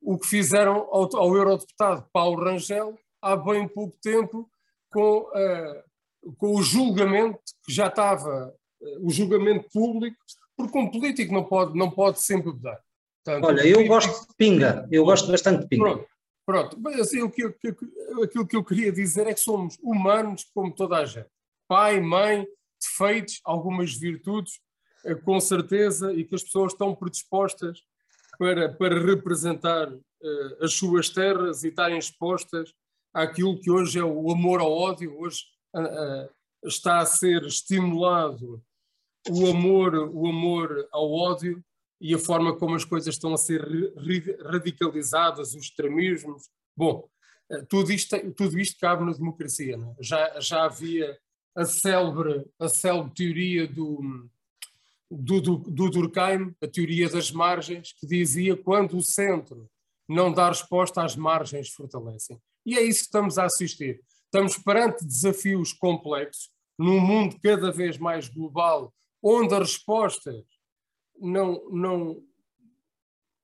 o 0.00 0.18
que 0.18 0.26
fizeram 0.26 0.88
ao, 0.90 1.16
ao 1.16 1.36
eurodeputado 1.36 2.06
Paulo 2.12 2.42
Rangel 2.42 2.98
há 3.20 3.36
bem 3.36 3.66
pouco 3.66 3.96
tempo 4.00 4.48
com, 4.90 5.20
uh, 5.20 6.34
com 6.36 6.54
o 6.54 6.62
julgamento 6.62 7.40
que 7.64 7.72
já 7.72 7.88
estava, 7.88 8.54
uh, 8.80 9.06
o 9.06 9.10
julgamento 9.10 9.68
público, 9.72 10.16
porque 10.56 10.78
um 10.78 10.90
político 10.90 11.32
não 11.32 11.44
pode, 11.44 11.76
não 11.76 11.90
pode 11.90 12.20
sempre 12.22 12.50
mudar. 12.52 12.80
Portanto, 13.24 13.44
Olha, 13.44 13.66
eu 13.66 13.86
gosto 13.86 14.28
de 14.28 14.34
pinga, 14.36 14.88
eu 14.90 15.04
gosto 15.04 15.30
bastante 15.30 15.62
de 15.62 15.68
pinga. 15.68 15.84
Pronto, 15.84 16.08
pronto. 16.46 16.80
Mas, 16.80 17.00
assim, 17.00 17.22
o 17.22 17.30
que, 17.30 17.44
aquilo 18.22 18.46
que 18.46 18.56
eu 18.56 18.64
queria 18.64 18.90
dizer 18.90 19.26
é 19.26 19.34
que 19.34 19.40
somos 19.40 19.76
humanos 19.82 20.48
como 20.54 20.74
toda 20.74 20.96
a 20.96 21.04
gente. 21.04 21.28
Pai, 21.68 22.00
mãe, 22.00 22.46
defeitos, 22.80 23.40
algumas 23.44 23.92
virtudes, 23.92 24.60
eh, 25.04 25.14
com 25.14 25.38
certeza, 25.40 26.12
e 26.12 26.24
que 26.24 26.34
as 26.34 26.42
pessoas 26.42 26.72
estão 26.72 26.94
predispostas 26.94 27.82
para, 28.38 28.72
para 28.72 29.04
representar 29.04 29.92
uh, 29.92 30.64
as 30.64 30.74
suas 30.74 31.10
terras 31.10 31.64
e 31.64 31.68
estarem 31.68 31.98
expostas 31.98 32.72
àquilo 33.12 33.60
que 33.60 33.70
hoje 33.70 33.98
é 33.98 34.04
o 34.04 34.30
amor 34.30 34.60
ao 34.60 34.72
ódio. 34.72 35.18
Hoje 35.20 35.42
uh, 35.74 36.30
está 36.64 37.00
a 37.00 37.06
ser 37.06 37.42
estimulado 37.42 38.62
o 39.28 39.46
amor, 39.48 39.94
o 39.94 40.28
amor 40.28 40.88
ao 40.92 41.12
ódio 41.12 41.62
e 42.00 42.14
a 42.14 42.18
forma 42.18 42.56
como 42.56 42.76
as 42.76 42.84
coisas 42.84 43.14
estão 43.14 43.34
a 43.34 43.36
ser 43.36 43.60
radicalizadas, 44.44 45.54
os 45.54 45.64
extremismos. 45.64 46.48
Bom, 46.76 47.08
tudo 47.68 47.92
isto, 47.92 48.16
tudo 48.34 48.58
isto 48.58 48.78
cabe 48.80 49.04
na 49.04 49.12
democracia. 49.12 49.76
É? 49.76 50.02
Já, 50.02 50.40
já 50.40 50.64
havia 50.64 51.18
a 51.56 51.64
célebre, 51.64 52.46
a 52.58 52.68
célebre 52.68 53.12
teoria 53.14 53.66
do, 53.66 54.30
do, 55.10 55.40
do, 55.40 55.90
Durkheim, 55.90 56.54
a 56.62 56.68
teoria 56.68 57.08
das 57.08 57.30
margens, 57.30 57.92
que 57.92 58.06
dizia 58.06 58.56
quando 58.56 58.96
o 58.96 59.02
centro 59.02 59.68
não 60.08 60.32
dá 60.32 60.48
resposta, 60.48 61.02
as 61.02 61.16
margens 61.16 61.70
fortalecem. 61.70 62.40
E 62.64 62.76
é 62.76 62.82
isso 62.82 63.00
que 63.00 63.06
estamos 63.06 63.38
a 63.38 63.44
assistir. 63.44 64.02
Estamos 64.24 64.58
perante 64.58 65.04
desafios 65.04 65.72
complexos, 65.72 66.50
num 66.78 67.00
mundo 67.00 67.38
cada 67.42 67.72
vez 67.72 67.98
mais 67.98 68.28
global, 68.28 68.94
onde 69.22 69.54
as 69.54 69.72
respostas 69.72 70.44
não, 71.18 71.68
não 71.70 72.22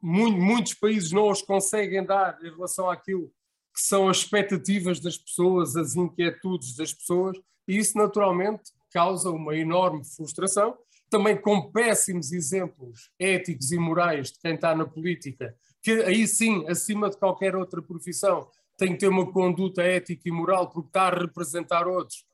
muitos 0.00 0.74
países 0.74 1.10
não 1.10 1.30
as 1.30 1.40
conseguem 1.40 2.04
dar 2.04 2.38
em 2.42 2.50
relação 2.50 2.90
àquilo 2.90 3.32
que 3.74 3.80
são 3.80 4.08
as 4.08 4.18
expectativas 4.18 5.00
das 5.00 5.16
pessoas, 5.16 5.74
as 5.74 5.96
inquietudes 5.96 6.76
das 6.76 6.92
pessoas, 6.92 7.36
e 7.66 7.78
isso 7.78 7.96
naturalmente 7.96 8.70
causa 8.92 9.30
uma 9.30 9.56
enorme 9.56 10.04
frustração, 10.04 10.76
também 11.14 11.40
com 11.40 11.70
péssimos 11.70 12.32
exemplos 12.32 13.08
éticos 13.16 13.70
e 13.70 13.78
morais 13.78 14.32
de 14.32 14.38
quem 14.40 14.56
está 14.56 14.74
na 14.74 14.84
política, 14.84 15.56
que 15.80 15.92
aí 16.02 16.26
sim, 16.26 16.66
acima 16.66 17.08
de 17.08 17.16
qualquer 17.16 17.54
outra 17.54 17.80
profissão, 17.80 18.50
tem 18.76 18.94
que 18.94 18.98
ter 18.98 19.06
uma 19.06 19.30
conduta 19.30 19.80
ética 19.80 20.28
e 20.28 20.32
moral 20.32 20.68
porque 20.68 20.88
está 20.88 21.02
a 21.06 21.20
representar 21.20 21.86
outros, 21.86 22.26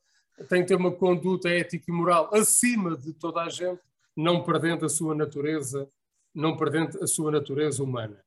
tem 0.48 0.62
que 0.62 0.68
ter 0.68 0.76
uma 0.76 0.90
conduta 0.90 1.50
ética 1.50 1.84
e 1.90 1.92
moral 1.92 2.30
acima 2.32 2.96
de 2.96 3.12
toda 3.12 3.42
a 3.42 3.50
gente, 3.50 3.82
não 4.16 4.42
perdendo 4.42 4.86
a 4.86 4.88
sua 4.88 5.14
natureza, 5.14 5.86
não 6.34 6.56
perdendo 6.56 7.04
a 7.04 7.06
sua 7.06 7.30
natureza 7.30 7.84
humana. 7.84 8.24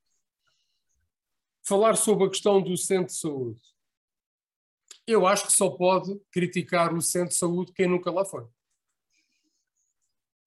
Falar 1.64 1.96
sobre 1.96 2.26
a 2.26 2.30
questão 2.30 2.62
do 2.62 2.78
centro 2.78 3.08
de 3.08 3.20
saúde 3.20 3.74
eu 5.08 5.26
acho 5.26 5.48
que 5.48 5.52
só 5.52 5.70
pode 5.70 6.18
criticar 6.32 6.94
o 6.94 7.02
centro 7.02 7.30
de 7.30 7.36
saúde 7.36 7.74
quem 7.74 7.88
nunca 7.88 8.10
lá 8.10 8.24
foi. 8.24 8.46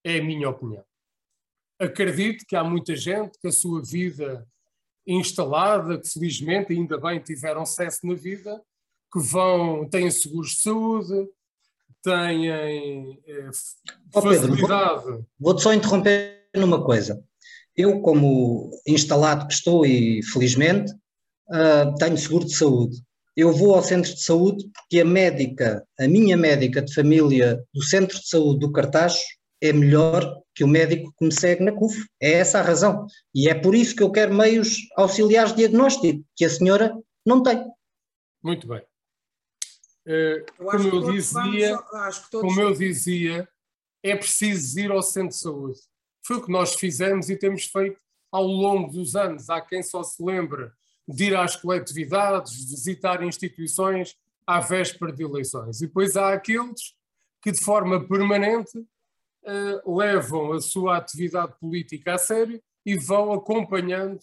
É 0.07 0.19
a 0.21 0.25
minha 0.25 0.49
opinião. 0.49 0.85
Acredito 1.81 2.45
que 2.47 2.55
há 2.55 2.63
muita 2.63 2.95
gente 2.95 3.37
que 3.41 3.49
a 3.49 3.53
sua 3.53 3.83
vida 3.83 4.47
instalada, 5.05 6.01
que 6.01 6.09
felizmente 6.09 6.73
ainda 6.73 6.97
bem 6.97 7.19
tiveram 7.19 7.67
sucesso 7.67 8.07
na 8.07 8.15
vida, 8.15 8.63
que 9.13 9.19
vão, 9.19 9.89
têm 9.89 10.09
seguros 10.09 10.51
de 10.51 10.61
saúde, 10.61 11.29
têm 12.05 12.49
eh, 13.27 13.51
facilidade. 14.13 15.05
Pedro, 15.05 15.27
Vou-te 15.41 15.63
só 15.63 15.75
interromper 15.75 16.51
numa 16.55 16.85
coisa. 16.85 17.21
Eu, 17.77 18.01
como 18.01 18.71
instalado 18.87 19.49
que 19.49 19.55
estou 19.55 19.85
e 19.85 20.23
felizmente, 20.23 20.93
uh, 21.49 21.93
tenho 21.99 22.17
seguro 22.17 22.45
de 22.45 22.55
saúde 22.55 23.05
eu 23.37 23.53
vou 23.53 23.75
ao 23.75 23.83
centro 23.83 24.15
de 24.15 24.23
saúde 24.23 24.65
porque 24.73 25.01
a 25.01 25.05
médica, 25.05 25.87
a 26.01 26.09
minha 26.09 26.37
médica 26.37 26.81
de 26.81 26.95
família 26.95 27.63
do 27.73 27.83
centro 27.83 28.19
de 28.19 28.27
saúde 28.27 28.61
do 28.61 28.73
Cartacho 28.73 29.21
é 29.61 29.73
melhor 29.73 30.43
que 30.55 30.65
o 30.65 30.69
médico 30.69 31.13
que 31.19 31.25
me 31.25 31.33
segue 31.33 31.63
na 31.63 31.73
CUF. 31.73 32.07
É 32.21 32.33
essa 32.33 32.59
a 32.59 32.63
razão. 32.63 33.07
E 33.35 33.49
é 33.49 33.55
por 33.55 33.75
isso 33.75 33.95
que 33.95 34.03
eu 34.03 34.11
quero 34.11 34.35
meios 34.35 34.79
auxiliares 34.97 35.53
de 35.53 35.59
diagnóstico, 35.59 36.25
que 36.35 36.45
a 36.45 36.51
senhora 36.51 36.97
não 37.25 37.43
tem. 37.43 37.65
Muito 38.43 38.67
bem. 38.67 38.83
Uh, 40.07 40.47
como 40.57 40.89
eu 40.89 41.13
dizia, 41.13 41.77
vamos, 41.91 42.19
como 42.31 42.61
eu 42.61 42.73
dizia, 42.73 43.49
é 44.03 44.17
preciso 44.17 44.79
ir 44.79 44.91
ao 44.91 45.03
centro 45.03 45.31
de 45.31 45.37
saúde. 45.37 45.81
Foi 46.25 46.37
o 46.37 46.45
que 46.45 46.53
nós 46.53 46.75
fizemos 46.75 47.29
e 47.29 47.37
temos 47.37 47.65
feito 47.67 48.01
ao 48.31 48.45
longo 48.45 48.93
dos 48.93 49.17
anos. 49.17 49.51
Há 49.51 49.61
quem 49.61 49.83
só 49.83 50.03
se 50.03 50.23
lembre 50.23 50.71
de 51.09 51.25
ir 51.25 51.37
às 51.37 51.57
coletividades, 51.57 52.71
visitar 52.71 53.23
instituições 53.23 54.17
à 54.47 54.61
véspera 54.61 55.13
de 55.13 55.25
eleições. 55.25 55.81
E 55.81 55.87
depois 55.87 56.17
há 56.17 56.33
aqueles 56.33 56.95
que, 57.43 57.51
de 57.51 57.61
forma 57.61 58.07
permanente, 58.07 58.85
levam 59.87 60.53
a 60.53 60.61
sua 60.61 60.97
atividade 60.97 61.55
política 61.59 62.15
a 62.15 62.19
sério 62.19 62.63
e 62.85 62.97
vão 62.97 63.33
acompanhando 63.33 64.21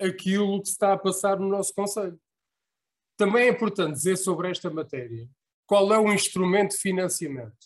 aquilo 0.00 0.62
que 0.62 0.68
está 0.68 0.92
a 0.92 0.98
passar 0.98 1.38
no 1.38 1.48
nosso 1.48 1.74
Conselho. 1.74 2.18
Também 3.16 3.48
é 3.48 3.50
importante 3.50 3.94
dizer 3.94 4.16
sobre 4.16 4.50
esta 4.50 4.70
matéria 4.70 5.28
qual 5.66 5.92
é 5.92 5.98
o 5.98 6.12
instrumento 6.12 6.70
de 6.70 6.78
financiamento. 6.78 7.56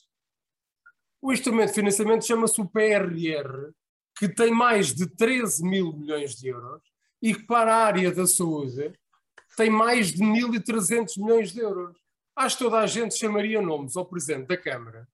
O 1.20 1.32
instrumento 1.32 1.68
de 1.68 1.74
financiamento 1.74 2.26
chama-se 2.26 2.60
o 2.60 2.68
PRR, 2.68 3.70
que 4.16 4.28
tem 4.28 4.50
mais 4.50 4.94
de 4.94 5.06
13 5.06 5.62
mil 5.62 5.92
milhões 5.92 6.34
de 6.34 6.48
euros 6.48 6.82
e 7.20 7.34
que 7.34 7.44
para 7.44 7.74
a 7.74 7.84
área 7.84 8.10
da 8.12 8.26
saúde 8.26 8.92
tem 9.56 9.70
mais 9.70 10.12
de 10.12 10.22
1.300 10.22 11.18
milhões 11.18 11.52
de 11.52 11.60
euros. 11.60 11.96
Acho 12.34 12.56
que 12.56 12.64
toda 12.64 12.78
a 12.78 12.86
gente 12.86 13.16
chamaria 13.16 13.60
nomes 13.60 13.96
ao 13.96 14.06
Presidente 14.06 14.48
da 14.48 14.56
Câmara, 14.56 15.06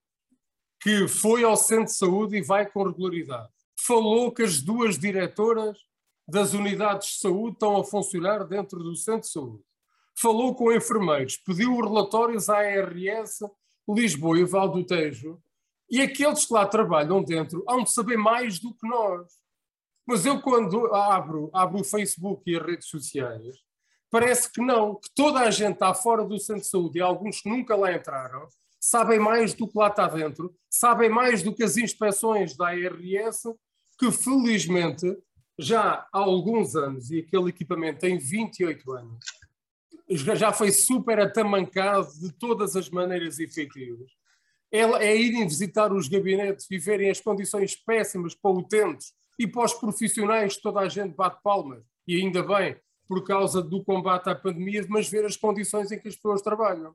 que 0.81 1.09
foi 1.09 1.45
ao 1.45 1.57
centro 1.57 1.87
de 1.87 1.95
saúde 1.95 2.37
e 2.37 2.43
vai 2.43 2.66
com 2.70 2.85
regularidade. 2.85 3.49
Falou 3.79 4.33
que 4.33 4.43
as 4.43 4.61
duas 4.61 4.99
diretoras 4.99 5.79
das 6.26 6.53
unidades 6.53 7.09
de 7.09 7.18
saúde 7.18 7.55
estão 7.55 7.76
a 7.76 7.85
funcionar 7.85 8.45
dentro 8.45 8.83
do 8.83 8.95
centro 8.95 9.22
de 9.22 9.33
saúde. 9.33 9.64
Falou 10.14 10.55
com 10.55 10.72
enfermeiros, 10.72 11.37
pediu 11.37 11.81
relatórios 11.81 12.49
à 12.49 12.59
ARS 12.59 13.41
Lisboa 13.89 14.39
e 14.39 14.45
Val 14.45 14.68
do 14.68 14.85
Tejo, 14.85 15.41
e 15.91 16.03
aqueles 16.03 16.45
que 16.45 16.53
lá 16.53 16.66
trabalham 16.66 17.22
dentro 17.22 17.64
hão 17.66 17.83
de 17.83 17.91
saber 17.91 18.18
mais 18.18 18.59
do 18.59 18.74
que 18.74 18.87
nós. 18.87 19.33
Mas 20.07 20.26
eu, 20.26 20.41
quando 20.43 20.95
abro, 20.95 21.51
abro 21.53 21.81
o 21.81 21.85
Facebook 21.85 22.43
e 22.47 22.57
as 22.57 22.66
redes 22.66 22.89
sociais, 22.89 23.57
parece 24.11 24.53
que 24.53 24.61
não, 24.61 24.97
que 24.97 25.09
toda 25.14 25.41
a 25.41 25.51
gente 25.51 25.74
está 25.74 25.95
fora 25.95 26.24
do 26.24 26.39
centro 26.39 26.62
de 26.62 26.68
saúde 26.68 26.99
e 26.99 27.03
alguns 27.03 27.41
que 27.41 27.49
nunca 27.49 27.74
lá 27.74 27.93
entraram 27.93 28.47
sabem 28.81 29.18
mais 29.18 29.55
do 29.55 29.66
que 29.66 29.79
lá 29.79 29.89
está 29.89 30.07
dentro, 30.07 30.55
sabem 30.70 31.09
mais 31.09 31.43
do 31.43 31.55
que 31.55 31.62
as 31.62 31.76
inspeções 31.76 32.57
da 32.57 32.68
ARS, 32.68 33.43
que 33.99 34.11
felizmente 34.12 35.16
já 35.59 36.07
há 36.12 36.18
alguns 36.18 36.76
anos, 36.76 37.11
e 37.11 37.18
aquele 37.18 37.51
equipamento 37.51 38.01
tem 38.01 38.16
28 38.16 38.93
anos, 38.93 39.18
já 40.09 40.53
foi 40.53 40.70
super 40.70 41.18
atamancado 41.18 42.09
de 42.20 42.33
todas 42.33 42.76
as 42.76 42.89
maneiras 42.89 43.39
efetivas. 43.39 44.11
É, 44.70 45.16
irem 45.16 45.47
visitar 45.47 45.93
os 45.93 46.09
gabinetes 46.09 46.70
e 46.70 46.79
verem 46.79 47.11
as 47.11 47.20
condições 47.20 47.74
péssimas 47.74 48.35
para 48.35 48.51
utentes 48.51 49.12
e 49.39 49.47
para 49.47 49.64
os 49.64 49.74
profissionais 49.74 50.57
toda 50.57 50.81
a 50.81 50.89
gente 50.89 51.14
bate 51.14 51.43
palmas, 51.43 51.83
e 52.07 52.16
ainda 52.16 52.43
bem, 52.43 52.76
por 53.07 53.24
causa 53.24 53.62
do 53.62 53.83
combate 53.83 54.29
à 54.29 54.35
pandemia, 54.35 54.85
mas 54.89 55.09
ver 55.09 55.24
as 55.24 55.37
condições 55.37 55.91
em 55.91 55.99
que 55.99 56.09
as 56.09 56.16
pessoas 56.16 56.43
trabalham. 56.43 56.95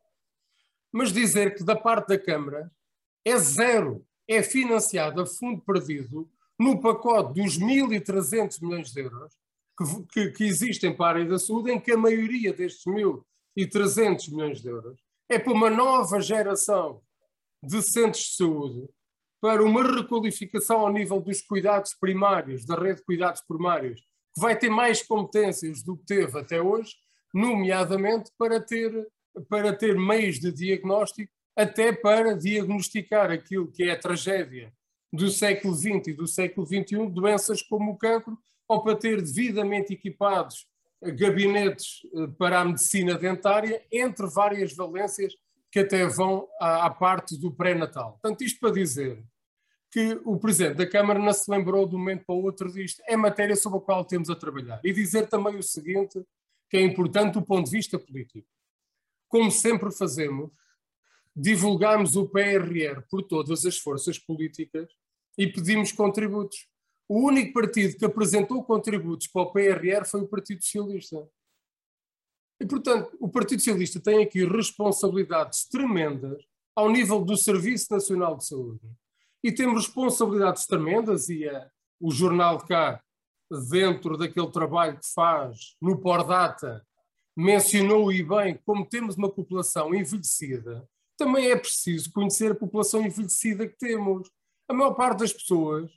Mas 0.93 1.11
dizer 1.11 1.55
que 1.55 1.63
da 1.63 1.75
parte 1.75 2.09
da 2.09 2.19
Câmara 2.19 2.71
é 3.25 3.37
zero, 3.37 4.05
é 4.27 4.43
financiado 4.43 5.21
a 5.21 5.25
fundo 5.25 5.61
perdido 5.61 6.29
no 6.59 6.79
pacote 6.79 7.41
dos 7.41 7.57
1.300 7.57 8.61
milhões 8.61 8.91
de 8.91 9.01
euros 9.01 9.33
que, 9.77 10.03
que, 10.13 10.31
que, 10.31 10.43
existem 10.43 10.95
para 10.95 11.05
a 11.05 11.09
área 11.21 11.29
da 11.31 11.39
saúde, 11.39 11.71
em 11.71 11.79
que 11.79 11.91
a 11.91 11.97
maioria 11.97 12.53
destes 12.53 12.85
1.300 12.85 14.29
milhões 14.31 14.61
de 14.61 14.69
euros 14.69 14.99
é 15.27 15.39
para 15.39 15.51
uma 15.51 15.69
nova 15.69 16.21
geração 16.21 17.01
de 17.61 17.81
centros 17.81 18.23
de 18.23 18.35
saúde 18.35 18.87
para 19.41 19.61
uma 19.61 19.83
requalificação 19.83 20.79
ao 20.79 20.93
nível 20.93 21.19
dos 21.19 21.41
cuidados 21.41 21.93
primários, 21.95 22.65
da 22.65 22.75
rede 22.75 22.99
de 22.99 23.03
cuidados 23.03 23.41
primários, 23.41 23.99
que 24.33 24.39
vai 24.39 24.57
ter 24.57 24.69
mais 24.69 25.01
competências 25.01 25.83
do 25.83 25.97
que 25.97 26.05
teve 26.05 26.39
até 26.39 26.61
hoje, 26.61 26.93
nomeadamente 27.33 28.31
para 28.37 28.61
ter, 28.61 29.05
para 29.49 29.73
ter 29.73 29.95
meios 29.97 30.39
de 30.39 30.51
diagnóstico, 30.51 31.31
até 31.55 31.91
para 31.91 32.35
diagnosticar 32.35 33.31
aquilo 33.31 33.71
que 33.71 33.83
é 33.83 33.91
a 33.91 33.99
tragédia 33.99 34.73
do 35.11 35.29
século 35.29 35.75
XX 35.75 36.07
e 36.07 36.13
do 36.13 36.27
século 36.27 36.65
XXI, 36.65 37.09
doenças 37.09 37.61
como 37.61 37.91
o 37.91 37.97
cancro, 37.97 38.37
ou 38.67 38.81
para 38.83 38.95
ter 38.95 39.21
devidamente 39.21 39.93
equipados 39.93 40.65
gabinetes 41.01 42.01
eh, 42.15 42.27
para 42.37 42.61
a 42.61 42.65
medicina 42.65 43.15
dentária, 43.15 43.83
entre 43.91 44.25
várias 44.27 44.73
valências 44.73 45.33
que 45.71 45.79
até 45.79 46.05
vão 46.07 46.47
à, 46.59 46.85
à 46.85 46.89
parte 46.89 47.37
do 47.37 47.51
pré-natal. 47.51 48.13
Portanto, 48.13 48.43
isto 48.43 48.59
para 48.59 48.71
dizer 48.71 49.23
que 49.91 50.19
o 50.25 50.37
Presidente 50.39 50.77
da 50.77 50.89
Câmara 50.89 51.19
não 51.19 51.31
se 51.31 51.49
lembrou 51.51 51.87
de 51.87 51.95
um 51.95 51.99
momento 51.99 52.25
para 52.25 52.33
o 52.33 52.43
outro 52.43 52.71
disto. 52.71 53.01
É 53.07 53.15
matéria 53.15 53.55
sobre 53.55 53.77
a 53.77 53.81
qual 53.81 54.03
temos 54.03 54.27
a 54.27 54.35
trabalhar. 54.35 54.79
E 54.83 54.91
dizer 54.91 55.27
também 55.27 55.55
o 55.55 55.61
seguinte, 55.61 56.19
que 56.67 56.77
é 56.77 56.81
importante 56.81 57.33
do 57.33 57.43
ponto 57.43 57.65
de 57.65 57.77
vista 57.77 57.99
político. 57.99 58.47
Como 59.33 59.49
sempre 59.49 59.91
fazemos, 59.91 60.51
divulgamos 61.35 62.15
o 62.15 62.29
PRR 62.29 63.01
por 63.09 63.23
todas 63.23 63.65
as 63.65 63.79
forças 63.79 64.19
políticas 64.19 64.87
e 65.35 65.47
pedimos 65.47 65.91
contributos. 65.91 66.67
O 67.09 67.25
único 67.25 67.51
partido 67.51 67.97
que 67.97 68.05
apresentou 68.05 68.63
contributos 68.63 69.25
para 69.25 69.41
o 69.41 69.51
PRR 69.51 70.05
foi 70.05 70.21
o 70.21 70.27
Partido 70.27 70.63
Socialista. 70.63 71.27
E, 72.61 72.65
portanto, 72.67 73.17
o 73.19 73.27
Partido 73.27 73.61
Socialista 73.61 73.99
tem 73.99 74.21
aqui 74.21 74.45
responsabilidades 74.45 75.67
tremendas 75.67 76.39
ao 76.75 76.91
nível 76.91 77.25
do 77.25 77.35
Serviço 77.35 77.87
Nacional 77.89 78.37
de 78.37 78.45
Saúde. 78.45 78.87
E 79.43 79.51
temos 79.51 79.87
responsabilidades 79.87 80.67
tremendas, 80.67 81.27
e 81.27 81.43
é 81.43 81.71
o 81.99 82.11
Jornal 82.11 82.59
Cá, 82.67 83.03
dentro 83.71 84.15
daquele 84.15 84.51
trabalho 84.51 84.99
que 84.99 85.11
faz 85.11 85.75
no 85.81 85.99
Pordata, 85.99 86.85
mencionou 87.35 88.11
e 88.11 88.23
bem 88.23 88.59
como 88.65 88.85
temos 88.85 89.15
uma 89.15 89.29
população 89.29 89.93
envelhecida, 89.93 90.87
também 91.17 91.51
é 91.51 91.55
preciso 91.55 92.11
conhecer 92.11 92.51
a 92.51 92.55
população 92.55 93.05
envelhecida 93.05 93.67
que 93.67 93.77
temos. 93.77 94.29
A 94.67 94.73
maior 94.73 94.93
parte 94.93 95.19
das 95.19 95.33
pessoas 95.33 95.91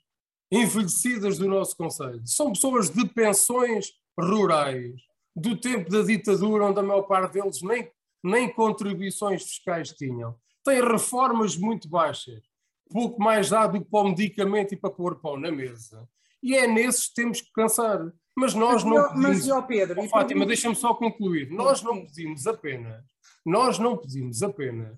envelhecidas 0.51 1.39
do 1.39 1.49
nosso 1.49 1.77
Conselho 1.77 2.23
são 2.25 2.53
pessoas 2.53 2.91
de 2.91 3.07
pensões 3.07 3.93
rurais, 4.19 5.01
do 5.35 5.57
tempo 5.57 5.91
da 5.91 6.03
ditadura, 6.03 6.67
onde 6.67 6.81
a 6.81 6.83
maior 6.83 7.03
parte 7.03 7.35
deles 7.35 7.61
nem, 7.63 7.91
nem 8.23 8.53
contribuições 8.53 9.43
fiscais 9.43 9.93
tinham. 9.93 10.35
Têm 10.65 10.83
reformas 10.83 11.57
muito 11.57 11.89
baixas, 11.89 12.43
pouco 12.91 13.21
mais 13.21 13.51
dado 13.51 13.79
do 13.79 13.85
que 13.85 13.91
para 13.91 14.07
o 14.07 14.09
medicamento 14.09 14.73
e 14.73 14.77
para 14.77 14.91
pôr 14.91 15.21
pão 15.21 15.37
na 15.37 15.51
mesa. 15.51 16.09
E 16.43 16.55
é 16.55 16.67
nesses 16.67 17.09
que 17.09 17.15
temos 17.15 17.41
que 17.41 17.53
pensar. 17.53 18.13
Mas 18.37 18.53
nós 18.53 18.85
mas, 18.85 18.85
não 18.85 19.09
pedimos... 19.09 19.47
Mas, 19.47 19.67
Pedro... 19.67 20.03
Oh, 20.03 20.09
Fátima, 20.09 20.45
deixa-me 20.45 20.77
só 20.77 20.95
concluir. 20.95 21.51
Nós 21.51 21.83
não 21.83 22.05
pedimos 22.05 22.47
apenas, 22.47 23.03
nós 23.45 23.79
não 23.79 23.97
pedimos 23.97 24.43
apenas 24.43 24.93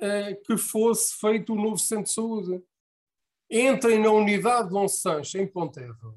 uh, 0.00 0.42
que 0.46 0.56
fosse 0.56 1.14
feito 1.20 1.52
o 1.52 1.56
um 1.56 1.62
novo 1.62 1.78
centro 1.78 2.04
de 2.04 2.12
saúde 2.12 2.62
entrem 3.50 3.98
na 3.98 4.10
unidade 4.10 4.70
Dom 4.70 4.86
Sancho, 4.88 5.38
em 5.38 5.46
Pontevedra, 5.46 6.14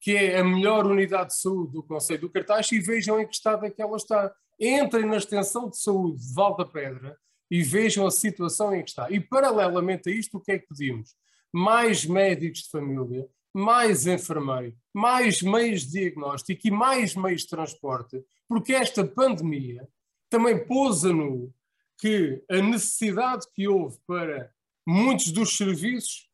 que 0.00 0.12
é 0.12 0.38
a 0.38 0.44
melhor 0.44 0.86
unidade 0.86 1.30
de 1.30 1.40
saúde 1.40 1.72
do 1.72 1.82
Conselho 1.82 2.22
do 2.22 2.30
Cartaz, 2.30 2.70
e 2.70 2.80
vejam 2.80 3.20
em 3.20 3.26
que 3.26 3.34
estado 3.34 3.64
é 3.64 3.70
que 3.70 3.80
ela 3.80 3.96
está. 3.96 4.32
Entrem 4.60 5.06
na 5.06 5.16
extensão 5.16 5.68
de 5.68 5.78
saúde 5.78 6.26
de 6.26 6.34
Val 6.34 6.56
da 6.56 6.64
Pedra 6.64 7.18
e 7.50 7.62
vejam 7.62 8.06
a 8.06 8.10
situação 8.10 8.74
em 8.74 8.82
que 8.82 8.90
está. 8.90 9.10
E, 9.10 9.20
paralelamente 9.20 10.10
a 10.10 10.12
isto, 10.12 10.36
o 10.36 10.40
que 10.40 10.52
é 10.52 10.58
que 10.58 10.68
pedimos? 10.68 11.14
Mais 11.52 12.04
médicos 12.04 12.62
de 12.62 12.70
família, 12.70 13.28
mais 13.56 14.06
enfermeiro, 14.06 14.76
mais 14.92 15.40
meios 15.40 15.86
de 15.86 15.92
diagnóstico 15.92 16.66
e 16.66 16.70
mais 16.70 17.16
meios 17.16 17.40
de 17.40 17.48
transporte, 17.48 18.22
porque 18.46 18.74
esta 18.74 19.02
pandemia 19.02 19.88
também 20.28 20.66
pôs 20.66 21.06
a 21.06 21.08
nu 21.08 21.50
que 21.98 22.44
a 22.50 22.60
necessidade 22.60 23.46
que 23.54 23.66
houve 23.66 23.96
para 24.06 24.52
muitos 24.86 25.32
dos 25.32 25.56
serviços 25.56 26.28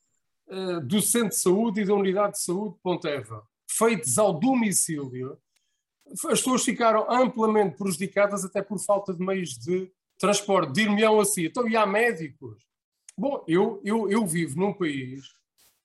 eh, 0.48 0.80
do 0.80 1.00
Centro 1.00 1.28
de 1.28 1.36
Saúde 1.36 1.82
e 1.82 1.84
da 1.84 1.94
Unidade 1.94 2.32
de 2.32 2.40
Saúde 2.40 2.74
de 2.74 2.80
Ponteva, 2.80 3.46
feitos 3.70 4.18
ao 4.18 4.32
domicílio, 4.36 5.38
as 6.08 6.40
pessoas 6.40 6.64
ficaram 6.64 7.08
amplamente 7.08 7.76
prejudicadas 7.76 8.44
até 8.44 8.60
por 8.60 8.80
falta 8.80 9.14
de 9.14 9.24
meios 9.24 9.56
de 9.56 9.92
transporte. 10.18 10.72
Dir-me-ão 10.72 11.20
assim, 11.20 11.44
então 11.44 11.68
e 11.68 11.76
há 11.76 11.86
médicos? 11.86 12.66
Bom, 13.16 13.44
eu, 13.46 13.80
eu, 13.84 14.10
eu 14.10 14.26
vivo 14.26 14.58
num 14.58 14.72
país 14.72 15.40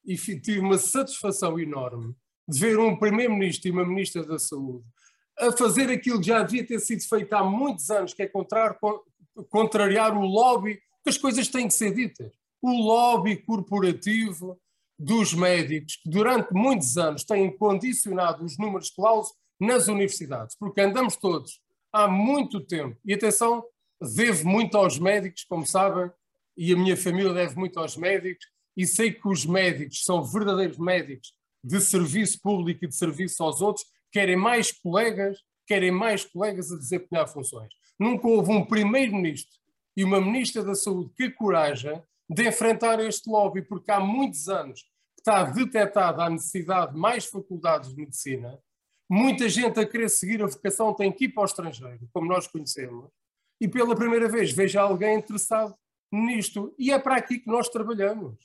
e 0.08 0.16
tive 0.16 0.60
uma 0.60 0.78
satisfação 0.78 1.60
enorme 1.60 2.16
de 2.48 2.60
ver 2.60 2.80
um 2.80 2.96
primeiro-ministro 2.96 3.68
e 3.68 3.72
uma 3.72 3.86
ministra 3.86 4.24
da 4.24 4.40
Saúde 4.40 4.86
a 5.38 5.52
fazer 5.52 5.92
aquilo 5.92 6.20
que 6.20 6.28
já 6.28 6.42
devia 6.42 6.66
ter 6.66 6.80
sido 6.80 7.04
feito 7.04 7.32
há 7.34 7.44
muitos 7.44 7.92
anos, 7.92 8.14
que 8.14 8.24
é 8.24 8.32
contrariar 9.50 10.18
o 10.18 10.26
lobby, 10.26 10.82
que 11.04 11.10
as 11.10 11.18
coisas 11.18 11.48
têm 11.48 11.68
que 11.68 11.74
ser 11.74 11.94
ditas. 11.94 12.32
O 12.62 12.72
lobby 12.72 13.38
corporativo 13.38 14.60
dos 14.98 15.34
médicos, 15.34 15.98
que 15.98 16.10
durante 16.10 16.52
muitos 16.54 16.98
anos 16.98 17.24
têm 17.24 17.56
condicionado 17.56 18.44
os 18.44 18.58
números 18.58 18.90
clausos 18.90 19.32
nas 19.60 19.88
universidades, 19.88 20.56
porque 20.58 20.82
andamos 20.82 21.16
todos 21.16 21.62
há 21.94 22.08
muito 22.08 22.60
tempo, 22.60 22.98
e 23.06 23.14
atenção, 23.14 23.64
devo 24.16 24.48
muito 24.48 24.76
aos 24.76 24.98
médicos, 24.98 25.44
como 25.44 25.66
sabem, 25.66 26.12
e 26.56 26.74
a 26.74 26.78
minha 26.78 26.98
família 26.98 27.34
deve 27.34 27.56
muito 27.56 27.80
aos 27.80 27.96
médicos, 27.96 28.48
e 28.78 28.86
sei 28.86 29.12
que 29.12 29.28
os 29.28 29.44
médicos 29.44 30.04
são 30.04 30.24
verdadeiros 30.24 30.78
médicos 30.78 31.34
de 31.64 31.82
serviço 31.82 32.40
público 32.40 32.86
e 32.86 32.88
de 32.88 32.96
serviço 32.96 33.44
aos 33.44 33.60
outros, 33.60 33.86
querem 34.12 34.36
mais 34.36 34.72
colegas, 34.72 35.40
querem 35.66 35.92
mais 35.92 36.24
colegas 36.24 36.72
a 36.72 36.78
desempenhar 36.78 37.28
funções. 37.28 37.74
Nunca 38.00 38.28
houve 38.28 38.52
um 38.52 38.64
primeiro-ministro 38.64 39.58
e 39.98 40.04
uma 40.04 40.22
ministra 40.22 40.64
da 40.64 40.76
Saúde 40.76 41.12
que 41.18 41.32
coragem 41.32 42.02
de 42.30 42.48
enfrentar 42.48 43.00
este 43.00 43.30
lobby, 43.30 43.64
porque 43.64 43.92
há 43.92 44.00
muitos 44.00 44.48
anos 44.48 44.82
que 44.82 45.22
está 45.22 45.44
detectada 45.44 46.24
a 46.24 46.30
necessidade 46.30 46.94
de 46.94 47.00
mais 47.00 47.26
faculdades 47.26 47.90
de 47.90 47.96
medicina, 47.96 48.60
muita 49.10 49.50
gente 49.50 49.80
a 49.80 49.86
querer 49.86 50.10
seguir 50.10 50.44
a 50.44 50.48
vocação 50.48 50.94
tem 50.94 51.12
que 51.12 51.26
ir 51.26 51.30
para 51.30 51.44
o 51.44 51.46
estrangeiro, 51.46 52.08
como 52.14 52.28
nós 52.28 52.48
conhecemos, 52.48 53.10
e 53.60 53.68
pela 53.68 53.96
primeira 53.96 54.30
vez 54.30 54.52
veja 54.52 54.82
alguém 54.82 55.18
interessado 55.18 55.74
nisto. 56.12 56.76
E 56.78 56.92
é 56.92 57.00
para 57.00 57.16
aqui 57.16 57.40
que 57.40 57.48
nós 57.48 57.68
trabalhamos. 57.70 58.38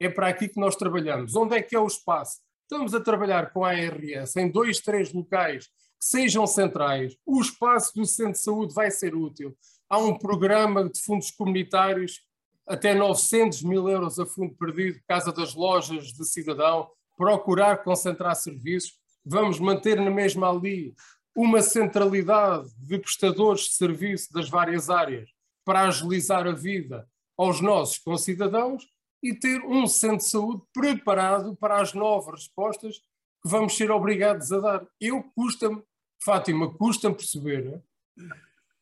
É 0.00 0.08
para 0.08 0.28
aqui 0.28 0.48
que 0.48 0.58
nós 0.58 0.74
trabalhamos. 0.76 1.36
Onde 1.36 1.54
é 1.54 1.62
que 1.62 1.76
é 1.76 1.78
o 1.78 1.86
espaço? 1.86 2.40
Estamos 2.62 2.94
a 2.94 3.00
trabalhar 3.00 3.52
com 3.52 3.62
a 3.62 3.72
ARS 3.72 4.34
em 4.36 4.50
dois, 4.50 4.80
três 4.80 5.12
locais 5.12 5.66
que 5.66 5.72
sejam 6.06 6.46
centrais. 6.46 7.14
O 7.26 7.38
espaço 7.38 7.94
do 7.94 8.06
centro 8.06 8.32
de 8.32 8.38
saúde 8.38 8.72
vai 8.72 8.90
ser 8.90 9.14
útil. 9.14 9.54
Há 9.90 9.98
um 9.98 10.16
programa 10.16 10.88
de 10.88 11.02
fundos 11.02 11.30
comunitários 11.30 12.22
até 12.66 12.94
900 12.94 13.62
mil 13.62 13.88
euros 13.90 14.18
a 14.18 14.24
fundo 14.24 14.54
perdido, 14.54 15.00
Casa 15.06 15.32
das 15.32 15.54
Lojas 15.54 16.12
de 16.12 16.24
Cidadão, 16.24 16.88
procurar 17.18 17.84
concentrar 17.84 18.34
serviços. 18.36 18.98
Vamos 19.22 19.60
manter 19.60 20.00
na 20.00 20.10
mesma 20.10 20.48
ali 20.48 20.94
uma 21.36 21.60
centralidade 21.60 22.70
de 22.78 22.98
prestadores 22.98 23.62
de 23.62 23.74
serviço 23.74 24.32
das 24.32 24.48
várias 24.48 24.88
áreas 24.88 25.28
para 25.62 25.82
agilizar 25.82 26.46
a 26.46 26.52
vida 26.52 27.06
aos 27.36 27.60
nossos 27.60 27.98
concidadãos 27.98 28.88
e 29.22 29.34
ter 29.34 29.60
um 29.62 29.86
centro 29.86 30.18
de 30.18 30.24
saúde 30.24 30.62
preparado 30.72 31.54
para 31.56 31.80
as 31.80 31.92
novas 31.92 32.40
respostas 32.40 32.98
que 33.42 33.48
vamos 33.48 33.76
ser 33.76 33.90
obrigados 33.90 34.50
a 34.52 34.60
dar. 34.60 34.86
Eu 35.00 35.22
custa-me, 35.34 35.82
Fátima, 36.22 36.72
custa-me 36.74 37.14
perceber, 37.14 37.82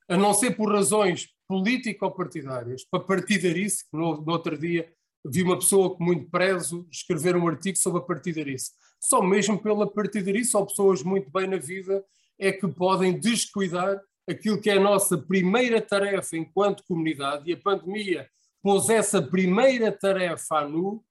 a 0.09 0.17
não 0.17 0.33
ser 0.33 0.57
por 0.57 0.73
razões 0.73 1.29
político-partidárias, 1.47 2.85
para 2.85 3.01
partidarice, 3.01 3.85
no, 3.93 4.21
no 4.21 4.33
outro 4.33 4.57
dia 4.57 4.93
vi 5.25 5.43
uma 5.43 5.59
pessoa 5.59 5.95
com 5.95 6.05
muito 6.05 6.31
prezo 6.31 6.87
escrever 6.91 7.37
um 7.37 7.47
artigo 7.49 7.77
sobre 7.77 8.01
a 8.01 8.05
partidarice. 8.05 8.73
Só 9.01 9.23
mesmo 9.23 9.61
pela 9.61 9.91
partidarice, 9.91 10.57
ou 10.57 10.67
pessoas 10.67 11.03
muito 11.03 11.31
bem 11.31 11.47
na 11.47 11.57
vida, 11.57 12.05
é 12.39 12.53
que 12.53 12.67
podem 12.69 13.19
descuidar 13.19 14.01
aquilo 14.29 14.61
que 14.61 14.71
é 14.71 14.75
a 14.77 14.81
nossa 14.81 15.17
primeira 15.17 15.81
tarefa 15.81 16.37
enquanto 16.37 16.85
comunidade, 16.85 17.51
e 17.51 17.55
a 17.55 17.57
pandemia 17.57 18.29
pôs 18.69 18.91
essa 18.91 19.23
primeira 19.23 19.91
tarefa 19.91 20.59
à 20.59 20.69
nu, 20.69 21.03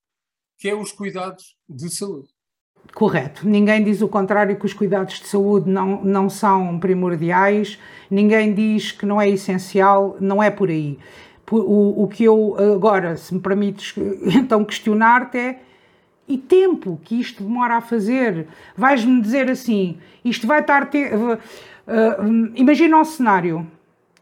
que 0.59 0.69
é 0.69 0.75
os 0.75 0.91
cuidados 0.91 1.55
de 1.67 1.89
saúde. 1.89 2.27
Correto. 2.93 3.47
Ninguém 3.49 3.83
diz 3.83 3.99
o 3.99 4.07
contrário 4.07 4.55
que 4.59 4.65
os 4.67 4.75
cuidados 4.75 5.19
de 5.19 5.27
saúde 5.27 5.67
não, 5.67 6.03
não 6.03 6.29
são 6.29 6.77
primordiais, 6.79 7.79
ninguém 8.11 8.53
diz 8.53 8.91
que 8.91 9.07
não 9.07 9.19
é 9.19 9.27
essencial, 9.27 10.15
não 10.19 10.41
é 10.43 10.51
por 10.51 10.69
aí. 10.69 10.99
O, 11.49 12.03
o 12.03 12.07
que 12.07 12.25
eu 12.25 12.55
agora, 12.75 13.17
se 13.17 13.33
me 13.33 13.39
permites 13.39 13.95
então 14.37 14.63
questionar-te 14.63 15.39
é 15.39 15.59
e 16.27 16.37
tempo 16.37 17.01
que 17.03 17.19
isto 17.19 17.43
demora 17.43 17.77
a 17.77 17.81
fazer? 17.81 18.49
Vais-me 18.75 19.19
dizer 19.19 19.49
assim, 19.49 19.97
isto 20.23 20.45
vai 20.45 20.59
estar... 20.59 20.91
Te, 20.91 21.05
uh, 21.05 22.51
imagina 22.53 22.99
um 22.99 23.03
cenário, 23.03 23.65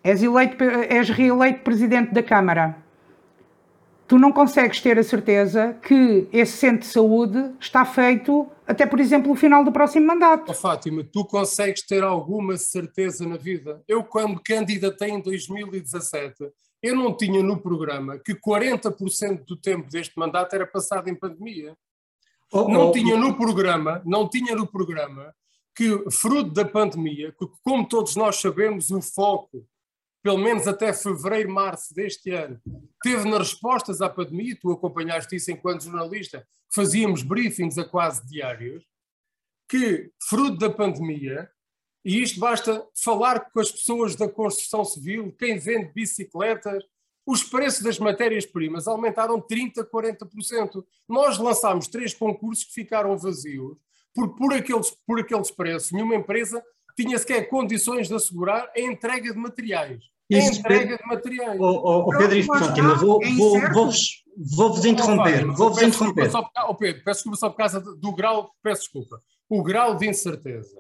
és, 0.02 0.24
eleito, 0.24 0.64
és 0.64 1.10
reeleito 1.10 1.64
Presidente 1.64 2.14
da 2.14 2.24
Câmara, 2.24 2.85
tu 4.08 4.18
não 4.18 4.32
consegues 4.32 4.82
ter 4.82 4.98
a 5.00 5.04
certeza 5.04 5.74
que 5.82 6.28
esse 6.32 6.58
centro 6.58 6.80
de 6.80 6.88
saúde 6.88 7.52
está 7.60 7.86
feito 7.86 8.50
até, 8.68 8.86
por 8.86 9.00
exemplo, 9.00 9.32
o 9.32 9.36
final 9.36 9.64
do 9.64 9.72
próximo 9.72 10.08
mandato. 10.08 10.50
Oh, 10.50 10.54
Fátima, 10.54 11.04
tu 11.04 11.24
consegues 11.24 11.86
ter 11.86 12.04
alguma 12.04 12.58
certeza 12.58 13.28
na 13.28 13.38
vida? 13.38 13.84
Eu, 13.88 14.04
quando 14.04 14.42
candidatei 14.42 15.12
em 15.12 15.22
2017, 15.22 16.50
eu 16.82 16.96
não 16.96 17.16
tinha 17.16 17.44
no 17.44 17.60
programa 17.60 18.18
que 18.18 18.34
40% 18.34 19.46
do 19.46 19.56
tempo 19.56 19.90
deste 19.90 20.18
mandato 20.18 20.56
era 20.56 20.66
passado 20.66 21.08
em 21.10 21.16
pandemia. 21.16 21.76
Oh, 22.52 22.68
não 22.68 22.90
oh, 22.90 22.92
tinha 22.92 23.16
no 23.18 23.36
programa, 23.36 24.02
não 24.06 24.28
tinha 24.28 24.56
no 24.56 24.66
programa 24.66 25.34
que, 25.76 26.10
fruto 26.10 26.52
da 26.52 26.66
pandemia, 26.66 27.32
que, 27.38 27.46
como 27.64 27.88
todos 27.88 28.16
nós 28.16 28.38
sabemos, 28.38 28.90
o 28.90 29.02
foco 29.02 29.66
pelo 30.26 30.40
menos 30.40 30.68
até 30.68 30.92
fevereiro, 30.92 31.52
março 31.52 31.94
deste 31.94 32.32
ano, 32.32 32.60
teve 33.04 33.30
nas 33.30 33.50
respostas 33.50 34.02
à 34.02 34.10
pandemia, 34.10 34.58
tu 34.60 34.72
acompanhaste 34.72 35.36
isso 35.36 35.52
enquanto 35.52 35.84
jornalista, 35.84 36.44
fazíamos 36.74 37.22
briefings 37.22 37.78
a 37.78 37.86
quase 37.86 38.26
diários, 38.26 38.84
que, 39.70 40.10
fruto 40.28 40.58
da 40.58 40.72
pandemia, 40.72 41.48
e 42.04 42.24
isto 42.24 42.40
basta 42.40 42.84
falar 43.04 43.52
com 43.52 43.60
as 43.60 43.72
pessoas 43.72 44.16
da 44.16 44.28
construção 44.28 44.84
civil, 44.84 45.32
quem 45.38 45.60
vende 45.60 45.94
bicicletas, 45.94 46.84
os 47.24 47.44
preços 47.44 47.84
das 47.84 48.00
matérias-primas 48.00 48.88
aumentaram 48.88 49.40
30%, 49.40 49.88
40%. 49.88 50.84
Nós 51.08 51.38
lançámos 51.38 51.88
três 51.88 52.16
concursos 52.16 52.66
que 52.66 52.74
ficaram 52.74 53.16
vazios, 53.16 53.78
por, 54.12 54.36
por, 54.36 54.56
aqueles, 54.56 54.90
por 55.06 55.20
aqueles 55.20 55.52
preços, 55.52 55.92
nenhuma 55.92 56.16
empresa 56.16 56.64
tinha 56.96 57.20
sequer 57.20 57.48
condições 57.48 58.08
de 58.08 58.16
assegurar 58.16 58.72
a 58.76 58.80
entrega 58.80 59.32
de 59.32 59.38
materiais. 59.38 60.15
Isso, 60.30 60.52
a 60.52 60.56
entrega 60.56 60.98
de 60.98 61.06
materiais. 61.06 61.60
Oh, 61.60 62.08
oh, 62.08 62.18
Pedro 62.18 62.38
e 62.38 62.44
Fátima, 62.44 62.96
vou, 62.96 63.20
vou, 63.38 63.60
vou-vos 63.72 64.26
vou 64.36 64.86
interromper. 64.86 65.46
Vou-vos 65.46 65.82
interromper. 65.82 66.32
Só, 66.32 66.50
oh 66.68 66.76
Pedro, 66.76 67.04
peço 67.04 67.20
desculpa 67.20 67.38
só 67.38 67.50
por 67.50 67.58
causa 67.58 67.80
do 67.80 68.12
grau, 68.14 68.52
peço 68.62 68.82
desculpa, 68.82 69.22
o 69.50 69.64
grau 69.64 69.96
de 69.96 70.08
incerteza. 70.08 70.76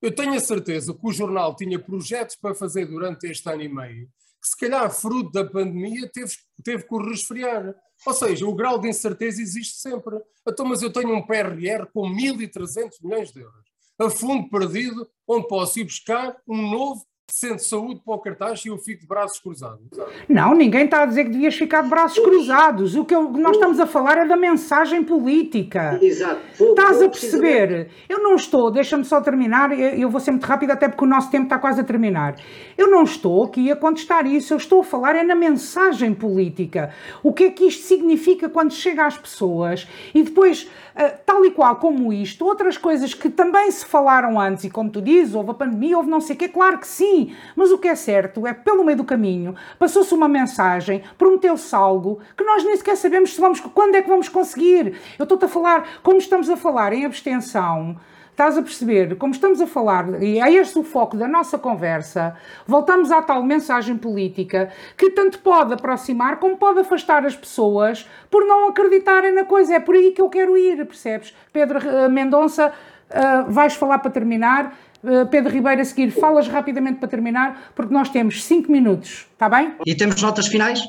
Eu 0.00 0.14
tenho 0.14 0.34
a 0.34 0.40
certeza 0.40 0.94
que 0.94 1.06
o 1.06 1.12
jornal 1.12 1.54
tinha 1.54 1.78
projetos 1.78 2.36
para 2.36 2.54
fazer 2.54 2.86
durante 2.86 3.26
este 3.26 3.48
ano 3.50 3.62
e 3.62 3.68
meio, 3.68 4.06
que 4.40 4.48
se 4.48 4.56
calhar 4.56 4.90
fruto 4.90 5.30
da 5.30 5.44
pandemia 5.44 6.08
teve, 6.10 6.32
teve 6.64 6.84
que 6.84 6.96
resfriar. 6.96 7.74
Ou 8.06 8.14
seja, 8.14 8.46
o 8.46 8.54
grau 8.54 8.78
de 8.78 8.88
incerteza 8.88 9.42
existe 9.42 9.74
sempre. 9.78 10.18
Então, 10.48 10.64
mas 10.64 10.80
eu 10.80 10.90
tenho 10.90 11.14
um 11.14 11.26
PRR 11.26 11.86
com 11.92 12.08
1.300 12.08 12.92
milhões 13.02 13.30
de 13.30 13.40
euros, 13.40 13.64
a 13.98 14.08
fundo 14.08 14.48
perdido, 14.48 15.06
onde 15.28 15.46
posso 15.46 15.78
ir 15.78 15.84
buscar 15.84 16.34
um 16.48 16.70
novo 16.70 17.04
sente 17.32 17.64
saúde 17.64 18.00
para 18.04 18.14
o 18.14 18.20
cartaz 18.20 18.64
e 18.64 18.68
eu 18.68 18.78
fico 18.78 19.00
de 19.00 19.06
braços 19.06 19.38
cruzados. 19.40 19.80
Não, 20.28 20.54
ninguém 20.54 20.84
está 20.84 21.02
a 21.02 21.06
dizer 21.06 21.24
que 21.24 21.30
devias 21.30 21.54
ficar 21.54 21.82
de 21.82 21.88
braços 21.88 22.18
cruzados. 22.18 22.94
O 22.96 23.04
que 23.04 23.14
eu, 23.14 23.30
nós 23.30 23.56
estamos 23.56 23.80
a 23.80 23.86
falar 23.86 24.18
é 24.18 24.26
da 24.26 24.36
mensagem 24.36 25.04
política. 25.04 25.98
Exato. 26.00 26.40
Vou, 26.58 26.70
Estás 26.70 26.98
vou 26.98 27.06
a 27.06 27.10
perceber? 27.10 27.90
Eu 28.08 28.22
não 28.22 28.34
estou, 28.34 28.70
deixa-me 28.70 29.04
só 29.04 29.20
terminar, 29.20 29.78
eu 29.78 30.08
vou 30.08 30.20
ser 30.20 30.30
muito 30.30 30.44
rápido, 30.44 30.70
até 30.70 30.88
porque 30.88 31.04
o 31.04 31.08
nosso 31.08 31.30
tempo 31.30 31.44
está 31.44 31.58
quase 31.58 31.80
a 31.80 31.84
terminar. 31.84 32.36
Eu 32.76 32.90
não 32.90 33.02
estou 33.02 33.44
aqui 33.44 33.70
a 33.70 33.76
contestar 33.76 34.26
isso, 34.26 34.52
eu 34.52 34.56
estou 34.58 34.80
a 34.80 34.84
falar 34.84 35.16
é 35.16 35.22
na 35.22 35.34
mensagem 35.34 36.14
política. 36.14 36.92
O 37.22 37.32
que 37.32 37.44
é 37.44 37.50
que 37.50 37.64
isto 37.64 37.84
significa 37.84 38.48
quando 38.48 38.72
chega 38.72 39.06
às 39.06 39.16
pessoas 39.16 39.86
e 40.14 40.22
depois, 40.22 40.70
eh, 40.94 41.08
tal 41.26 41.44
e 41.44 41.50
qual 41.50 41.76
como 41.76 42.12
isto, 42.12 42.44
outras 42.44 42.78
coisas 42.78 43.12
que 43.14 43.28
também 43.28 43.70
se 43.70 43.84
falaram 43.84 44.40
antes, 44.40 44.64
e 44.64 44.70
como 44.70 44.90
tu 44.90 45.02
dizes, 45.02 45.34
houve 45.34 45.50
a 45.50 45.54
pandemia, 45.54 45.96
houve 45.96 46.08
não 46.08 46.20
sei 46.20 46.36
o 46.36 46.38
quê, 46.38 46.48
claro 46.48 46.78
que 46.78 46.86
sim, 46.86 47.19
mas 47.56 47.70
o 47.70 47.78
que 47.78 47.88
é 47.88 47.94
certo 47.94 48.46
é 48.46 48.54
que 48.54 48.62
pelo 48.62 48.84
meio 48.84 48.98
do 48.98 49.04
caminho 49.04 49.54
passou-se 49.78 50.14
uma 50.14 50.28
mensagem, 50.28 51.02
prometeu-se 51.18 51.74
algo 51.74 52.20
que 52.36 52.44
nós 52.44 52.64
nem 52.64 52.76
sequer 52.76 52.96
sabemos 52.96 53.34
se 53.34 53.40
vamos, 53.40 53.60
quando 53.60 53.94
é 53.94 54.02
que 54.02 54.08
vamos 54.08 54.28
conseguir. 54.28 54.98
Eu 55.18 55.24
estou-te 55.24 55.44
a 55.44 55.48
falar, 55.48 55.86
como 56.02 56.18
estamos 56.18 56.48
a 56.48 56.56
falar 56.56 56.92
em 56.92 57.04
abstenção, 57.04 57.96
Estás 58.40 58.56
a 58.56 58.62
perceber? 58.62 59.16
Como 59.16 59.34
estamos 59.34 59.60
a 59.60 59.66
falar, 59.66 60.22
e 60.22 60.40
é 60.40 60.50
este 60.54 60.78
o 60.78 60.82
foco 60.82 61.14
da 61.14 61.28
nossa 61.28 61.58
conversa, 61.58 62.34
voltamos 62.66 63.12
à 63.12 63.20
tal 63.20 63.42
mensagem 63.42 63.98
política 63.98 64.70
que 64.96 65.10
tanto 65.10 65.40
pode 65.40 65.74
aproximar 65.74 66.38
como 66.38 66.56
pode 66.56 66.78
afastar 66.78 67.26
as 67.26 67.36
pessoas 67.36 68.08
por 68.30 68.46
não 68.46 68.66
acreditarem 68.70 69.34
na 69.34 69.44
coisa. 69.44 69.74
É 69.74 69.78
por 69.78 69.94
aí 69.94 70.12
que 70.12 70.22
eu 70.22 70.30
quero 70.30 70.56
ir, 70.56 70.86
percebes? 70.86 71.36
Pedro 71.52 71.86
eh, 71.86 72.08
Mendonça, 72.08 72.72
uh, 73.10 73.52
vais 73.52 73.74
falar 73.74 73.98
para 73.98 74.10
terminar. 74.10 74.74
Eh, 75.02 75.24
Pedro 75.26 75.50
Ribeiro, 75.50 75.80
a 75.80 75.84
seguir, 75.84 76.10
falas 76.10 76.46
rapidamente 76.46 76.98
para 76.98 77.08
terminar, 77.08 77.72
porque 77.74 77.92
nós 77.92 78.10
temos 78.10 78.44
5 78.44 78.70
minutos, 78.70 79.26
está 79.32 79.48
bem? 79.48 79.74
E 79.86 79.94
temos 79.94 80.20
notas 80.20 80.46
finais? 80.46 80.82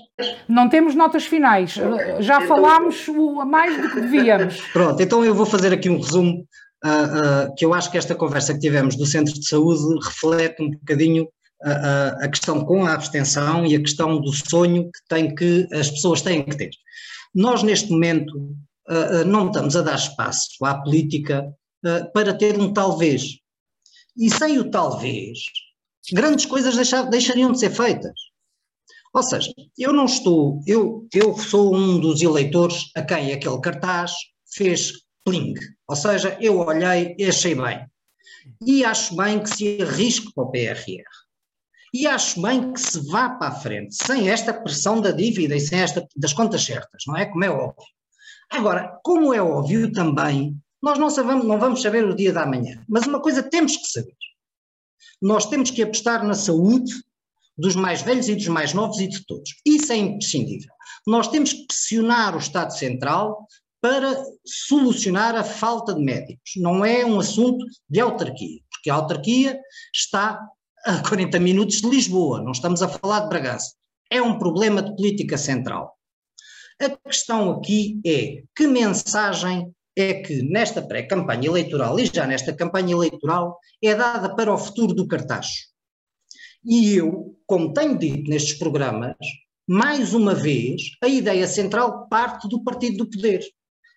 Não 0.48 0.68
temos 0.68 0.96
notas 0.96 1.26
finais, 1.26 1.78
okay. 1.78 2.22
já 2.22 2.36
então, 2.36 2.48
falámos 2.48 3.08
o, 3.08 3.46
mais 3.46 3.82
do 3.82 3.90
que 3.90 4.02
devíamos. 4.02 4.60
Pronto, 4.74 5.02
então 5.02 5.24
eu 5.24 5.34
vou 5.34 5.46
fazer 5.46 5.72
aqui 5.72 5.90
um 5.90 5.98
resumo, 5.98 6.46
uh, 6.84 7.48
uh, 7.50 7.56
que 7.56 7.64
eu 7.64 7.74
acho 7.74 7.90
que 7.90 7.98
esta 7.98 8.14
conversa 8.14 8.54
que 8.54 8.60
tivemos 8.60 8.98
do 8.98 9.06
Centro 9.06 9.34
de 9.34 9.48
Saúde 9.48 9.82
reflete 10.06 10.62
um 10.62 10.72
bocadinho 10.72 11.28
a, 11.64 12.26
a 12.26 12.28
questão 12.28 12.66
com 12.66 12.86
a 12.86 12.94
abstenção 12.94 13.66
e 13.66 13.76
a 13.76 13.80
questão 13.80 14.20
do 14.20 14.34
sonho 14.34 14.86
que, 14.86 15.00
tem 15.08 15.34
que 15.34 15.68
as 15.72 15.92
pessoas 15.92 16.22
têm 16.22 16.44
que 16.44 16.58
ter. 16.58 16.72
Nós, 17.36 17.62
neste 17.64 17.92
momento, 17.92 18.36
uh, 18.90 19.24
não 19.26 19.48
estamos 19.48 19.76
a 19.78 19.82
dar 19.82 19.96
espaço 19.96 20.66
à 20.66 20.76
política 20.76 21.46
para 22.14 22.32
ter 22.32 22.60
um 22.60 22.72
talvez 22.72 23.41
e 24.18 24.30
sem 24.30 24.60
o 24.60 24.70
talvez, 24.70 25.40
grandes 26.12 26.46
coisas 26.46 26.76
deixar, 26.76 27.04
deixariam 27.04 27.52
de 27.52 27.60
ser 27.60 27.72
feitas. 27.72 28.14
Ou 29.14 29.24
seja, 29.24 29.52
eu 29.78 29.92
não 29.92 30.06
estou, 30.06 30.62
eu, 30.66 31.08
eu 31.14 31.38
sou 31.38 31.76
um 31.76 32.00
dos 32.00 32.22
eleitores 32.22 32.90
a 32.96 33.02
quem 33.02 33.34
aquele 33.34 33.60
cartaz 33.60 34.14
fez 34.54 34.94
pling. 35.26 35.54
Ou 35.88 35.96
seja, 35.96 36.38
eu 36.40 36.60
olhei 36.60 37.16
e 37.18 37.26
achei 37.26 37.54
bem. 37.54 37.86
E 38.66 38.86
acho 38.86 39.16
bem 39.16 39.42
que 39.42 39.50
se 39.50 39.82
arrisque 39.82 40.34
para 40.34 40.44
o 40.44 40.52
PRR. 40.52 41.04
E 41.94 42.08
acho 42.08 42.42
bem 42.42 42.72
que 42.72 42.80
se 42.80 43.06
vá 43.10 43.30
para 43.32 43.50
a 43.50 43.60
frente, 43.60 43.94
sem 43.96 44.30
esta 44.30 44.54
pressão 44.54 45.02
da 45.02 45.12
dívida 45.12 45.56
e 45.56 45.60
sem 45.60 45.82
esta 45.82 46.08
das 46.16 46.32
contas 46.32 46.64
certas, 46.64 47.04
não 47.06 47.18
é? 47.18 47.26
Como 47.26 47.44
é 47.44 47.50
óbvio. 47.50 47.86
Agora, 48.50 48.98
como 49.04 49.34
é 49.34 49.42
óbvio 49.42 49.92
também, 49.92 50.58
nós 50.82 50.98
não, 50.98 51.10
sabemos, 51.10 51.46
não 51.46 51.60
vamos 51.60 51.82
saber 51.82 52.04
o 52.06 52.16
dia 52.16 52.34
da 52.34 52.46
manhã, 52.46 52.84
mas 52.88 53.06
uma 53.06 53.22
coisa 53.22 53.44
temos 53.44 53.78
que 53.78 53.86
saber. 53.86 54.16
Nós 55.22 55.46
temos 55.46 55.70
que 55.70 55.84
apostar 55.84 56.26
na 56.26 56.34
saúde 56.34 56.92
dos 57.58 57.76
mais 57.76 58.02
velhos 58.02 58.28
e 58.28 58.36
dos 58.36 58.48
mais 58.48 58.74
novos 58.74 59.00
e 59.00 59.08
de 59.08 59.24
todos. 59.26 59.56
Isso 59.66 59.94
é 59.94 59.98
imprescindível. 59.98 60.74
Nós 61.06 61.28
temos 61.28 61.54
que 61.54 61.68
pressionar 61.68 62.36
o 62.36 62.40
Estado 62.40 62.76
Central 62.76 63.48
para 63.80 64.24
solucionar 64.46 65.36
a 65.36 65.44
falta 65.44 65.94
de 65.94 66.02
médicos. 66.02 66.54
Não 66.58 66.84
é 66.86 67.06
um 67.06 67.20
assunto 67.20 67.66
de 67.90 68.00
autarquia, 68.00 68.62
porque 68.70 68.90
a 68.90 68.96
autarquia 68.96 69.60
está 69.94 70.40
a 70.86 70.98
40 71.08 71.40
minutos 71.40 71.82
de 71.82 71.90
Lisboa, 71.90 72.42
não 72.42 72.52
estamos 72.52 72.82
a 72.82 72.88
falar 72.88 73.22
de 73.22 73.30
Bragança. 73.30 73.76
É 74.10 74.22
um 74.22 74.38
problema 74.38 74.82
de 74.82 74.96
política 74.96 75.38
central. 75.38 75.96
A 76.80 76.90
questão 76.90 77.52
aqui 77.52 78.00
é 78.06 78.44
que 78.56 78.66
mensagem 78.66 79.72
é 79.96 80.14
que 80.16 80.42
nesta 80.42 80.82
pré-campanha 80.82 81.48
eleitoral 81.48 82.00
e 82.00 82.06
já 82.06 82.26
nesta 82.26 82.54
campanha 82.54 82.94
eleitoral 82.94 83.58
é 83.84 83.94
dada 83.94 84.36
para 84.36 84.54
o 84.54 84.58
futuro 84.58 84.94
do 84.94 85.08
cartaz. 85.08 85.72
E 86.64 86.96
eu, 86.96 87.36
como 87.46 87.74
tenho 87.74 87.98
dito 87.98 88.30
nestes 88.30 88.58
programas, 88.58 89.16
mais 89.68 90.14
uma 90.14 90.34
vez, 90.34 90.82
a 91.02 91.08
ideia 91.08 91.48
central 91.48 92.08
parte 92.08 92.48
do 92.48 92.64
partido 92.64 92.98
do 92.98 93.10
poder. 93.10 93.42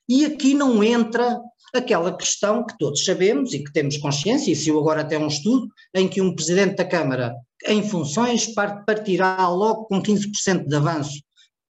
E 0.08 0.24
aqui 0.24 0.54
não 0.54 0.82
entra 0.82 1.40
aquela 1.74 2.16
questão 2.16 2.64
que 2.64 2.76
todos 2.78 3.04
sabemos 3.04 3.52
e 3.52 3.62
que 3.62 3.72
temos 3.72 3.96
consciência, 3.98 4.52
e 4.52 4.56
se 4.56 4.68
eu 4.68 4.78
agora 4.78 5.00
até 5.00 5.18
um 5.18 5.26
estudo, 5.26 5.68
em 5.94 6.08
que 6.08 6.20
um 6.20 6.34
presidente 6.34 6.76
da 6.76 6.84
Câmara 6.84 7.34
em 7.66 7.82
funções 7.82 8.46
partirá 8.54 9.48
logo 9.48 9.86
com 9.86 10.02
15% 10.02 10.66
de 10.66 10.76
avanço 10.76 11.22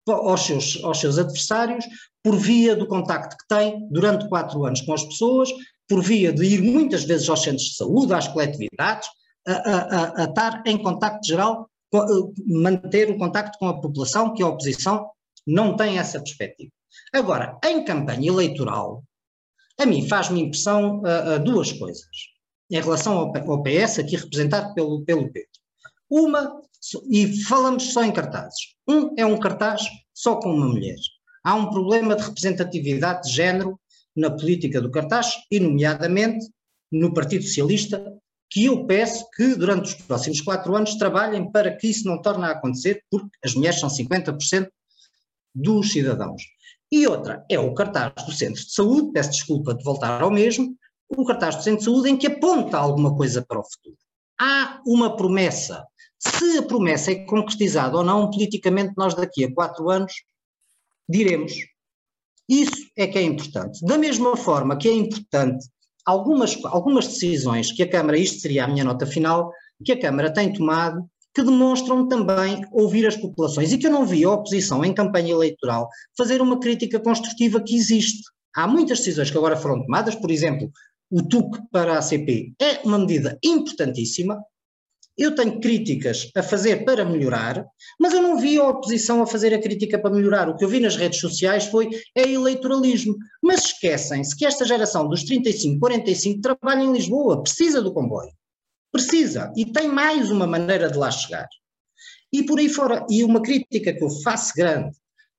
aos 0.07 0.41
seus, 0.41 0.84
aos 0.84 0.99
seus 0.99 1.17
adversários, 1.17 1.86
por 2.24 2.38
via 2.38 2.76
do 2.76 2.88
contacto 2.88 3.36
que 3.38 3.47
tem 3.47 3.86
durante 3.89 4.30
quatro 4.30 4.65
anos 4.65 4.82
com 4.82 4.93
as 4.93 5.03
pessoas, 5.03 5.49
por 5.88 6.01
via 6.01 6.32
de 6.32 6.45
ir 6.45 6.61
muitas 6.61 7.03
vezes 7.03 7.28
aos 7.30 7.43
centros 7.43 7.63
de 7.63 7.76
saúde, 7.76 8.13
às 8.13 8.28
coletividades, 8.30 9.09
a, 9.45 9.51
a, 9.51 10.21
a, 10.21 10.24
estar 10.24 10.63
em 10.65 10.82
contacto 10.82 11.28
geral, 11.28 11.69
manter 12.47 13.11
o 13.11 13.17
contacto 13.17 13.59
com 13.59 13.67
a 13.67 13.80
população, 13.80 14.34
que 14.34 14.41
a 14.41 14.47
oposição 14.47 15.09
não 15.45 15.76
tem 15.76 15.99
essa 15.99 16.19
perspectiva. 16.19 16.71
Agora, 17.13 17.59
em 17.65 17.84
campanha 17.84 18.30
eleitoral, 18.30 19.03
a 19.80 19.86
mim 19.86 20.07
faz-me 20.07 20.41
impressão 20.41 21.01
uh, 21.01 21.36
uh, 21.36 21.43
duas 21.43 21.71
coisas, 21.74 22.07
em 22.71 22.80
relação 22.80 23.17
ao, 23.17 23.51
ao, 23.51 23.61
PS, 23.61 23.99
aqui 23.99 24.15
representado 24.15 24.74
pelo, 24.74 25.03
pelo 25.03 25.32
Pedro. 25.32 25.49
Uma, 26.09 26.61
e 27.09 27.43
falamos 27.43 27.91
só 27.91 28.03
em 28.03 28.11
cartazes. 28.11 28.76
Um 28.88 29.13
é 29.17 29.26
um 29.26 29.39
cartaz 29.39 29.82
só 30.13 30.38
com 30.38 30.53
uma 30.53 30.67
mulher 30.67 30.95
há 31.43 31.55
um 31.55 31.69
problema 31.69 32.15
de 32.15 32.23
representatividade 32.23 33.27
de 33.27 33.35
género 33.35 33.79
na 34.15 34.31
política 34.31 34.79
do 34.79 34.91
cartaz 34.91 35.35
e, 35.51 35.59
nomeadamente, 35.59 36.45
no 36.91 37.13
Partido 37.13 37.43
Socialista, 37.43 38.13
que 38.49 38.65
eu 38.65 38.85
peço 38.85 39.27
que 39.31 39.55
durante 39.55 39.85
os 39.85 39.93
próximos 39.95 40.39
quatro 40.39 40.75
anos 40.75 40.95
trabalhem 40.95 41.51
para 41.51 41.75
que 41.75 41.87
isso 41.87 42.07
não 42.07 42.21
torne 42.21 42.45
a 42.45 42.51
acontecer, 42.51 43.03
porque 43.09 43.29
as 43.43 43.55
mulheres 43.55 43.79
são 43.79 43.89
50% 43.89 44.69
dos 45.55 45.91
cidadãos. 45.91 46.43
E 46.91 47.07
outra 47.07 47.43
é 47.49 47.57
o 47.57 47.73
cartaz 47.73 48.13
do 48.23 48.31
centro 48.31 48.63
de 48.63 48.71
saúde, 48.71 49.11
peço 49.11 49.31
desculpa 49.31 49.73
de 49.73 49.83
voltar 49.83 50.21
ao 50.21 50.29
mesmo, 50.29 50.75
o 51.09 51.25
cartaz 51.25 51.55
do 51.55 51.63
centro 51.63 51.79
de 51.79 51.85
saúde 51.85 52.09
em 52.09 52.17
que 52.17 52.27
aponta 52.27 52.77
alguma 52.77 53.15
coisa 53.15 53.43
para 53.43 53.59
o 53.59 53.63
futuro. 53.63 53.97
Há 54.39 54.81
uma 54.85 55.15
promessa. 55.15 55.83
Se 56.19 56.59
a 56.59 56.63
promessa 56.63 57.11
é 57.11 57.25
concretizada 57.25 57.97
ou 57.97 58.03
não, 58.03 58.29
politicamente, 58.29 58.93
nós 58.95 59.15
daqui 59.15 59.43
a 59.43 59.53
quatro 59.53 59.89
anos 59.89 60.13
diremos. 61.07 61.53
Isso 62.47 62.89
é 62.97 63.07
que 63.07 63.17
é 63.17 63.21
importante. 63.21 63.85
Da 63.85 63.97
mesma 63.97 64.35
forma 64.35 64.77
que 64.77 64.87
é 64.87 64.93
importante 64.93 65.65
algumas, 66.05 66.57
algumas 66.65 67.07
decisões 67.07 67.71
que 67.71 67.83
a 67.83 67.89
Câmara, 67.89 68.17
isto 68.17 68.41
seria 68.41 68.65
a 68.65 68.67
minha 68.67 68.83
nota 68.83 69.05
final, 69.05 69.51
que 69.83 69.91
a 69.91 69.99
Câmara 69.99 70.33
tem 70.33 70.51
tomado, 70.51 71.05
que 71.33 71.43
demonstram 71.43 72.07
também 72.07 72.61
ouvir 72.71 73.07
as 73.07 73.17
populações 73.17 73.71
e 73.71 73.77
que 73.77 73.87
eu 73.87 73.91
não 73.91 74.05
vi 74.05 74.23
a 74.23 74.31
oposição 74.31 74.85
em 74.85 74.93
campanha 74.93 75.31
eleitoral 75.31 75.89
fazer 76.17 76.41
uma 76.41 76.59
crítica 76.59 76.99
construtiva 76.99 77.61
que 77.61 77.75
existe. 77.75 78.21
Há 78.55 78.67
muitas 78.67 78.99
decisões 78.99 79.31
que 79.31 79.37
agora 79.37 79.55
foram 79.55 79.81
tomadas, 79.81 80.13
por 80.15 80.29
exemplo, 80.29 80.71
o 81.09 81.23
TUC 81.23 81.59
para 81.71 81.93
a 81.93 81.99
ACP 81.99 82.53
é 82.61 82.79
uma 82.83 82.99
medida 82.99 83.37
importantíssima, 83.43 84.43
eu 85.18 85.36
tenho 85.36 85.59
críticas 85.59 86.30
a 86.36 86.41
fazer 86.41 86.84
para 86.84 87.05
melhorar, 87.05 87.66
mas 87.99 88.14
eu 88.14 88.22
não 88.22 88.39
vi 88.39 88.59
a 88.59 88.68
oposição 88.68 89.22
a 89.22 89.28
fazer 89.28 89.53
a 89.53 89.61
crítica 89.61 89.99
para 89.99 90.14
melhorar. 90.14 90.49
O 90.49 90.55
que 90.55 90.66
eu 90.66 90.70
vi 90.70 90.80
nas 90.80 90.95
redes 90.95 91.20
sociais 91.20 91.66
foi 91.66 91.89
é 92.16 92.28
eleitoralismo. 92.28 93.16
Mas 93.41 93.66
esquecem-se 93.66 94.36
que 94.36 94.45
esta 94.45 94.66
geração 94.66 95.07
dos 95.07 95.24
35, 95.24 95.80
45 95.80 96.41
trabalha 96.41 96.82
em 96.82 96.91
Lisboa, 96.91 97.43
precisa 97.43 97.82
do 97.82 97.93
comboio. 97.93 98.32
Precisa. 98.91 99.51
E 99.55 99.66
tem 99.66 99.88
mais 99.88 100.32
uma 100.32 100.47
maneira 100.47 100.89
de 100.89 100.97
lá 100.97 101.11
chegar. 101.11 101.47
E 102.32 102.43
por 102.43 102.57
aí 102.57 102.68
fora, 102.68 103.05
e 103.09 103.24
uma 103.24 103.41
crítica 103.41 103.93
que 103.93 104.03
eu 104.03 104.09
faço 104.09 104.53
grande 104.55 104.95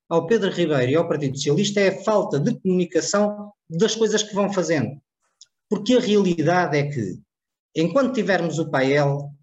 ao 0.08 0.26
Pedro 0.26 0.50
Ribeiro 0.50 0.92
e 0.92 0.94
ao 0.94 1.08
Partido 1.08 1.36
Socialista 1.36 1.80
é 1.80 1.88
a 1.88 2.04
falta 2.04 2.38
de 2.38 2.54
comunicação 2.60 3.52
das 3.68 3.96
coisas 3.96 4.22
que 4.22 4.34
vão 4.34 4.52
fazendo. 4.52 5.00
Porque 5.68 5.94
a 5.94 6.00
realidade 6.00 6.78
é 6.78 6.88
que, 6.88 7.18
enquanto 7.74 8.14
tivermos 8.14 8.60
o 8.60 8.70
PAEL, 8.70 9.33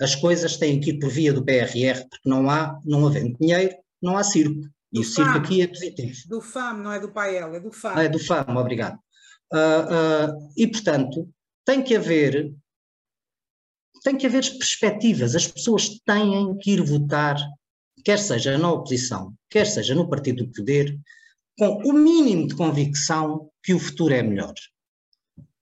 as 0.00 0.14
coisas 0.14 0.56
têm 0.56 0.80
que 0.80 0.90
ir 0.90 0.98
por 0.98 1.10
via 1.10 1.32
do 1.32 1.44
PRR, 1.44 2.08
porque 2.08 2.28
não 2.28 2.48
há, 2.50 2.80
não 2.84 3.06
havendo 3.06 3.36
dinheiro, 3.38 3.76
não 4.00 4.16
há 4.16 4.24
circo. 4.24 4.60
E 4.92 4.96
do 4.96 5.00
o 5.02 5.04
circo 5.04 5.32
FAM. 5.32 5.38
aqui 5.38 5.62
é 5.62 5.66
positivo. 5.68 6.28
Do 6.28 6.40
FAM, 6.40 6.74
não 6.78 6.92
é 6.92 6.98
do 6.98 7.12
PAEL, 7.12 7.54
é 7.54 7.60
do 7.60 7.70
FAM. 7.70 8.00
é 8.00 8.08
do 8.08 8.18
FAM, 8.18 8.46
obrigado. 8.56 8.98
Uh, 9.52 10.36
uh, 10.36 10.52
e, 10.56 10.66
portanto, 10.66 11.28
tem 11.64 11.82
que 11.82 11.94
haver 11.94 12.52
tem 14.02 14.16
que 14.16 14.26
haver 14.26 14.42
perspectivas. 14.58 15.36
As 15.36 15.46
pessoas 15.46 15.88
têm 16.06 16.56
que 16.58 16.72
ir 16.72 16.82
votar, 16.82 17.36
quer 18.02 18.18
seja 18.18 18.56
na 18.56 18.72
oposição, 18.72 19.34
quer 19.50 19.66
seja 19.66 19.94
no 19.94 20.08
partido 20.08 20.44
do 20.44 20.52
poder, 20.52 20.98
com 21.58 21.82
o 21.84 21.92
mínimo 21.92 22.48
de 22.48 22.54
convicção 22.54 23.50
que 23.62 23.74
o 23.74 23.78
futuro 23.78 24.14
é 24.14 24.22
melhor. 24.22 24.54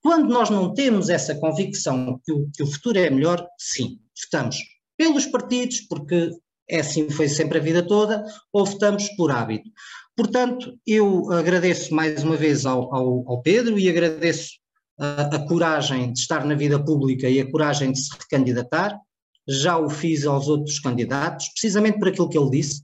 Quando 0.01 0.33
nós 0.33 0.49
não 0.49 0.73
temos 0.73 1.09
essa 1.09 1.35
convicção 1.35 2.21
que 2.25 2.33
o, 2.33 2.49
que 2.55 2.63
o 2.63 2.67
futuro 2.67 2.99
é 2.99 3.11
melhor, 3.11 3.45
sim, 3.59 3.99
votamos 4.25 4.57
pelos 4.97 5.27
partidos, 5.27 5.81
porque 5.83 6.31
é 6.69 6.81
assim 6.81 7.09
foi 7.09 7.29
sempre 7.29 7.59
a 7.59 7.63
vida 7.63 7.87
toda, 7.87 8.25
ou 8.53 8.67
votamos 8.67 9.09
por 9.17 9.31
hábito. 9.31 9.71
Portanto, 10.17 10.77
eu 10.87 11.31
agradeço 11.33 11.95
mais 11.95 12.25
uma 12.25 12.37
vez 12.37 12.67
ao, 12.67 12.93
ao, 12.95 13.31
ao 13.31 13.43
Pedro 13.43 13.79
e 13.79 13.89
agradeço 13.89 14.51
a, 14.99 15.37
a, 15.37 15.47
coragem 15.47 16.13
de 16.13 16.19
estar 16.19 16.45
na 16.45 16.57
vida 16.57 16.83
pública 16.85 17.31
e 17.31 17.41
a 17.41 17.51
coragem 17.51 17.93
de 17.93 18.01
se 18.01 18.11
recandidatar. 18.11 18.99
Já 19.49 19.79
o 19.79 19.89
fiz 19.89 20.27
aos 20.27 20.49
outros 20.49 20.81
candidatos, 20.81 21.49
precisamente 21.51 21.99
por 21.99 22.09
aquilo 22.09 22.29
que 22.29 22.37
ele 22.37 22.51
disse, 22.51 22.83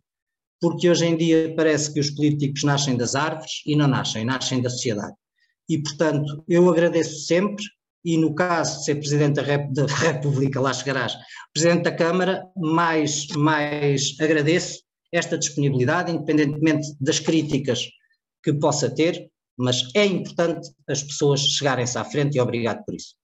porque 0.60 0.88
hoje 0.88 1.04
em 1.06 1.16
dia 1.16 1.52
parece 1.56 1.92
que 1.92 2.00
os 2.00 2.10
políticos 2.10 2.62
nascem 2.62 2.96
das 2.96 3.14
árvores 3.14 3.62
e 3.66 3.76
não 3.76 3.88
nascem, 3.88 4.24
nascem 4.24 4.62
da 4.62 4.70
sociedade. 4.70 5.14
E, 5.68 5.82
portanto, 5.82 6.44
eu 6.48 6.70
agradeço 6.70 7.26
sempre 7.26 7.64
e 8.04 8.18
no 8.18 8.34
caso 8.34 8.78
de 8.78 8.84
ser 8.84 8.94
Presidente 8.96 9.36
da, 9.36 9.42
Rep 9.42 9.72
da 9.72 9.86
República, 9.86 10.60
lá 10.60 10.72
chegarás, 10.72 11.14
Presidente 11.52 11.84
da 11.84 11.92
Câmara, 11.92 12.44
mais, 12.56 13.26
mais 13.36 14.14
agradeço 14.20 14.82
esta 15.12 15.38
disponibilidade, 15.38 16.12
independentemente 16.12 16.88
das 17.00 17.20
críticas 17.20 17.88
que 18.42 18.52
possa 18.52 18.94
ter, 18.94 19.30
mas 19.56 19.82
é 19.94 20.04
importante 20.04 20.68
as 20.88 21.02
pessoas 21.02 21.40
chegarem-se 21.40 21.96
à 21.96 22.04
frente 22.04 22.36
e 22.36 22.40
obrigado 22.40 22.84
por 22.84 22.94
isso. 22.94 23.14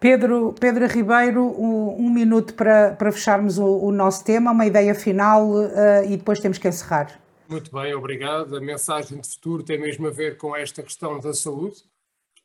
Pedro, 0.00 0.54
Pedro 0.58 0.86
Ribeiro, 0.86 1.42
um, 1.42 2.06
um 2.06 2.10
minuto 2.10 2.54
para, 2.54 2.92
para 2.94 3.10
fecharmos 3.10 3.58
o, 3.58 3.66
o, 3.66 3.92
nosso 3.92 4.24
tema, 4.24 4.52
uma 4.52 4.64
ideia 4.64 4.94
final 4.94 5.50
uh, 5.50 6.04
e 6.08 6.16
depois 6.16 6.38
temos 6.38 6.56
que 6.56 6.68
encerrar. 6.68 7.20
Muito 7.48 7.72
bem, 7.72 7.94
obrigado. 7.94 8.56
A 8.56 8.60
mensagem 8.60 9.20
de 9.20 9.28
futuro 9.28 9.62
tem 9.62 9.78
mesmo 9.78 10.06
a 10.06 10.10
ver 10.10 10.36
com 10.36 10.54
esta 10.54 10.82
questão 10.82 11.18
da 11.18 11.34
saúde. 11.34 11.82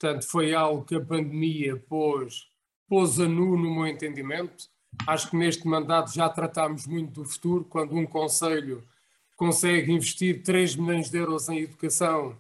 Portanto, 0.04 0.28
foi 0.28 0.54
algo 0.54 0.84
que 0.84 0.96
a 0.96 1.00
pandemia 1.00 1.78
pôs, 1.88 2.50
pôs 2.90 3.22
a 3.22 3.26
nu 3.26 3.56
no 3.56 3.74
meu 3.74 3.88
entendimento. 3.88 4.68
Acho 5.08 5.30
que 5.30 5.38
neste 5.38 5.66
mandato 5.66 6.14
já 6.14 6.28
tratámos 6.28 6.86
muito 6.86 7.22
do 7.22 7.26
futuro, 7.26 7.64
quando 7.64 7.96
um 7.96 8.06
Conselho 8.06 8.84
consegue 9.38 9.94
investir 9.94 10.44
3 10.44 10.76
milhões 10.76 11.10
de 11.10 11.18
euros 11.18 11.48
em 11.48 11.60
educação 11.60 12.36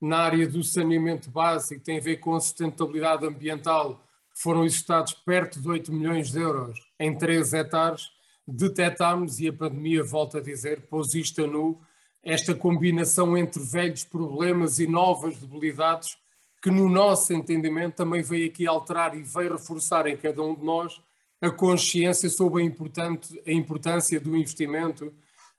na 0.00 0.18
área 0.18 0.44
do 0.48 0.64
saneamento 0.64 1.30
básico, 1.30 1.84
tem 1.84 1.98
a 1.98 2.00
ver 2.00 2.16
com 2.16 2.34
a 2.34 2.40
sustentabilidade 2.40 3.24
ambiental, 3.24 4.04
foram 4.34 4.64
executados 4.64 5.14
perto 5.14 5.60
de 5.60 5.68
8 5.68 5.92
milhões 5.92 6.32
de 6.32 6.40
euros 6.40 6.80
em 6.98 7.16
3 7.16 7.54
hectares, 7.54 8.10
detectámos, 8.44 9.38
e 9.38 9.46
a 9.46 9.52
pandemia, 9.52 10.02
volta 10.02 10.38
a 10.38 10.42
dizer, 10.42 10.80
pôs 10.90 11.14
isto 11.14 11.44
a 11.44 11.46
nu, 11.46 11.80
esta 12.24 12.56
combinação 12.56 13.38
entre 13.38 13.62
velhos 13.62 14.02
problemas 14.02 14.80
e 14.80 14.86
novas 14.88 15.36
debilidades 15.36 16.18
que 16.64 16.70
no 16.70 16.88
nosso 16.88 17.30
entendimento 17.34 17.96
também 17.96 18.22
veio 18.22 18.46
aqui 18.46 18.66
alterar 18.66 19.14
e 19.14 19.22
veio 19.22 19.52
reforçar 19.52 20.06
em 20.06 20.16
cada 20.16 20.42
um 20.42 20.54
de 20.54 20.64
nós 20.64 20.98
a 21.38 21.50
consciência 21.50 22.30
sobre 22.30 22.62
a, 22.62 22.64
importante, 22.64 23.38
a 23.46 23.52
importância 23.52 24.18
do 24.18 24.34
investimento 24.34 25.12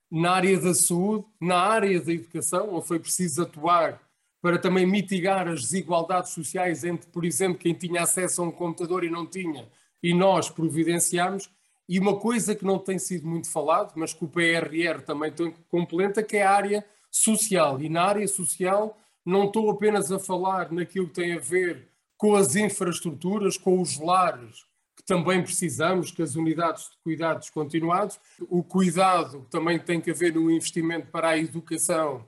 na 0.10 0.32
área 0.32 0.60
da 0.60 0.74
saúde, 0.74 1.24
na 1.40 1.60
área 1.60 2.02
da 2.02 2.12
educação, 2.12 2.74
onde 2.74 2.88
foi 2.88 2.98
preciso 2.98 3.44
atuar 3.44 4.02
para 4.42 4.58
também 4.58 4.84
mitigar 4.88 5.48
as 5.48 5.62
desigualdades 5.62 6.32
sociais 6.32 6.84
entre, 6.84 7.08
por 7.12 7.24
exemplo, 7.24 7.60
quem 7.60 7.76
tinha 7.76 8.02
acesso 8.02 8.42
a 8.42 8.46
um 8.46 8.52
computador 8.52 9.04
e 9.04 9.10
não 9.12 9.28
tinha, 9.28 9.70
e 10.02 10.12
nós 10.12 10.50
providenciamos. 10.50 11.52
E 11.88 12.00
uma 12.00 12.16
coisa 12.16 12.56
que 12.56 12.66
não 12.66 12.80
tem 12.80 12.98
sido 12.98 13.28
muito 13.28 13.48
falado, 13.52 13.94
mas 13.96 14.12
que 14.12 14.26
o 14.26 14.28
PRR 14.28 15.04
também 15.06 15.32
tem 15.32 15.54
complementa, 15.70 16.24
que 16.24 16.38
é 16.38 16.44
a 16.44 16.52
área 16.52 16.86
social. 17.12 17.80
E 17.80 17.90
na 17.90 18.06
área 18.06 18.28
social 18.28 18.98
não 19.26 19.46
estou 19.46 19.72
apenas 19.72 20.12
a 20.12 20.20
falar 20.20 20.72
naquilo 20.72 21.08
que 21.08 21.16
tem 21.16 21.34
a 21.34 21.40
ver 21.40 21.90
com 22.18 22.36
as 22.36 22.56
infraestruturas, 22.56 23.58
com 23.58 23.82
os 23.82 24.00
lares, 24.00 24.64
que 24.96 25.04
também 25.04 25.42
precisamos, 25.42 26.12
que 26.12 26.22
as 26.22 26.36
unidades 26.36 26.84
de 26.84 26.98
cuidados 27.04 27.50
continuados. 27.50 28.20
O 28.42 28.64
cuidado 28.64 29.46
também 29.50 29.80
tem 29.80 30.00
que 30.00 30.12
haver 30.12 30.34
no 30.34 30.50
investimento 30.52 31.08
para 31.08 31.30
a 31.30 31.38
educação, 31.38 32.26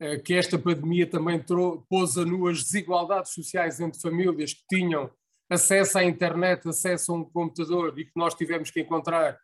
eh, 0.00 0.18
que 0.18 0.34
esta 0.34 0.58
pandemia 0.58 1.06
também 1.06 1.44
pôs 1.88 2.16
a 2.16 2.24
nu 2.24 2.48
as 2.48 2.64
desigualdades 2.64 3.32
sociais 3.32 3.78
entre 3.78 4.00
famílias 4.00 4.54
que 4.54 4.64
tinham 4.68 5.10
acesso 5.48 5.98
à 5.98 6.04
internet, 6.04 6.66
acesso 6.66 7.12
a 7.12 7.16
um 7.16 7.24
computador 7.24 7.96
e 7.98 8.06
que 8.06 8.12
nós 8.16 8.34
tivemos 8.34 8.70
que 8.70 8.80
encontrar 8.80 9.38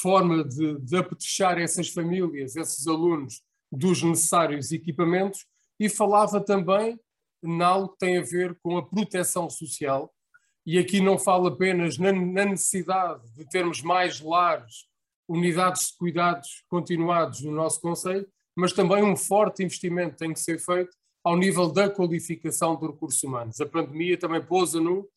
forma 0.00 0.42
de, 0.42 0.80
de 0.80 0.96
apetrechar 0.96 1.60
essas 1.60 1.90
famílias, 1.90 2.56
esses 2.56 2.86
alunos, 2.86 3.42
dos 3.70 4.02
necessários 4.02 4.72
equipamentos 4.72 5.46
e 5.82 5.88
falava 5.88 6.40
também 6.40 6.96
em 7.42 7.58
que 7.88 7.98
tem 7.98 8.16
a 8.16 8.22
ver 8.22 8.56
com 8.62 8.78
a 8.78 8.86
proteção 8.86 9.50
social, 9.50 10.14
e 10.64 10.78
aqui 10.78 11.00
não 11.00 11.18
falo 11.18 11.48
apenas 11.48 11.98
na, 11.98 12.12
na 12.12 12.44
necessidade 12.44 13.28
de 13.34 13.44
termos 13.48 13.82
mais 13.82 14.20
lares, 14.20 14.86
unidades 15.28 15.88
de 15.88 15.96
cuidados 15.96 16.62
continuados 16.68 17.42
no 17.42 17.50
nosso 17.50 17.80
Conselho, 17.80 18.28
mas 18.54 18.72
também 18.72 19.02
um 19.02 19.16
forte 19.16 19.64
investimento 19.64 20.18
tem 20.18 20.32
que 20.32 20.38
ser 20.38 20.60
feito 20.60 20.96
ao 21.24 21.36
nível 21.36 21.68
da 21.72 21.90
qualificação 21.90 22.76
de 22.76 22.86
recursos 22.86 23.20
humanos. 23.24 23.60
A 23.60 23.66
pandemia 23.66 24.16
também 24.16 24.40
pôs 24.40 24.76
a 24.76 24.80
nu 24.80 25.08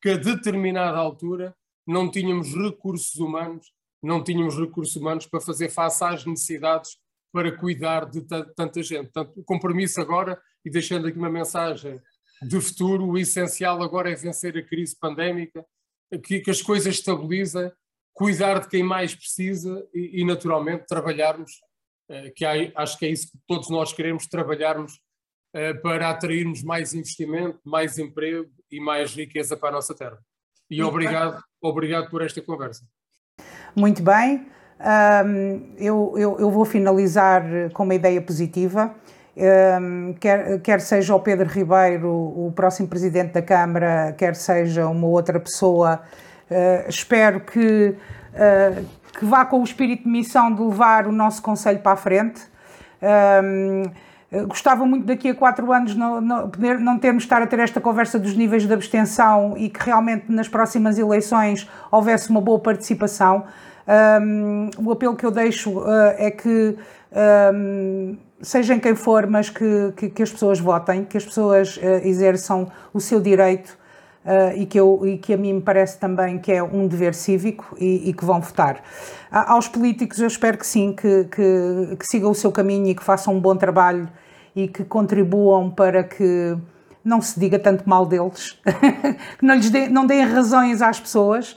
que 0.00 0.10
a 0.10 0.16
determinada 0.16 0.98
altura 0.98 1.52
não 1.84 2.08
tínhamos 2.08 2.54
recursos 2.54 3.16
humanos, 3.16 3.72
não 4.00 4.22
tínhamos 4.22 4.56
recursos 4.56 4.94
humanos 4.94 5.26
para 5.26 5.40
fazer 5.40 5.68
face 5.68 6.04
às 6.04 6.24
necessidades 6.24 6.96
para 7.32 7.56
cuidar 7.56 8.04
de 8.04 8.20
tanta 8.54 8.82
gente. 8.82 9.10
Portanto, 9.10 9.32
o 9.36 9.44
compromisso 9.44 10.00
agora, 10.00 10.40
e 10.64 10.70
deixando 10.70 11.06
aqui 11.06 11.18
uma 11.18 11.30
mensagem 11.30 12.00
de 12.42 12.60
futuro, 12.60 13.06
o 13.06 13.18
essencial 13.18 13.82
agora 13.82 14.10
é 14.10 14.14
vencer 14.14 14.56
a 14.56 14.62
crise 14.62 14.96
pandémica, 14.98 15.64
que, 16.24 16.40
que 16.40 16.50
as 16.50 16.60
coisas 16.60 16.94
estabilizem, 16.94 17.70
cuidar 18.12 18.60
de 18.60 18.68
quem 18.68 18.82
mais 18.82 19.14
precisa 19.14 19.86
e, 19.94 20.20
e 20.20 20.24
naturalmente, 20.24 20.86
trabalharmos, 20.86 21.52
eh, 22.10 22.30
que 22.36 22.44
há, 22.44 22.52
acho 22.76 22.98
que 22.98 23.06
é 23.06 23.08
isso 23.08 23.30
que 23.30 23.38
todos 23.46 23.70
nós 23.70 23.92
queremos, 23.92 24.26
trabalharmos 24.26 25.00
eh, 25.54 25.72
para 25.74 26.10
atrairmos 26.10 26.62
mais 26.62 26.92
investimento, 26.92 27.58
mais 27.64 27.98
emprego 27.98 28.50
e 28.70 28.80
mais 28.80 29.14
riqueza 29.14 29.56
para 29.56 29.70
a 29.70 29.72
nossa 29.72 29.94
terra. 29.94 30.18
E 30.68 30.82
obrigado, 30.82 31.42
obrigado 31.60 32.10
por 32.10 32.22
esta 32.22 32.42
conversa. 32.42 32.84
Muito 33.74 34.02
bem. 34.02 34.50
Um, 34.82 35.60
eu, 35.78 36.14
eu, 36.16 36.36
eu, 36.40 36.50
vou 36.50 36.64
finalizar 36.64 37.44
com 37.72 37.84
uma 37.84 37.94
ideia 37.94 38.20
positiva. 38.20 38.92
Um, 39.36 40.12
quer, 40.18 40.60
quer 40.60 40.80
seja 40.80 41.14
o 41.14 41.20
Pedro 41.20 41.48
Ribeiro, 41.48 42.08
o 42.10 42.52
próximo 42.54 42.88
presidente 42.88 43.32
da 43.32 43.42
Câmara, 43.42 44.12
quer 44.18 44.34
seja 44.34 44.88
uma 44.88 45.06
outra 45.06 45.38
pessoa, 45.38 46.02
uh, 46.50 46.88
espero 46.88 47.40
que, 47.40 47.94
uh, 48.34 48.84
que 49.16 49.24
vá 49.24 49.44
com 49.44 49.60
o 49.60 49.64
espírito 49.64 50.02
de 50.02 50.10
missão 50.10 50.52
de 50.52 50.60
levar 50.60 51.06
o 51.06 51.12
nosso 51.12 51.40
Conselho 51.40 51.78
para 51.78 51.92
a 51.92 51.96
frente. 51.96 52.42
Um, 53.40 53.84
gostava 54.48 54.84
muito 54.84 55.06
daqui 55.06 55.28
a 55.28 55.34
quatro 55.34 55.70
anos 55.72 55.94
não, 55.94 56.20
não, 56.20 56.50
poder, 56.50 56.78
não 56.78 56.98
termos 56.98 57.22
estar 57.22 57.40
a 57.40 57.46
ter 57.46 57.58
esta 57.60 57.80
conversa 57.80 58.18
dos 58.18 58.34
níveis 58.34 58.66
de 58.66 58.72
abstenção 58.72 59.54
e 59.56 59.68
que 59.68 59.84
realmente 59.84 60.24
nas 60.28 60.48
próximas 60.48 60.98
eleições 60.98 61.68
houvesse 61.90 62.30
uma 62.30 62.40
boa 62.40 62.58
participação. 62.58 63.44
Um, 63.86 64.70
o 64.78 64.92
apelo 64.92 65.16
que 65.16 65.26
eu 65.26 65.30
deixo 65.30 65.80
uh, 65.80 66.14
é 66.16 66.30
que, 66.30 66.76
um, 67.54 68.16
seja 68.40 68.74
em 68.74 68.80
quem 68.80 68.94
for, 68.94 69.26
mas 69.26 69.50
que, 69.50 69.92
que, 69.96 70.08
que, 70.08 70.22
as 70.22 70.30
pessoas 70.30 70.60
votem, 70.60 71.04
que 71.04 71.16
as 71.16 71.24
pessoas 71.24 71.76
uh, 71.76 71.80
exerçam 72.04 72.70
o 72.94 73.00
seu 73.00 73.20
direito 73.20 73.76
uh, 74.24 74.56
e, 74.56 74.66
que 74.66 74.78
eu, 74.78 75.06
e 75.06 75.18
que 75.18 75.34
a 75.34 75.36
mim 75.36 75.54
me 75.54 75.60
parece 75.60 75.98
também 75.98 76.38
que 76.38 76.52
é 76.52 76.62
um 76.62 76.86
dever 76.86 77.14
cívico 77.14 77.76
e, 77.78 78.10
e 78.10 78.12
que 78.12 78.24
vão 78.24 78.40
votar. 78.40 78.82
aos 79.30 79.66
políticos, 79.66 80.20
eu 80.20 80.28
espero 80.28 80.58
que 80.58 80.66
sim, 80.66 80.92
que, 80.92 81.24
que, 81.24 81.96
que 81.96 82.06
sigam 82.06 82.30
o 82.30 82.34
seu 82.34 82.52
caminho 82.52 82.86
e 82.86 82.94
que 82.94 83.02
façam 83.02 83.34
um 83.34 83.40
bom 83.40 83.56
trabalho 83.56 84.08
e 84.54 84.68
que 84.68 84.84
contribuam 84.84 85.70
para 85.70 86.04
que 86.04 86.56
não 87.04 87.20
se 87.20 87.38
diga 87.40 87.58
tanto 87.58 87.88
mal 87.88 88.06
deles, 88.06 88.60
que 89.38 89.44
não 89.44 89.56
lhes 89.56 89.70
não 89.90 90.06
deem 90.06 90.24
razões 90.24 90.80
às 90.80 91.00
pessoas 91.00 91.56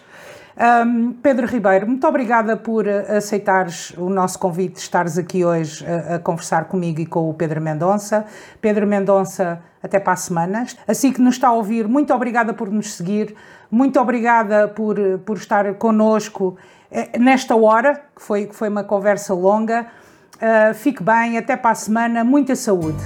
um, 0.58 1.14
Pedro 1.14 1.46
Ribeiro, 1.46 1.86
muito 1.86 2.08
obrigada 2.08 2.56
por 2.56 2.88
aceitares 2.88 3.92
o 3.98 4.10
nosso 4.10 4.40
convite, 4.40 4.78
estares 4.78 5.18
aqui 5.18 5.44
hoje 5.44 5.86
a, 5.86 6.16
a, 6.16 6.20
conversar 6.20 6.66
comigo 6.66 7.02
e 7.02 7.06
com 7.06 7.30
o 7.30 7.34
Pedro 7.34 7.60
Mendonça. 7.60 8.26
Pedro 8.62 8.88
Mendonça, 8.88 9.62
até 9.84 10.00
para 10.00 10.14
a 10.14 10.16
semana. 10.16 10.66
Assim 10.88 11.12
que 11.12 11.22
nos 11.22 11.36
está 11.36 11.50
a 11.50 11.54
ouvir, 11.54 11.88
muito 11.88 12.14
obrigada 12.14 12.54
por 12.54 12.70
nos 12.72 12.94
seguir, 12.94 13.36
muito 13.70 14.00
obrigada 14.00 14.68
por, 14.70 14.98
por 15.26 15.36
estar 15.36 15.74
connosco 15.74 16.58
eh, 16.90 17.20
nesta 17.20 17.56
hora, 17.56 18.02
que 18.16 18.22
foi, 18.22 18.46
que 18.46 18.56
foi 18.56 18.70
uma 18.70 18.84
conversa 18.84 19.34
longa. 19.34 19.88
Uh, 20.36 20.74
fique 20.74 21.02
bem, 21.02 21.38
até 21.38 21.56
para 21.56 21.72
a 21.72 21.76
semana, 21.76 22.24
muita 22.24 22.56
saúde. 22.56 23.02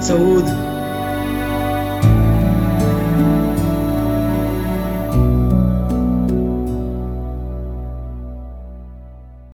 Saúde. 0.00 0.75